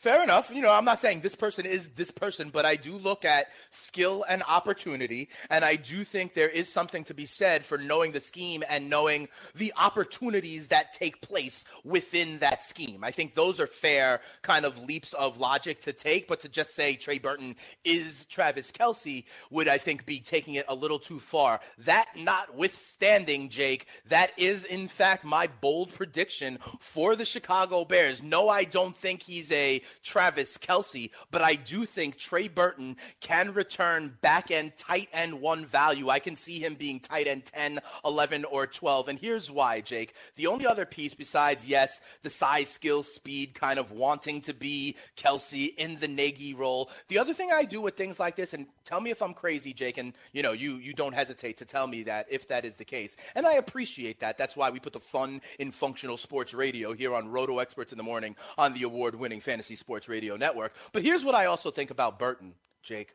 [0.00, 0.50] Fair enough.
[0.50, 3.48] You know, I'm not saying this person is this person, but I do look at
[3.68, 8.12] skill and opportunity, and I do think there is something to be said for knowing
[8.12, 13.04] the scheme and knowing the opportunities that take place within that scheme.
[13.04, 16.70] I think those are fair kind of leaps of logic to take, but to just
[16.70, 17.54] say Trey Burton
[17.84, 21.60] is Travis Kelce would, I think, be taking it a little too far.
[21.76, 28.22] That notwithstanding, Jake, that is in fact my bold prediction for the Chicago Bears.
[28.22, 33.52] No, I don't think he's a Travis Kelce, but I do think Trey Burton can
[33.52, 36.08] return back end tight end one value.
[36.08, 39.08] I can see him being tight end 10, 11, or 12.
[39.08, 40.14] And here's why, Jake.
[40.36, 44.96] The only other piece besides, yes, the size, skill, speed, kind of wanting to be
[45.16, 46.90] Kelce in the Nagy role.
[47.08, 49.72] The other thing I do with things like this, and tell me if I'm crazy,
[49.72, 52.76] Jake, and you know, you you don't hesitate to tell me that if that is
[52.76, 53.16] the case.
[53.34, 54.38] And I appreciate that.
[54.38, 57.98] That's why we put the fun in functional sports radio here on Roto Experts in
[57.98, 60.74] the Morning on the award-winning fantasy Sports Radio Network.
[60.92, 62.54] But here's what I also think about Burton,
[62.84, 63.14] Jake.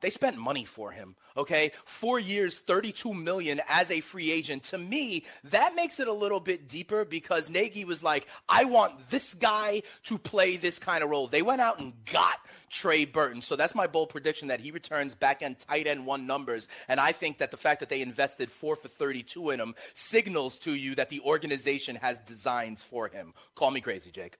[0.00, 1.70] They spent money for him, okay?
[1.84, 4.64] 4 years, 32 million as a free agent.
[4.64, 9.10] To me, that makes it a little bit deeper because Nagy was like, "I want
[9.10, 13.42] this guy to play this kind of role." They went out and got Trey Burton.
[13.42, 16.66] So that's my bold prediction that he returns back end tight end one numbers.
[16.88, 20.58] And I think that the fact that they invested 4 for 32 in him signals
[20.60, 23.34] to you that the organization has designs for him.
[23.54, 24.38] Call me crazy, Jake.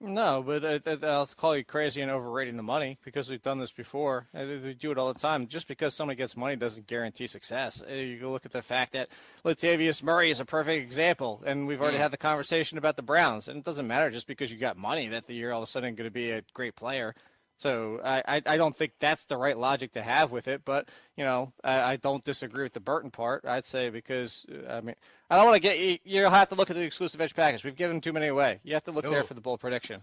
[0.00, 4.26] No, but I'll call you crazy and overrating the money because we've done this before.
[4.34, 5.46] We do it all the time.
[5.46, 7.82] Just because somebody gets money doesn't guarantee success.
[7.82, 9.08] Uh, you can look at the fact that
[9.44, 12.00] Latavius Murray is a perfect example, and we've already mm.
[12.00, 13.48] had the conversation about the Browns.
[13.48, 15.70] And it doesn't matter just because you got money that the year all of a
[15.70, 17.14] sudden going to be a great player.
[17.56, 20.62] So I, I don't think that's the right logic to have with it.
[20.64, 23.44] But you know, I, I don't disagree with the Burton part.
[23.46, 24.96] I'd say because uh, I mean
[25.30, 25.98] I don't want to get you.
[26.04, 27.64] You'll have to look at the exclusive edge package.
[27.64, 28.60] We've given too many away.
[28.64, 30.02] You have to look there for the bold prediction.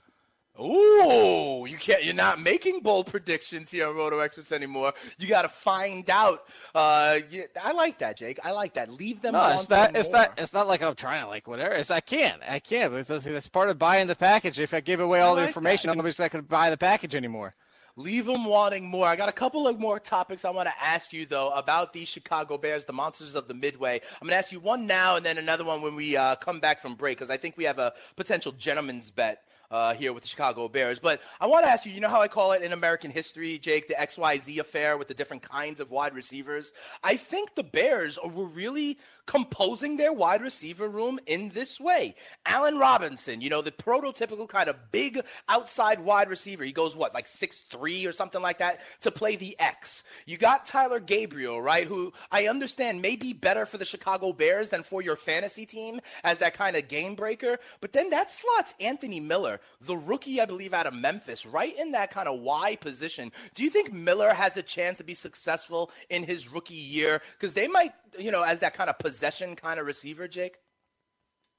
[0.59, 2.03] Ooh, you can't.
[2.03, 4.93] You're not making bold predictions here on Roto Experts anymore.
[5.17, 6.43] You got to find out.
[6.75, 8.39] Uh, yeah, I like that, Jake.
[8.43, 8.91] I like that.
[8.91, 9.33] Leave them.
[9.33, 9.95] No, it's not.
[9.95, 10.19] It's more.
[10.19, 10.39] not.
[10.39, 11.73] It's not like I'm trying to like whatever.
[11.73, 12.41] It's I can't.
[12.47, 12.93] I can't.
[12.93, 14.59] It's part of buying the package.
[14.59, 15.95] If I give away all like the information, that.
[15.95, 17.55] nobody's not going to buy the package anymore
[17.95, 19.05] leave them wanting more.
[19.05, 22.05] I got a couple of more topics I want to ask you, though, about the
[22.05, 23.95] Chicago Bears, the monsters of the Midway.
[24.21, 26.59] I'm going to ask you one now and then another one when we uh, come
[26.59, 30.23] back from break, because I think we have a potential gentleman's bet uh, here with
[30.23, 30.99] the Chicago Bears.
[30.99, 33.57] But I want to ask you, you know how I call it in American history,
[33.57, 36.71] Jake, the XYZ affair with the different kinds of wide receivers?
[37.03, 38.99] I think the Bears were really
[39.31, 42.13] composing their wide receiver room in this way.
[42.45, 46.65] Allen Robinson, you know, the prototypical kind of big outside wide receiver.
[46.65, 50.03] He goes, what, like six three or something like that to play the X.
[50.25, 54.67] You got Tyler Gabriel, right, who I understand may be better for the Chicago Bears
[54.67, 57.57] than for your fantasy team as that kind of game breaker.
[57.79, 61.93] But then that slots Anthony Miller the rookie, I believe, out of Memphis, right in
[61.93, 63.31] that kind of Y position.
[63.55, 67.21] Do you think Miller has a chance to be successful in his rookie year?
[67.39, 70.57] Because they might, you know, as that kind of possession kind of receiver, Jake.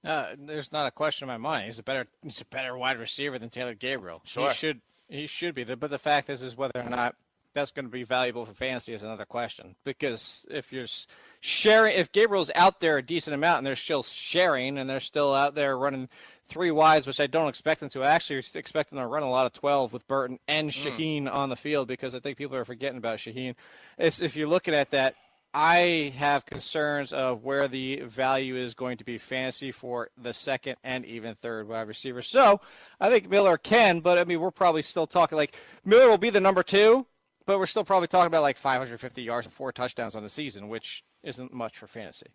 [0.04, 1.66] Uh, there's not a question in my mind.
[1.66, 4.20] He's a better he's a better wide receiver than Taylor Gabriel.
[4.24, 4.48] Sure.
[4.48, 5.62] He should he should be.
[5.62, 7.14] But the fact is is whether or not
[7.54, 9.76] that's going to be valuable for fantasy is another question.
[9.84, 10.86] Because if you're
[11.40, 15.34] sharing, if Gabriel's out there a decent amount and they're still sharing and they're still
[15.34, 16.08] out there running
[16.48, 18.02] three wides, which I don't expect them to.
[18.02, 21.34] I actually expect them to run a lot of 12 with Burton and Shaheen mm.
[21.34, 23.54] on the field because I think people are forgetting about Shaheen.
[23.98, 25.14] It's, if you're looking at that,
[25.54, 30.76] I have concerns of where the value is going to be fantasy for the second
[30.82, 32.22] and even third wide receiver.
[32.22, 32.60] So
[32.98, 35.54] I think Miller can, but I mean, we're probably still talking like
[35.84, 37.06] Miller will be the number two,
[37.44, 40.68] but we're still probably talking about like 550 yards and four touchdowns on the season,
[40.68, 42.28] which isn't much for fantasy.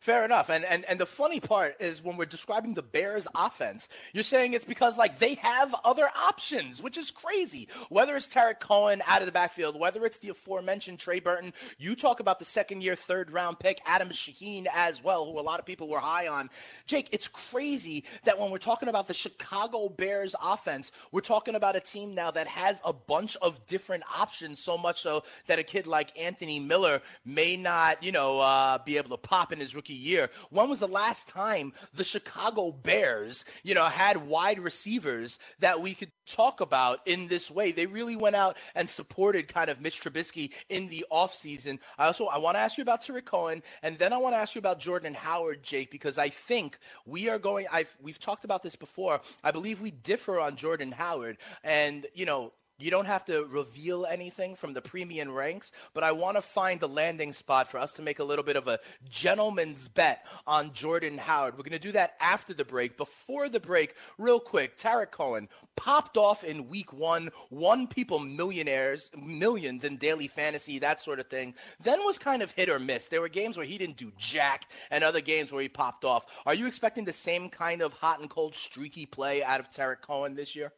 [0.00, 0.48] Fair enough.
[0.48, 4.52] And, and and the funny part is when we're describing the Bears offense, you're saying
[4.52, 7.68] it's because like they have other options, which is crazy.
[7.88, 11.96] Whether it's Tarik Cohen out of the backfield, whether it's the aforementioned Trey Burton, you
[11.96, 15.58] talk about the second year, third round pick, Adam Shaheen as well, who a lot
[15.58, 16.48] of people were high on.
[16.86, 21.74] Jake, it's crazy that when we're talking about the Chicago Bears offense, we're talking about
[21.74, 25.64] a team now that has a bunch of different options, so much so that a
[25.64, 29.74] kid like Anthony Miller may not, you know, uh, be able to pop in his
[29.74, 30.30] rookie rookie year.
[30.50, 35.94] When was the last time the Chicago Bears, you know, had wide receivers that we
[35.94, 37.72] could talk about in this way?
[37.72, 41.78] They really went out and supported kind of Mitch Trubisky in the offseason.
[41.98, 44.38] I also I want to ask you about Tarik Cohen, and then I want to
[44.38, 47.66] ask you about Jordan Howard, Jake, because I think we are going.
[47.72, 49.20] I've we've talked about this before.
[49.42, 54.06] I believe we differ on Jordan Howard, and you know you don't have to reveal
[54.06, 57.92] anything from the premium ranks, but I want to find the landing spot for us
[57.94, 58.78] to make a little bit of a
[59.08, 61.54] gentleman's bet on Jordan Howard.
[61.54, 62.96] We're going to do that after the break.
[62.96, 69.10] Before the break, real quick, Tarik Cohen popped off in week one, won people millionaires,
[69.16, 71.54] millions in daily fantasy, that sort of thing.
[71.80, 73.08] Then was kind of hit or miss.
[73.08, 76.26] There were games where he didn't do jack and other games where he popped off.
[76.46, 80.02] Are you expecting the same kind of hot and cold streaky play out of Tarik
[80.02, 80.72] Cohen this year?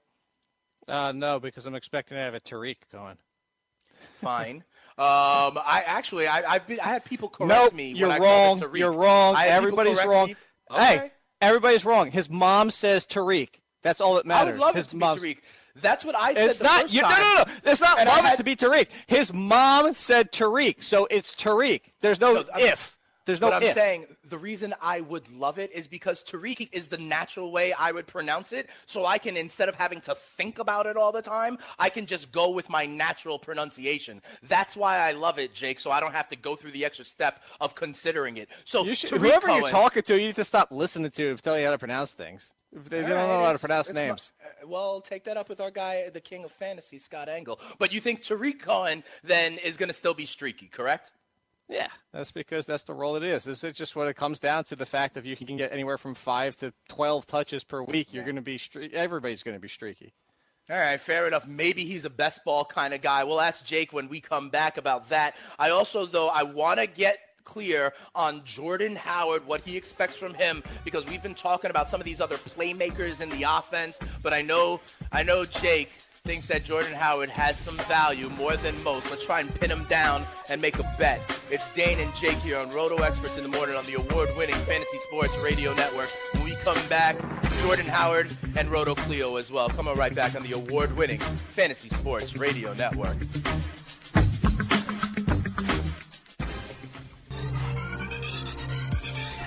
[0.90, 3.16] Uh, no, because I'm expecting to have a Tariq going.
[4.20, 4.64] Fine.
[4.98, 7.92] Um, I actually, I, have been, I had people correct nope, me.
[7.92, 8.62] You're wrong.
[8.74, 9.36] You're wrong.
[9.38, 10.34] Everybody's wrong.
[10.70, 10.96] Okay.
[10.96, 11.10] Hey,
[11.40, 12.10] everybody's wrong.
[12.10, 13.48] His mom says Tariq.
[13.82, 14.48] That's all that matters.
[14.48, 15.38] I would love His it to be Tariq.
[15.76, 16.50] That's what I said.
[16.50, 16.92] It's not.
[16.92, 17.44] You, no, no, no.
[17.64, 18.88] It's not love had, it to be Tariq.
[19.06, 21.82] His mom said Tariq, so it's Tariq.
[22.00, 22.98] There's no, no if.
[23.30, 23.48] There's no.
[23.48, 23.74] But I'm if.
[23.74, 27.92] saying the reason I would love it is because Tariq is the natural way I
[27.92, 28.68] would pronounce it.
[28.86, 32.06] So I can, instead of having to think about it all the time, I can
[32.06, 34.20] just go with my natural pronunciation.
[34.42, 35.78] That's why I love it, Jake.
[35.78, 38.48] So I don't have to go through the extra step of considering it.
[38.64, 41.58] So you should, whoever Cohen, you're talking to, you need to stop listening to tell
[41.58, 42.52] you how to pronounce things.
[42.72, 44.32] They, they don't know how to pronounce names.
[44.40, 47.58] My, uh, well, take that up with our guy, the king of fantasy, Scott Engel.
[47.78, 51.10] But you think Tarik Cohen then is going to still be streaky, correct?
[51.70, 53.44] Yeah, that's because that's the role it is.
[53.44, 55.72] This is just what it comes down to the fact that if you can get
[55.72, 59.56] anywhere from five to twelve touches per week, you're going to be stre- everybody's going
[59.56, 60.12] to be streaky.
[60.68, 61.46] All right, fair enough.
[61.46, 63.22] Maybe he's a best ball kind of guy.
[63.22, 65.36] We'll ask Jake when we come back about that.
[65.60, 70.34] I also, though, I want to get clear on Jordan Howard, what he expects from
[70.34, 73.98] him, because we've been talking about some of these other playmakers in the offense.
[74.22, 74.80] But I know,
[75.10, 75.90] I know Jake
[76.24, 79.08] thinks that Jordan Howard has some value more than most.
[79.10, 81.18] Let's try and pin him down and make a bet.
[81.50, 84.98] It's Dane and Jake here on Roto Experts in the Morning on the award-winning Fantasy
[84.98, 86.10] Sports Radio Network.
[86.32, 87.18] When we come back,
[87.62, 89.70] Jordan Howard and Roto Cleo as well.
[89.70, 93.16] Coming right back on the award-winning Fantasy Sports Radio Network.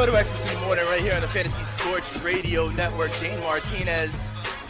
[0.00, 3.12] Experts in the morning right here on the Fantasy Sports Radio Network.
[3.20, 4.18] Dane Martinez,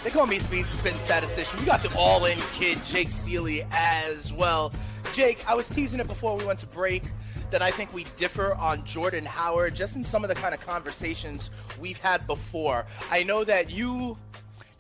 [0.03, 1.61] They call me Speeds, spitting statistician.
[1.61, 4.73] We got the all-in kid, Jake Ciely, as well.
[5.15, 7.05] Jake, I was teasing it before we went to break
[7.53, 10.67] that I think we differ on Jordan Howard, just in some of the kind of
[10.67, 11.51] conversations
[11.81, 12.85] we've had before.
[13.09, 14.19] I know that you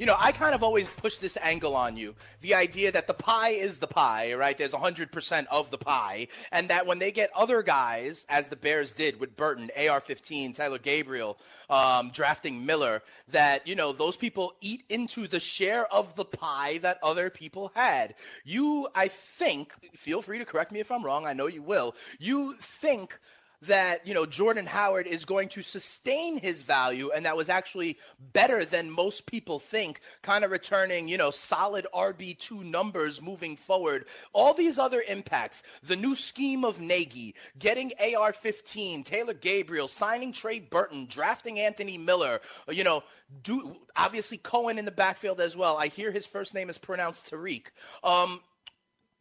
[0.00, 2.14] you know, I kind of always push this angle on you.
[2.40, 4.56] The idea that the pie is the pie, right?
[4.56, 6.28] There's 100% of the pie.
[6.50, 10.54] And that when they get other guys, as the Bears did with Burton, AR 15,
[10.54, 11.36] Tyler Gabriel,
[11.68, 16.78] um, drafting Miller, that, you know, those people eat into the share of the pie
[16.78, 18.14] that other people had.
[18.42, 21.26] You, I think, feel free to correct me if I'm wrong.
[21.26, 21.94] I know you will.
[22.18, 23.18] You think
[23.62, 27.98] that you know Jordan Howard is going to sustain his value and that was actually
[28.32, 34.06] better than most people think kind of returning you know solid RB2 numbers moving forward.
[34.32, 40.58] All these other impacts the new scheme of Nagy getting AR15 Taylor Gabriel signing Trey
[40.58, 43.02] Burton drafting Anthony Miller you know
[43.42, 45.76] do obviously Cohen in the backfield as well.
[45.76, 47.66] I hear his first name is pronounced Tariq.
[48.02, 48.40] Um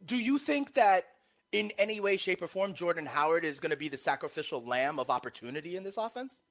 [0.04, 1.04] do you think that
[1.52, 4.98] in any way, shape, or form, Jordan Howard is going to be the sacrificial lamb
[4.98, 6.42] of opportunity in this offense?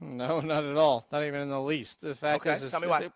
[0.00, 1.06] No, not at all.
[1.12, 2.00] Not even in the least.
[2.00, 3.10] The fact okay, is, tell me why.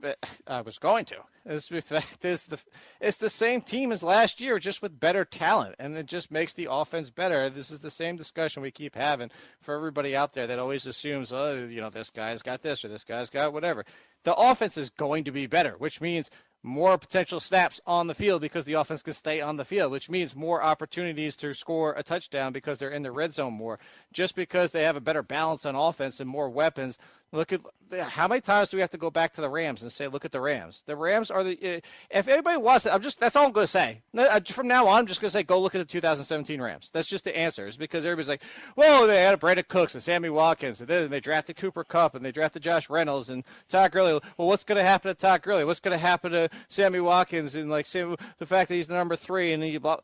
[0.46, 1.16] I was going to.
[1.44, 2.58] Is the fact is the
[3.00, 6.52] it's the same team as last year, just with better talent, and it just makes
[6.52, 7.48] the offense better.
[7.48, 11.32] This is the same discussion we keep having for everybody out there that always assumes,
[11.32, 13.84] oh, you know, this guy's got this or this guy's got whatever.
[14.24, 16.30] The offense is going to be better, which means
[16.62, 20.10] more potential snaps on the field because the offense can stay on the field, which
[20.10, 23.78] means more opportunities to score a touchdown because they're in the red zone more.
[24.12, 26.98] Just because they have a better balance on offense and more weapons
[27.30, 27.60] Look at
[28.00, 30.24] how many times do we have to go back to the Rams and say, "Look
[30.24, 31.58] at the Rams." The Rams are the.
[31.62, 31.80] Eh,
[32.10, 33.20] if anybody wants, to, I'm just.
[33.20, 34.02] That's all I'm going to say.
[34.46, 37.08] From now on, I'm just going to say, "Go look at the 2017 Rams." That's
[37.08, 37.48] just the answer.
[37.48, 38.42] answers because everybody's like,
[38.76, 42.24] "Well, they had Brandin Cooks and Sammy Watkins, and then they drafted Cooper Kupp, and
[42.24, 45.64] they drafted Josh Reynolds and Todd Gurley." Well, what's going to happen to Todd Gurley?
[45.64, 49.16] What's going to happen to Sammy Watkins and like the fact that he's the number
[49.16, 49.98] three and you blah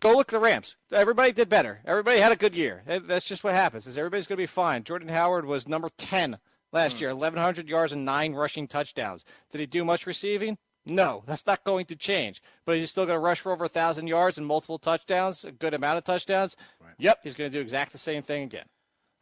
[0.00, 0.76] go look at the Rams.
[0.92, 1.80] Everybody did better.
[1.84, 2.82] Everybody had a good year.
[2.86, 3.86] That's just what happens.
[3.86, 4.84] Is everybody's going to be fine.
[4.84, 6.38] Jordan Howard was number 10
[6.72, 7.00] last mm.
[7.02, 9.24] year, 1,100 yards and nine rushing touchdowns.
[9.50, 10.58] Did he do much receiving?
[10.86, 12.42] No, that's not going to change.
[12.64, 15.74] But he's still going to rush for over 1,000 yards and multiple touchdowns, a good
[15.74, 16.56] amount of touchdowns.
[16.80, 16.94] Right.
[16.98, 18.64] Yep, he's going to do exact the same thing again.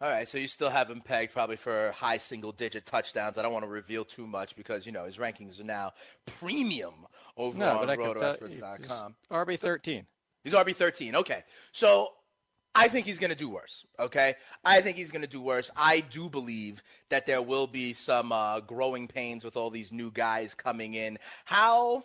[0.01, 3.39] All right, so you still have him pegged probably for high single digit touchdowns.
[3.39, 5.93] I don't want to reveal too much because, you know, his rankings are now
[6.39, 7.07] premium
[7.37, 9.15] over no, on rotoexperts.com.
[9.31, 10.07] RB 13.
[10.45, 11.17] He's RB 13.
[11.17, 11.43] Okay.
[11.73, 12.11] So
[12.77, 13.87] I think he's going to do worse.
[13.99, 14.35] Okay,
[14.65, 15.71] I think he's going to do worse.
[15.77, 20.11] I do believe that there will be some uh, growing pains with all these new
[20.11, 21.19] guys coming in.
[21.47, 22.05] How?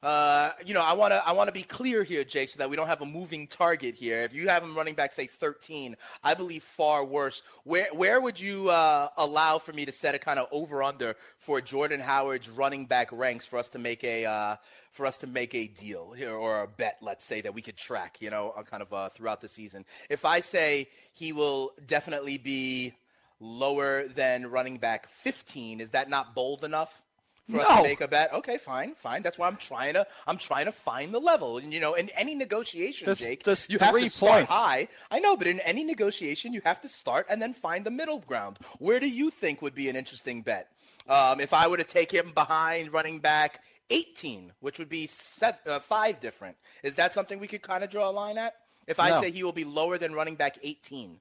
[0.00, 2.70] Uh, you know, I want to I want to be clear here, Jake, so that
[2.70, 4.22] we don't have a moving target here.
[4.22, 7.42] If you have him running back, say 13, I believe far worse.
[7.64, 11.16] Where where would you uh, allow for me to set a kind of over under
[11.38, 14.56] for Jordan Howard's running back ranks for us to make a uh,
[14.92, 17.76] for us to make a deal here or a bet, let's say that we could
[17.76, 19.84] track, you know, uh, kind of uh, throughout the season.
[20.08, 22.94] If I say he will definitely be
[23.40, 27.02] lower than running back 15, is that not bold enough?
[27.48, 27.62] For no.
[27.62, 28.32] us to make a bet.
[28.32, 29.22] Okay, fine, fine.
[29.22, 31.58] That's why I'm trying to I'm trying to find the level.
[31.58, 34.52] And you know, in any negotiation, this, Jake, this you have to start points.
[34.52, 34.88] high.
[35.10, 38.18] I know, but in any negotiation, you have to start and then find the middle
[38.18, 38.58] ground.
[38.78, 40.70] Where do you think would be an interesting bet?
[41.08, 43.60] Um, if I were to take him behind running back
[43.90, 47.90] 18, which would be seven, uh, five different, is that something we could kind of
[47.90, 48.54] draw a line at?
[48.86, 49.20] If I no.
[49.20, 51.20] say he will be lower than running back 18,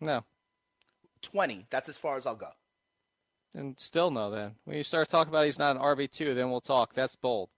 [0.00, 0.24] no,
[1.22, 1.66] 20.
[1.70, 2.50] That's as far as I'll go.
[3.54, 4.30] And still no.
[4.30, 6.94] Then when you start talking about he's not an RB two, then we'll talk.
[6.94, 7.48] That's bold.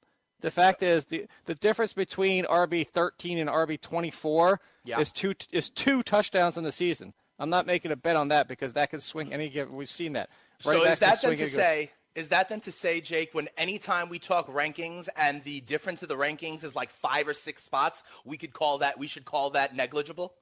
[0.40, 5.00] The fact is the the difference between RB thirteen and RB twenty four yeah.
[5.00, 7.12] is two is two touchdowns in the season.
[7.38, 9.74] I'm not making a bet on that because that could swing any given.
[9.74, 10.28] We've seen that.
[10.64, 11.90] Right so is that then to say?
[12.14, 16.08] Is that then to say, Jake, when anytime we talk rankings and the difference of
[16.08, 19.50] the rankings is like five or six spots, we could call that we should call
[19.50, 20.34] that negligible?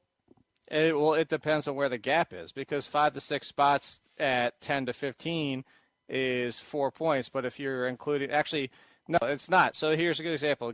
[0.71, 4.61] It, well, it depends on where the gap is because five to six spots at
[4.61, 5.65] 10 to 15
[6.09, 7.29] is four points.
[7.29, 8.71] But if you're including, actually,
[9.09, 9.75] no, it's not.
[9.75, 10.73] So here's a good example.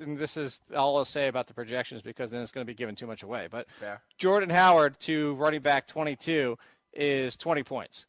[0.00, 2.74] And this is all I'll say about the projections because then it's going to be
[2.74, 3.48] given too much away.
[3.50, 4.02] But Fair.
[4.18, 6.58] Jordan Howard to running back 22
[6.92, 8.06] is 20 points.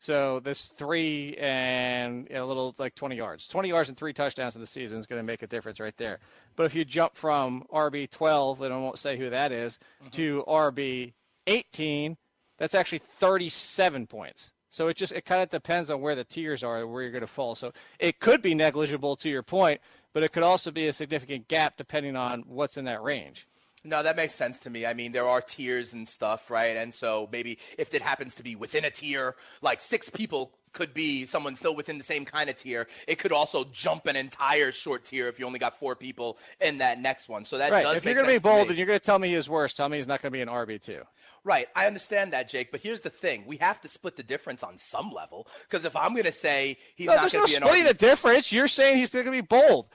[0.00, 4.60] So this three and a little like 20 yards, 20 yards and three touchdowns in
[4.60, 6.20] the season is going to make a difference right there.
[6.54, 10.10] But if you jump from RB 12, and I won't say who that is, mm-hmm.
[10.10, 11.14] to RB
[11.48, 12.16] 18,
[12.58, 14.52] that's actually 37 points.
[14.70, 17.22] So it just it kind of depends on where the tiers are, where you're going
[17.22, 17.54] to fall.
[17.54, 19.80] So it could be negligible to your point,
[20.12, 23.46] but it could also be a significant gap depending on what's in that range.
[23.84, 24.84] No, that makes sense to me.
[24.84, 26.76] I mean, there are tiers and stuff, right?
[26.76, 30.94] And so maybe if it happens to be within a tier, like six people could
[30.94, 32.86] be someone still within the same kind of tier.
[33.06, 36.78] It could also jump an entire short tier if you only got four people in
[36.78, 37.44] that next one.
[37.44, 37.82] So that right.
[37.82, 39.74] does If you're going to be bold and you're going to tell me he's worse,
[39.74, 41.02] tell me he's not going to be an RB two.
[41.44, 42.70] Right, I understand that, Jake.
[42.70, 45.46] But here's the thing: we have to split the difference on some level.
[45.62, 47.84] Because if I'm going to say he's No, not going no to be an splitting
[47.84, 48.52] RB the difference.
[48.52, 49.88] You're saying he's still going to be bold.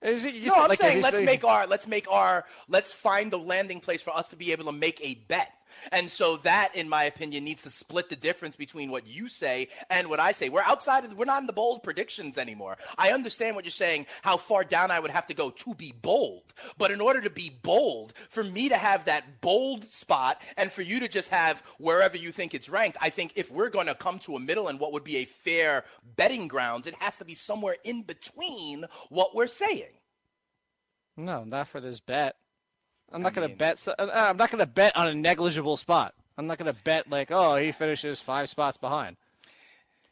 [0.00, 2.92] Is it, you no, I'm like, saying let's gonna- make our let's make our let's
[2.92, 5.50] find the landing place for us to be able to make a bet.
[5.92, 9.68] And so that, in my opinion, needs to split the difference between what you say
[9.90, 10.48] and what I say.
[10.48, 12.76] We're outside of we're not in the bold predictions anymore.
[12.96, 15.92] I understand what you're saying, how far down I would have to go to be
[15.92, 16.42] bold.
[16.76, 20.82] But in order to be bold, for me to have that bold spot and for
[20.82, 23.94] you to just have wherever you think it's ranked, I think if we're going to
[23.94, 25.84] come to a middle and what would be a fair
[26.16, 29.92] betting grounds, it has to be somewhere in between what we're saying.
[31.16, 32.36] No, not for this bet.
[33.12, 33.78] I'm not going to bet.
[33.78, 36.14] so- uh, I'm not to bet on a negligible spot.
[36.36, 39.16] I'm not going to bet like, oh, he finishes five spots behind.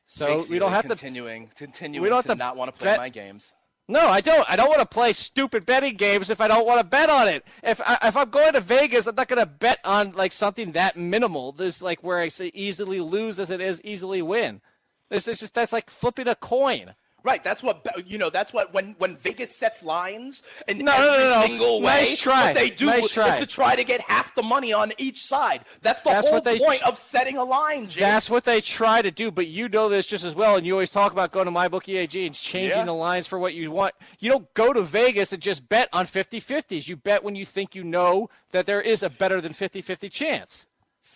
[0.06, 0.89] So we don't have to.
[0.89, 3.52] continuing, continuing we don't to have to not want to play bet- my games.
[3.89, 4.48] No, I don't.
[4.51, 7.28] I don't want to play stupid betting games if I don't want to bet on
[7.28, 7.44] it.
[7.62, 10.73] If I, if I'm going to Vegas, I'm not going to bet on like something
[10.73, 11.52] that minimal.
[11.52, 14.60] This like where I say easily lose as it is easily win.
[15.09, 16.94] This is just that's like flipping a coin.
[17.27, 18.31] Right, that's what you know.
[18.31, 22.20] That's what when when Vegas sets lines in No, every no, no, single way, Nice
[22.20, 22.44] try.
[22.47, 25.65] what they do Nice is to try to get half the money on each side.
[25.82, 27.98] That's the That's whole point of setting a line, Jake.
[27.98, 30.74] That's what they try to do, but you know this just as well, and you
[30.74, 32.85] always talk about going to MyBookieAG and changing Yeah.
[32.85, 33.94] the lines for what you want.
[34.20, 36.86] You don't go to Vegas and just bet on 50-50s.
[36.86, 40.66] You bet when you think you know that there is a better than 50-50 chance.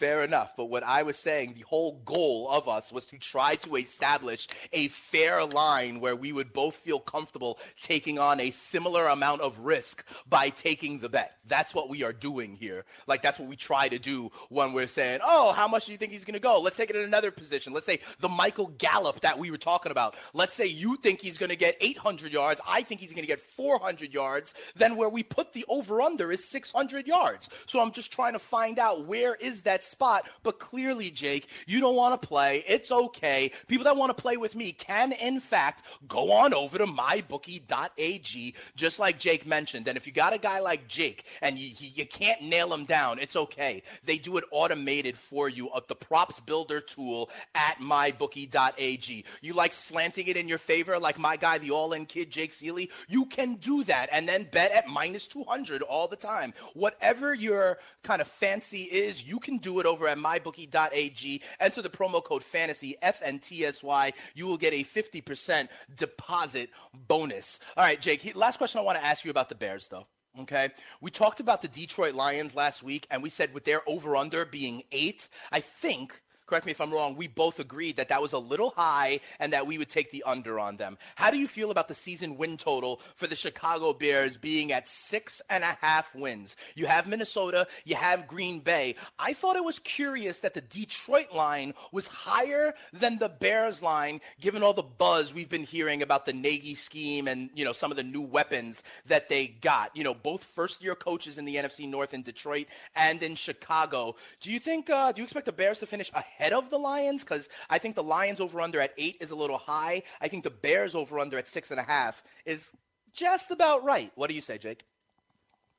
[0.01, 3.53] Fair enough, but what I was saying, the whole goal of us was to try
[3.57, 9.09] to establish a fair line where we would both feel comfortable taking on a similar
[9.09, 11.37] amount of risk by taking the bet.
[11.47, 12.87] That's what we are doing here.
[13.07, 15.99] Like that's what we try to do when we're saying, "Oh, how much do you
[15.99, 17.75] think he's going to go?" Let's take it in another position.
[17.75, 20.15] Let's say the Michael Gallup that we were talking about.
[20.33, 23.29] Let's say you think he's going to get 800 yards, I think he's going to
[23.29, 27.51] get 400 yards, then where we put the over under is 600 yards.
[27.67, 30.29] So I'm just trying to find out where is that spot.
[30.43, 32.65] But clearly, Jake, you don't want to play.
[32.67, 33.51] It's okay.
[33.69, 38.55] People that want to play with me can, in fact, go on over to mybookie.ag,
[38.77, 39.89] just like Jake mentioned.
[39.89, 43.19] And if you got a guy like Jake and you, you can't nail him down,
[43.19, 43.83] it's okay.
[44.05, 49.25] They do it automated for you at the props builder tool at mybookie.ag.
[49.41, 52.53] You like slanting it in your favor, like my guy, the all in kid, Jake
[52.53, 52.91] Ciely?
[53.09, 56.55] You can do that and then bet at minus 200 all the time.
[56.75, 61.43] Whatever your kind of fancy is, you can do it over at mybookie.ag.
[61.61, 64.13] Enter the promo code fantasy, FNTSY.
[64.35, 66.71] You will get a 50% deposit
[67.09, 67.61] bonus.
[67.77, 70.07] All right, Jake, last question I want to ask you about the Bears, though.
[70.39, 70.69] Okay.
[71.01, 74.45] We talked about the Detroit Lions last week, and we said with their over under
[74.45, 78.33] being eight, I think, correct me if I'm wrong, we both agreed that that was
[78.33, 80.99] a little high and that we would take the under on them.
[81.15, 84.89] How do you feel about the season win total for the Chicago Bears being at
[84.89, 86.57] six and a half wins?
[86.75, 88.97] You have Minnesota, you have Green Bay.
[89.17, 94.21] I thought it was curious that the Detroit line was higher than the Bears line,
[94.41, 97.93] given all the buzz we've been hearing about the Nagy scheme and, you know, some
[97.93, 99.95] of the new weapons that they got.
[99.95, 102.67] You know, both first year coaches in the NFC North in Detroit
[102.97, 104.17] and in Chicago.
[104.41, 107.23] Do you think, uh, do you expect the Bears to finish ahead of the Lions?
[107.23, 110.03] Because I think the Lions over under at eight is a little high.
[110.21, 112.73] I think the Bears over under at six and a half is
[113.13, 114.11] just about right.
[114.15, 114.85] What do you say, Jake?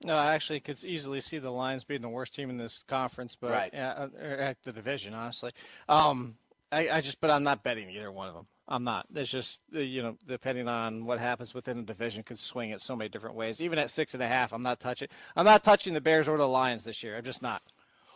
[0.04, 3.38] No, I actually could easily see the Lions being the worst team in this conference,
[3.40, 3.70] but Right.
[3.74, 5.52] yeah, uh, at the division, honestly.
[5.88, 6.36] Um,
[6.72, 8.48] I, I just, but I'm not betting either one of them.
[8.68, 9.06] I'm not.
[9.14, 12.80] It's just, uh, you know, depending on what happens within the division, could swing it
[12.82, 13.62] so many different ways.
[13.62, 15.10] Even at six and a half, I'm not touching.
[15.36, 17.18] I'm not touching the Bears or the Lions this year.
[17.18, 17.62] I'm just not.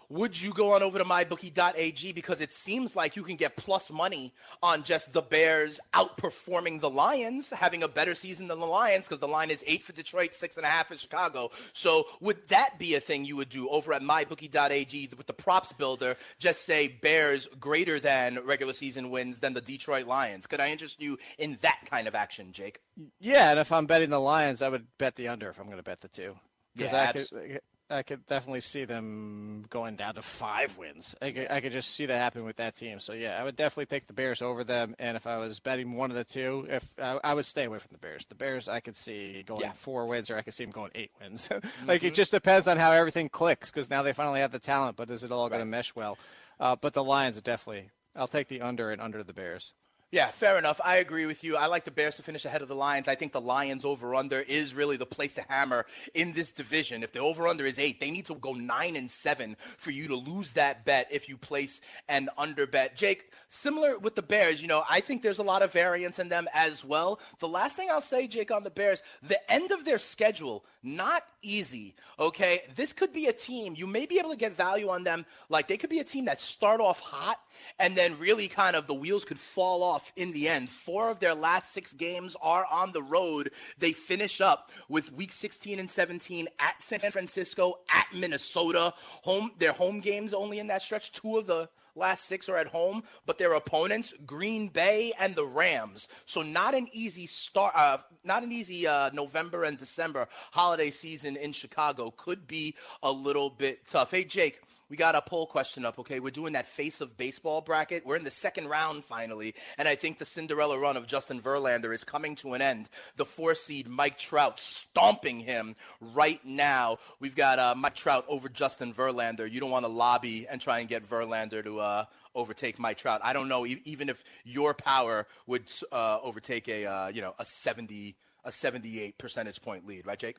[0.10, 3.92] Would you go on over to mybookie.ag because it seems like you can get plus
[3.92, 9.06] money on just the Bears outperforming the Lions, having a better season than the Lions
[9.06, 11.52] because the line is eight for Detroit, six and a half for Chicago.
[11.74, 15.72] So would that be a thing you would do over at mybookie.ag with the props
[15.72, 16.16] builder?
[16.40, 20.48] Just say Bears greater than regular season wins than the Detroit Lions.
[20.48, 22.80] Could I interest you in that kind of action, Jake?
[23.20, 25.78] Yeah, and if I'm betting the Lions, I would bet the under if I'm going
[25.78, 26.36] to bet the two.
[26.76, 31.16] Because Yeah, I could, I could definitely see them going down to five wins.
[31.22, 33.00] I could, I could just see that happening with that team.
[33.00, 34.96] So yeah, I would definitely take the Bears over them.
[34.98, 37.78] And if I was betting one of the two, if I, I would stay away
[37.78, 38.26] from the Bears.
[38.26, 39.72] The Bears, I could see going Yeah.
[39.74, 41.48] four wins, or I could see them going eight wins.
[41.86, 43.70] like it just depends on how everything clicks.
[43.70, 46.18] Because now they finally have the talent, but is it all going to mesh well?
[46.60, 47.90] Uh, but the Lions are definitely.
[48.16, 49.74] I'll take the under and under the Bears.
[50.12, 50.80] Yeah, fair enough.
[50.86, 51.58] I agree with you.
[51.58, 53.08] I like the Bears to finish ahead of the Lions.
[53.08, 57.04] I think the Lions over under is really the place to hammer in this division.
[57.04, 60.08] If the over under is eight, they need to go nine and seven for you
[60.08, 62.96] to lose that bet if you place an under bet.
[62.96, 66.30] Jake, similar with the Bears, you know, I think there's a lot of variance in
[66.30, 67.20] them as well.
[67.40, 71.24] The last thing I'll say, Jake, on the Bears, the end of their schedule, not
[71.42, 71.96] easy.
[72.20, 72.62] Okay.
[72.76, 75.26] This could be a team, you may be able to get value on them.
[75.50, 77.40] Like they could be a team that start off hot
[77.80, 80.70] and then really kind of the wheels could fall off in the end.
[80.70, 83.52] Four of their last six games are on the road.
[83.78, 88.94] They finish up with week 16 and 17 at San Francisco, at Minnesota.
[89.24, 91.12] Home their home games only in that stretch.
[91.12, 95.46] Two of the last six are at home, but their opponents, Green Bay and the
[95.46, 96.08] Rams.
[96.26, 101.38] So not an easy start, uh, not an easy uh, November and December holiday season
[101.38, 102.12] in Chicago.
[102.12, 104.12] Could be a little bit tough.
[104.12, 104.62] Hey, Jake.
[104.88, 106.20] We got a poll question up, okay?
[106.20, 108.06] We're doing that face of baseball bracket.
[108.06, 111.92] We're in the second round finally, and I think the Cinderella run of Justin Verlander
[111.92, 112.90] is coming to an end.
[113.16, 117.00] The four seed Mike Trout stomping him right now.
[117.20, 119.50] We've got uh, Mike Trout over Justin Verlander.
[119.50, 122.06] You don't want to lobby and try and get Verlander to uh,
[122.36, 123.22] overtake Mike Trout.
[123.24, 127.34] I don't know, e- even if your power would uh, overtake a uh, you know
[127.40, 130.38] a seventy a seventy eight percentage point lead, right, Jake?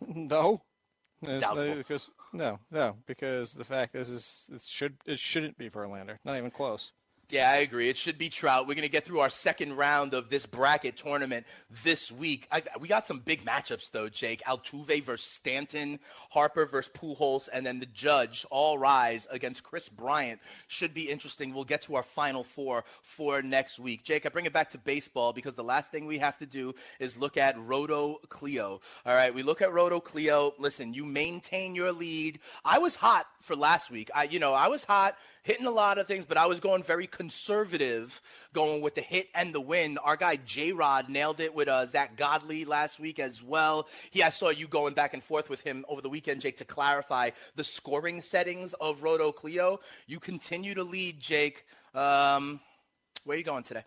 [0.14, 0.62] No.
[1.22, 6.18] It's- Because no, no, because the fact is, is it should it shouldn't be Verlander.
[6.24, 6.92] Not even close.
[7.32, 7.88] Yeah, I agree.
[7.88, 8.66] It should be Trout.
[8.66, 11.46] We're going to get through our second round of this bracket tournament
[11.82, 12.46] this week.
[12.52, 14.42] I, we got some big matchups, though, Jake.
[14.46, 15.98] Altuve versus Stanton,
[16.28, 20.40] Harper versus Pujols, and then the judge, all rise against Kris Bryant.
[20.68, 21.54] Should be interesting.
[21.54, 24.04] We'll get to our final four for next week.
[24.04, 26.74] Jake, I bring it back to baseball because the last thing we have to do
[27.00, 28.82] is look at Roto Clio.
[29.06, 30.52] All right, we look at Roto Clio.
[30.58, 32.40] Listen, you maintain your lead.
[32.62, 34.10] I was hot for last week.
[34.14, 36.82] I, you know, I was hot, hitting a lot of things, but I was going
[36.82, 38.20] very conservative,
[38.52, 39.98] going with the hit and the win.
[39.98, 43.88] Our guy J Rod nailed it with uh, Zack Godley last week as well.
[44.10, 46.64] He, I saw you going back and forth with him over the weekend, Jake, to
[46.64, 49.80] clarify the scoring settings of Roto Clio.
[50.06, 51.66] You continue to lead, Jake.
[51.94, 52.60] Um,
[53.24, 53.84] where are you going today?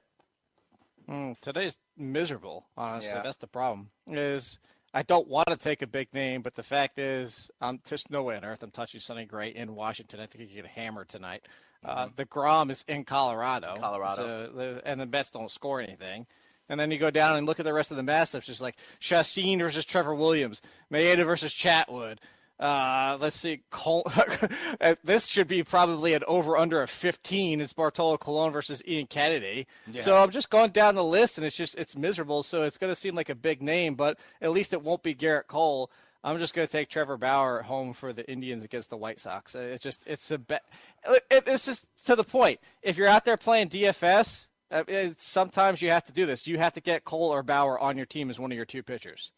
[1.10, 2.66] Mm, today's miserable.
[2.76, 3.22] Honestly, Yeah.
[3.22, 3.90] that's the problem.
[4.08, 4.60] Is
[4.96, 8.24] I don't want to take a big name, but the fact is, I'm just no
[8.24, 10.22] way on earth I'm touching Sonny Gray in Washington.
[10.22, 11.46] I think he get hammered tonight.
[11.84, 13.68] Uh, the Grom is in Colorado.
[13.74, 13.82] Mm-hmm.
[13.82, 14.52] Colorado.
[14.56, 16.26] so and the Mets don't score anything.
[16.70, 18.78] And then you go down and look at the rest of the matchups, just like
[19.00, 20.62] Chacin versus Trevor Williams,
[20.92, 22.18] Maeda versus Chatwood.
[22.60, 23.62] Uh, let's see.
[23.70, 24.04] Col-
[24.82, 27.60] uh, this should be probably an over under of 15.
[27.60, 29.68] It's Bartolo Colon versus Ian Kennedy.
[30.04, 32.44] So I'm just going down the list, and it's just it's miserable.
[32.44, 35.14] So it's going to seem like a big name, but at least it won't be
[35.14, 35.92] Gerrit Cole.
[36.24, 39.20] I'm just going to take Trevor Bauer at home for the Indians against the White
[39.20, 39.54] Sox.
[39.54, 40.64] Uh, It's just it's a bet.
[41.08, 42.60] It, it's just to the point.
[42.82, 44.84] If you're out there playing DFS, uh,
[45.18, 46.48] sometimes you have to do this.
[46.48, 48.82] You have to get Cole or Bauer on your team as one of your two
[48.82, 49.32] pitchers.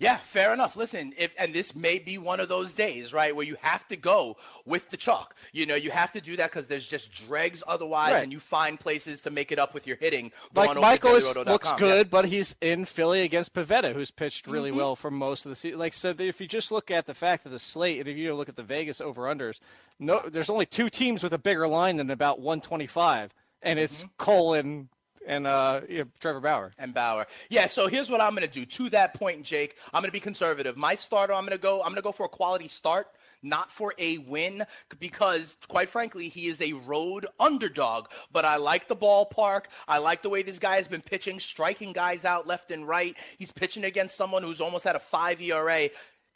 [0.00, 0.76] Yeah, fair enough.
[0.76, 3.96] Listen, if and this may be one of those days, right, where you have to
[3.96, 5.34] go with the chalk.
[5.52, 8.22] You know, you have to do that because there's just dregs otherwise, Right.
[8.22, 10.30] and you find places to make it up with your hitting.
[10.54, 11.78] Like Going over to Michael looks Yeah.
[11.78, 14.78] good, but he's in Philly against Pivetta, who's pitched really Mm-hmm.
[14.78, 15.80] well for most of the season.
[15.80, 18.32] Like so, if you just look at the fact of the slate, and if you
[18.34, 19.58] look at the Vegas over unders,
[19.98, 24.12] no, there's only two teams with a bigger line than about 125, and it's Mm-hmm.
[24.18, 24.88] Cole and
[25.26, 26.72] and uh, know, Trevor Bauer.
[26.78, 27.26] and Bauer.
[27.50, 28.64] Yeah, so here's what I'm going to do.
[28.64, 30.76] To that point, Jake, I'm going to be conservative.
[30.76, 31.80] My starter, I'm going to go.
[31.80, 33.08] I'm going to go for a quality start,
[33.42, 34.64] not for a win,
[34.98, 38.06] because quite frankly, he is a road underdog.
[38.32, 39.64] But I like the ballpark.
[39.86, 43.16] I like the way this guy has been pitching, striking guys out left and right.
[43.38, 45.88] He's pitching against someone who's almost had a five ERA.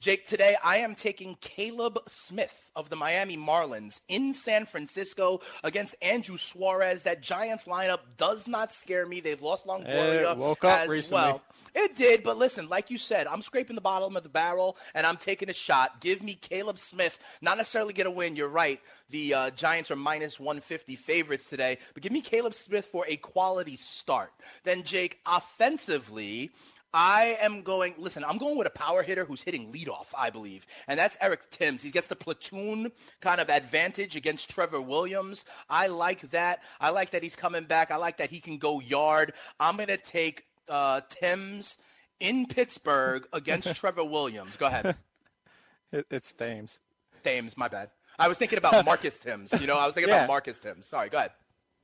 [0.03, 5.95] Jake, today I am taking Caleb Smith of the Miami Marlins in San Francisco against
[6.03, 7.05] Andrew Suarez.
[7.05, 9.21] That Giants lineup does not scare me.
[9.21, 11.23] They've lost Longoria woke up as recently.
[11.23, 11.43] well.
[11.77, 15.07] It did, but listen, like you said, I'm scraping the bottom of the barrel and
[15.07, 16.01] I'm taking a shot.
[16.01, 17.17] Give me Caleb Smith.
[17.41, 18.35] Not necessarily get a win.
[18.35, 18.81] You're right.
[19.11, 23.17] The uh, Giants are minus 150 favorites today, but give me Caleb Smith for a
[23.17, 24.33] quality start.
[24.65, 26.51] Then, Jake, offensively,
[26.95, 27.95] I am going.
[27.99, 31.49] Listen, I'm going with a power hitter who's hitting leadoff, I believe, and that's Eric
[31.51, 31.83] Timms.
[31.83, 35.45] He gets the platoon kind of advantage against Trevor Williams.
[35.71, 36.61] I like that.
[36.81, 37.91] I like that he's coming back.
[37.91, 39.33] I like that he can go yard.
[39.59, 41.79] I'm gonna take uh, Timms
[42.21, 44.57] in Pittsburgh against Trevor Williams.
[44.57, 44.97] Go ahead,
[45.93, 46.79] It, it's Thames.
[47.25, 47.57] Thames.
[47.57, 47.91] My bad.
[48.19, 49.53] I was thinking about Marcus Timms.
[49.61, 50.19] You know, I was thinking Yeah.
[50.25, 50.87] about Marcus Timms.
[50.87, 51.09] Sorry.
[51.09, 51.31] Go ahead.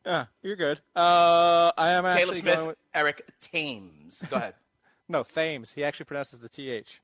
[0.07, 0.81] Yeah, you're good.
[0.95, 3.23] Uh, I am Caleb actually Smith, going with, Eric
[3.53, 4.23] Thames.
[4.31, 4.55] Go ahead.
[5.09, 5.73] No Thames.
[5.75, 7.01] He actually pronounces the th.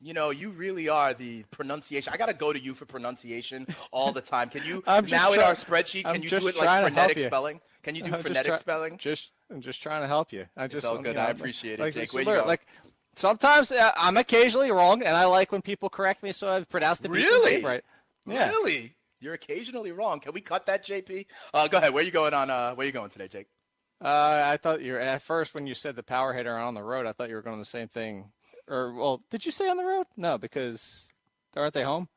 [0.00, 2.12] You know, you really are the pronunciation.
[2.12, 4.48] I gotta go to you for pronunciation all the time.
[4.48, 6.02] Can you I'm just now in try- our spreadsheet?
[6.04, 7.60] Can I'm you do it like trying to help phonetic spelling?
[7.82, 8.96] Can you do I'm just phonetic try- spelling?
[8.98, 10.46] Just, I'm just trying to help you.
[10.56, 11.16] I just all you good.
[11.16, 12.04] know, I like- appreciate it, like, Jake.
[12.04, 12.44] it's Where you?
[12.46, 12.64] Like
[13.16, 17.00] sometimes uh, I'm occasionally wrong, and I like when people correct me, so I pronounce
[17.00, 17.60] the Really?
[17.64, 17.82] right.
[18.24, 18.48] Yeah.
[18.50, 18.94] Really?
[19.20, 20.20] You're occasionally wrong.
[20.20, 21.26] Can we cut that, JP?
[21.52, 21.92] Uh, go ahead.
[21.92, 22.50] Where you going on?
[22.50, 23.48] Uh, where you going today, Jake?
[24.00, 26.82] Uh, I thought you were at first when you said the power hitter on the
[26.82, 27.06] road.
[27.06, 28.30] I thought you were going the same thing.
[28.68, 30.06] Or well, did you say on the road?
[30.16, 31.08] No, because
[31.56, 32.08] aren't they home?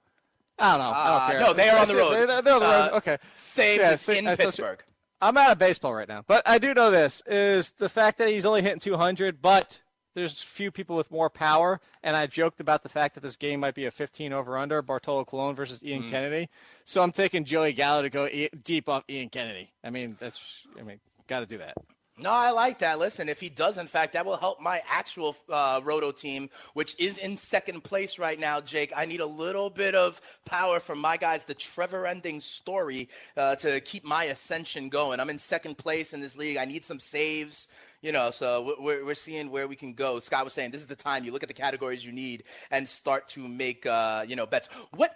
[0.60, 0.92] I don't know.
[0.92, 1.40] I Uh, don't care.
[1.40, 2.12] no, they are on the road.
[2.12, 2.90] They're, they're on the road.
[2.94, 3.18] Uh, okay.
[3.56, 4.84] Thames Yeah, in I thought you- Pittsburgh.
[5.24, 8.30] I'm out of baseball right now, but I do know this is the fact that
[8.30, 9.82] he's only hitting 200, but
[10.16, 13.60] there's few people with more power, and I joked about the fact that this game
[13.60, 16.10] might be a 15 over under Bartolo Colon versus Ian Mm.
[16.10, 16.50] Kennedy.
[16.86, 19.72] So I'm taking Joey Gallo to go e- deep off Ian Kennedy.
[19.84, 21.00] I mean, that's I mean,
[21.32, 21.76] got to do that.
[22.20, 23.00] No, I like that.
[23.00, 26.94] Listen, if he does, in fact, that will help my actual uh, Roto team, which
[27.00, 28.92] is in second place right now, Jake.
[28.96, 33.56] I need a little bit of power from my guys, the Trevor ending story, uh,
[33.56, 35.20] to keep my ascension going.
[35.20, 36.58] I'm in second place in this league.
[36.58, 37.70] I need some saves,
[38.02, 40.20] you know, so we're, we're seeing where we can go.
[40.20, 42.88] Scott was saying this is the time you look at the categories you need and
[42.88, 44.68] start to make, uh, you know, bets.
[44.92, 45.16] What?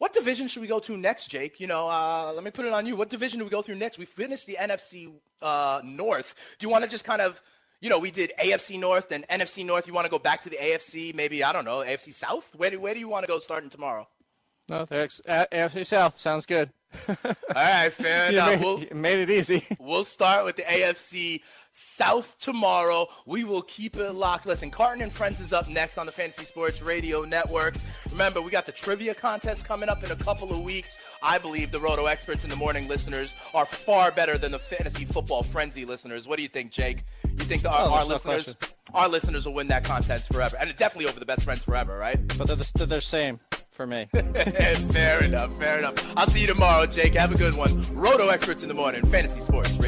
[0.00, 1.60] What division should we go to next, Jake?
[1.60, 2.96] You know, uh, let me put it on you.
[2.96, 3.98] What division do we go through next?
[3.98, 5.12] We finished the NFC
[5.42, 6.34] uh, North.
[6.58, 7.42] Do you want to just kind of,
[7.82, 9.86] you know, we did AFC North and NFC North.
[9.86, 11.14] You want to go back to the AFC?
[11.14, 12.54] Maybe I don't know, AFC South.
[12.56, 14.08] Where do where do you want to go starting tomorrow?
[14.70, 16.70] No, there's uh, AFC South sounds good.
[17.08, 17.16] All
[17.54, 18.50] right, fair You enough.
[18.50, 19.64] made, We'll, you made it easy.
[19.80, 21.40] We'll start with the AFC
[21.72, 23.08] South tomorrow.
[23.26, 24.46] We will keep it locked.
[24.46, 27.74] Listen, Carton and Friends is up next on the Fantasy Sports Radio Network.
[28.12, 30.98] Remember, we got the trivia contest coming up in a couple of weeks.
[31.22, 35.04] I believe the Roto Experts in the Morning listeners are far better than the Fantasy
[35.04, 36.28] Football Frenzy listeners.
[36.28, 37.02] What do you think, Jake?
[37.24, 38.76] You think the, our, Oh, our there's no listeners, question.
[38.94, 42.18] our listeners will win that contest forever, and definitely over the Best Friends forever, right?
[42.38, 43.40] But they're the, they're the same
[43.70, 44.08] for me.
[44.12, 46.12] fair enough, fair enough.
[46.16, 47.14] I'll see you tomorrow, Jake.
[47.14, 47.80] Have a good one.
[47.92, 49.78] Roto Experts in the Morning, Fantasy Sports.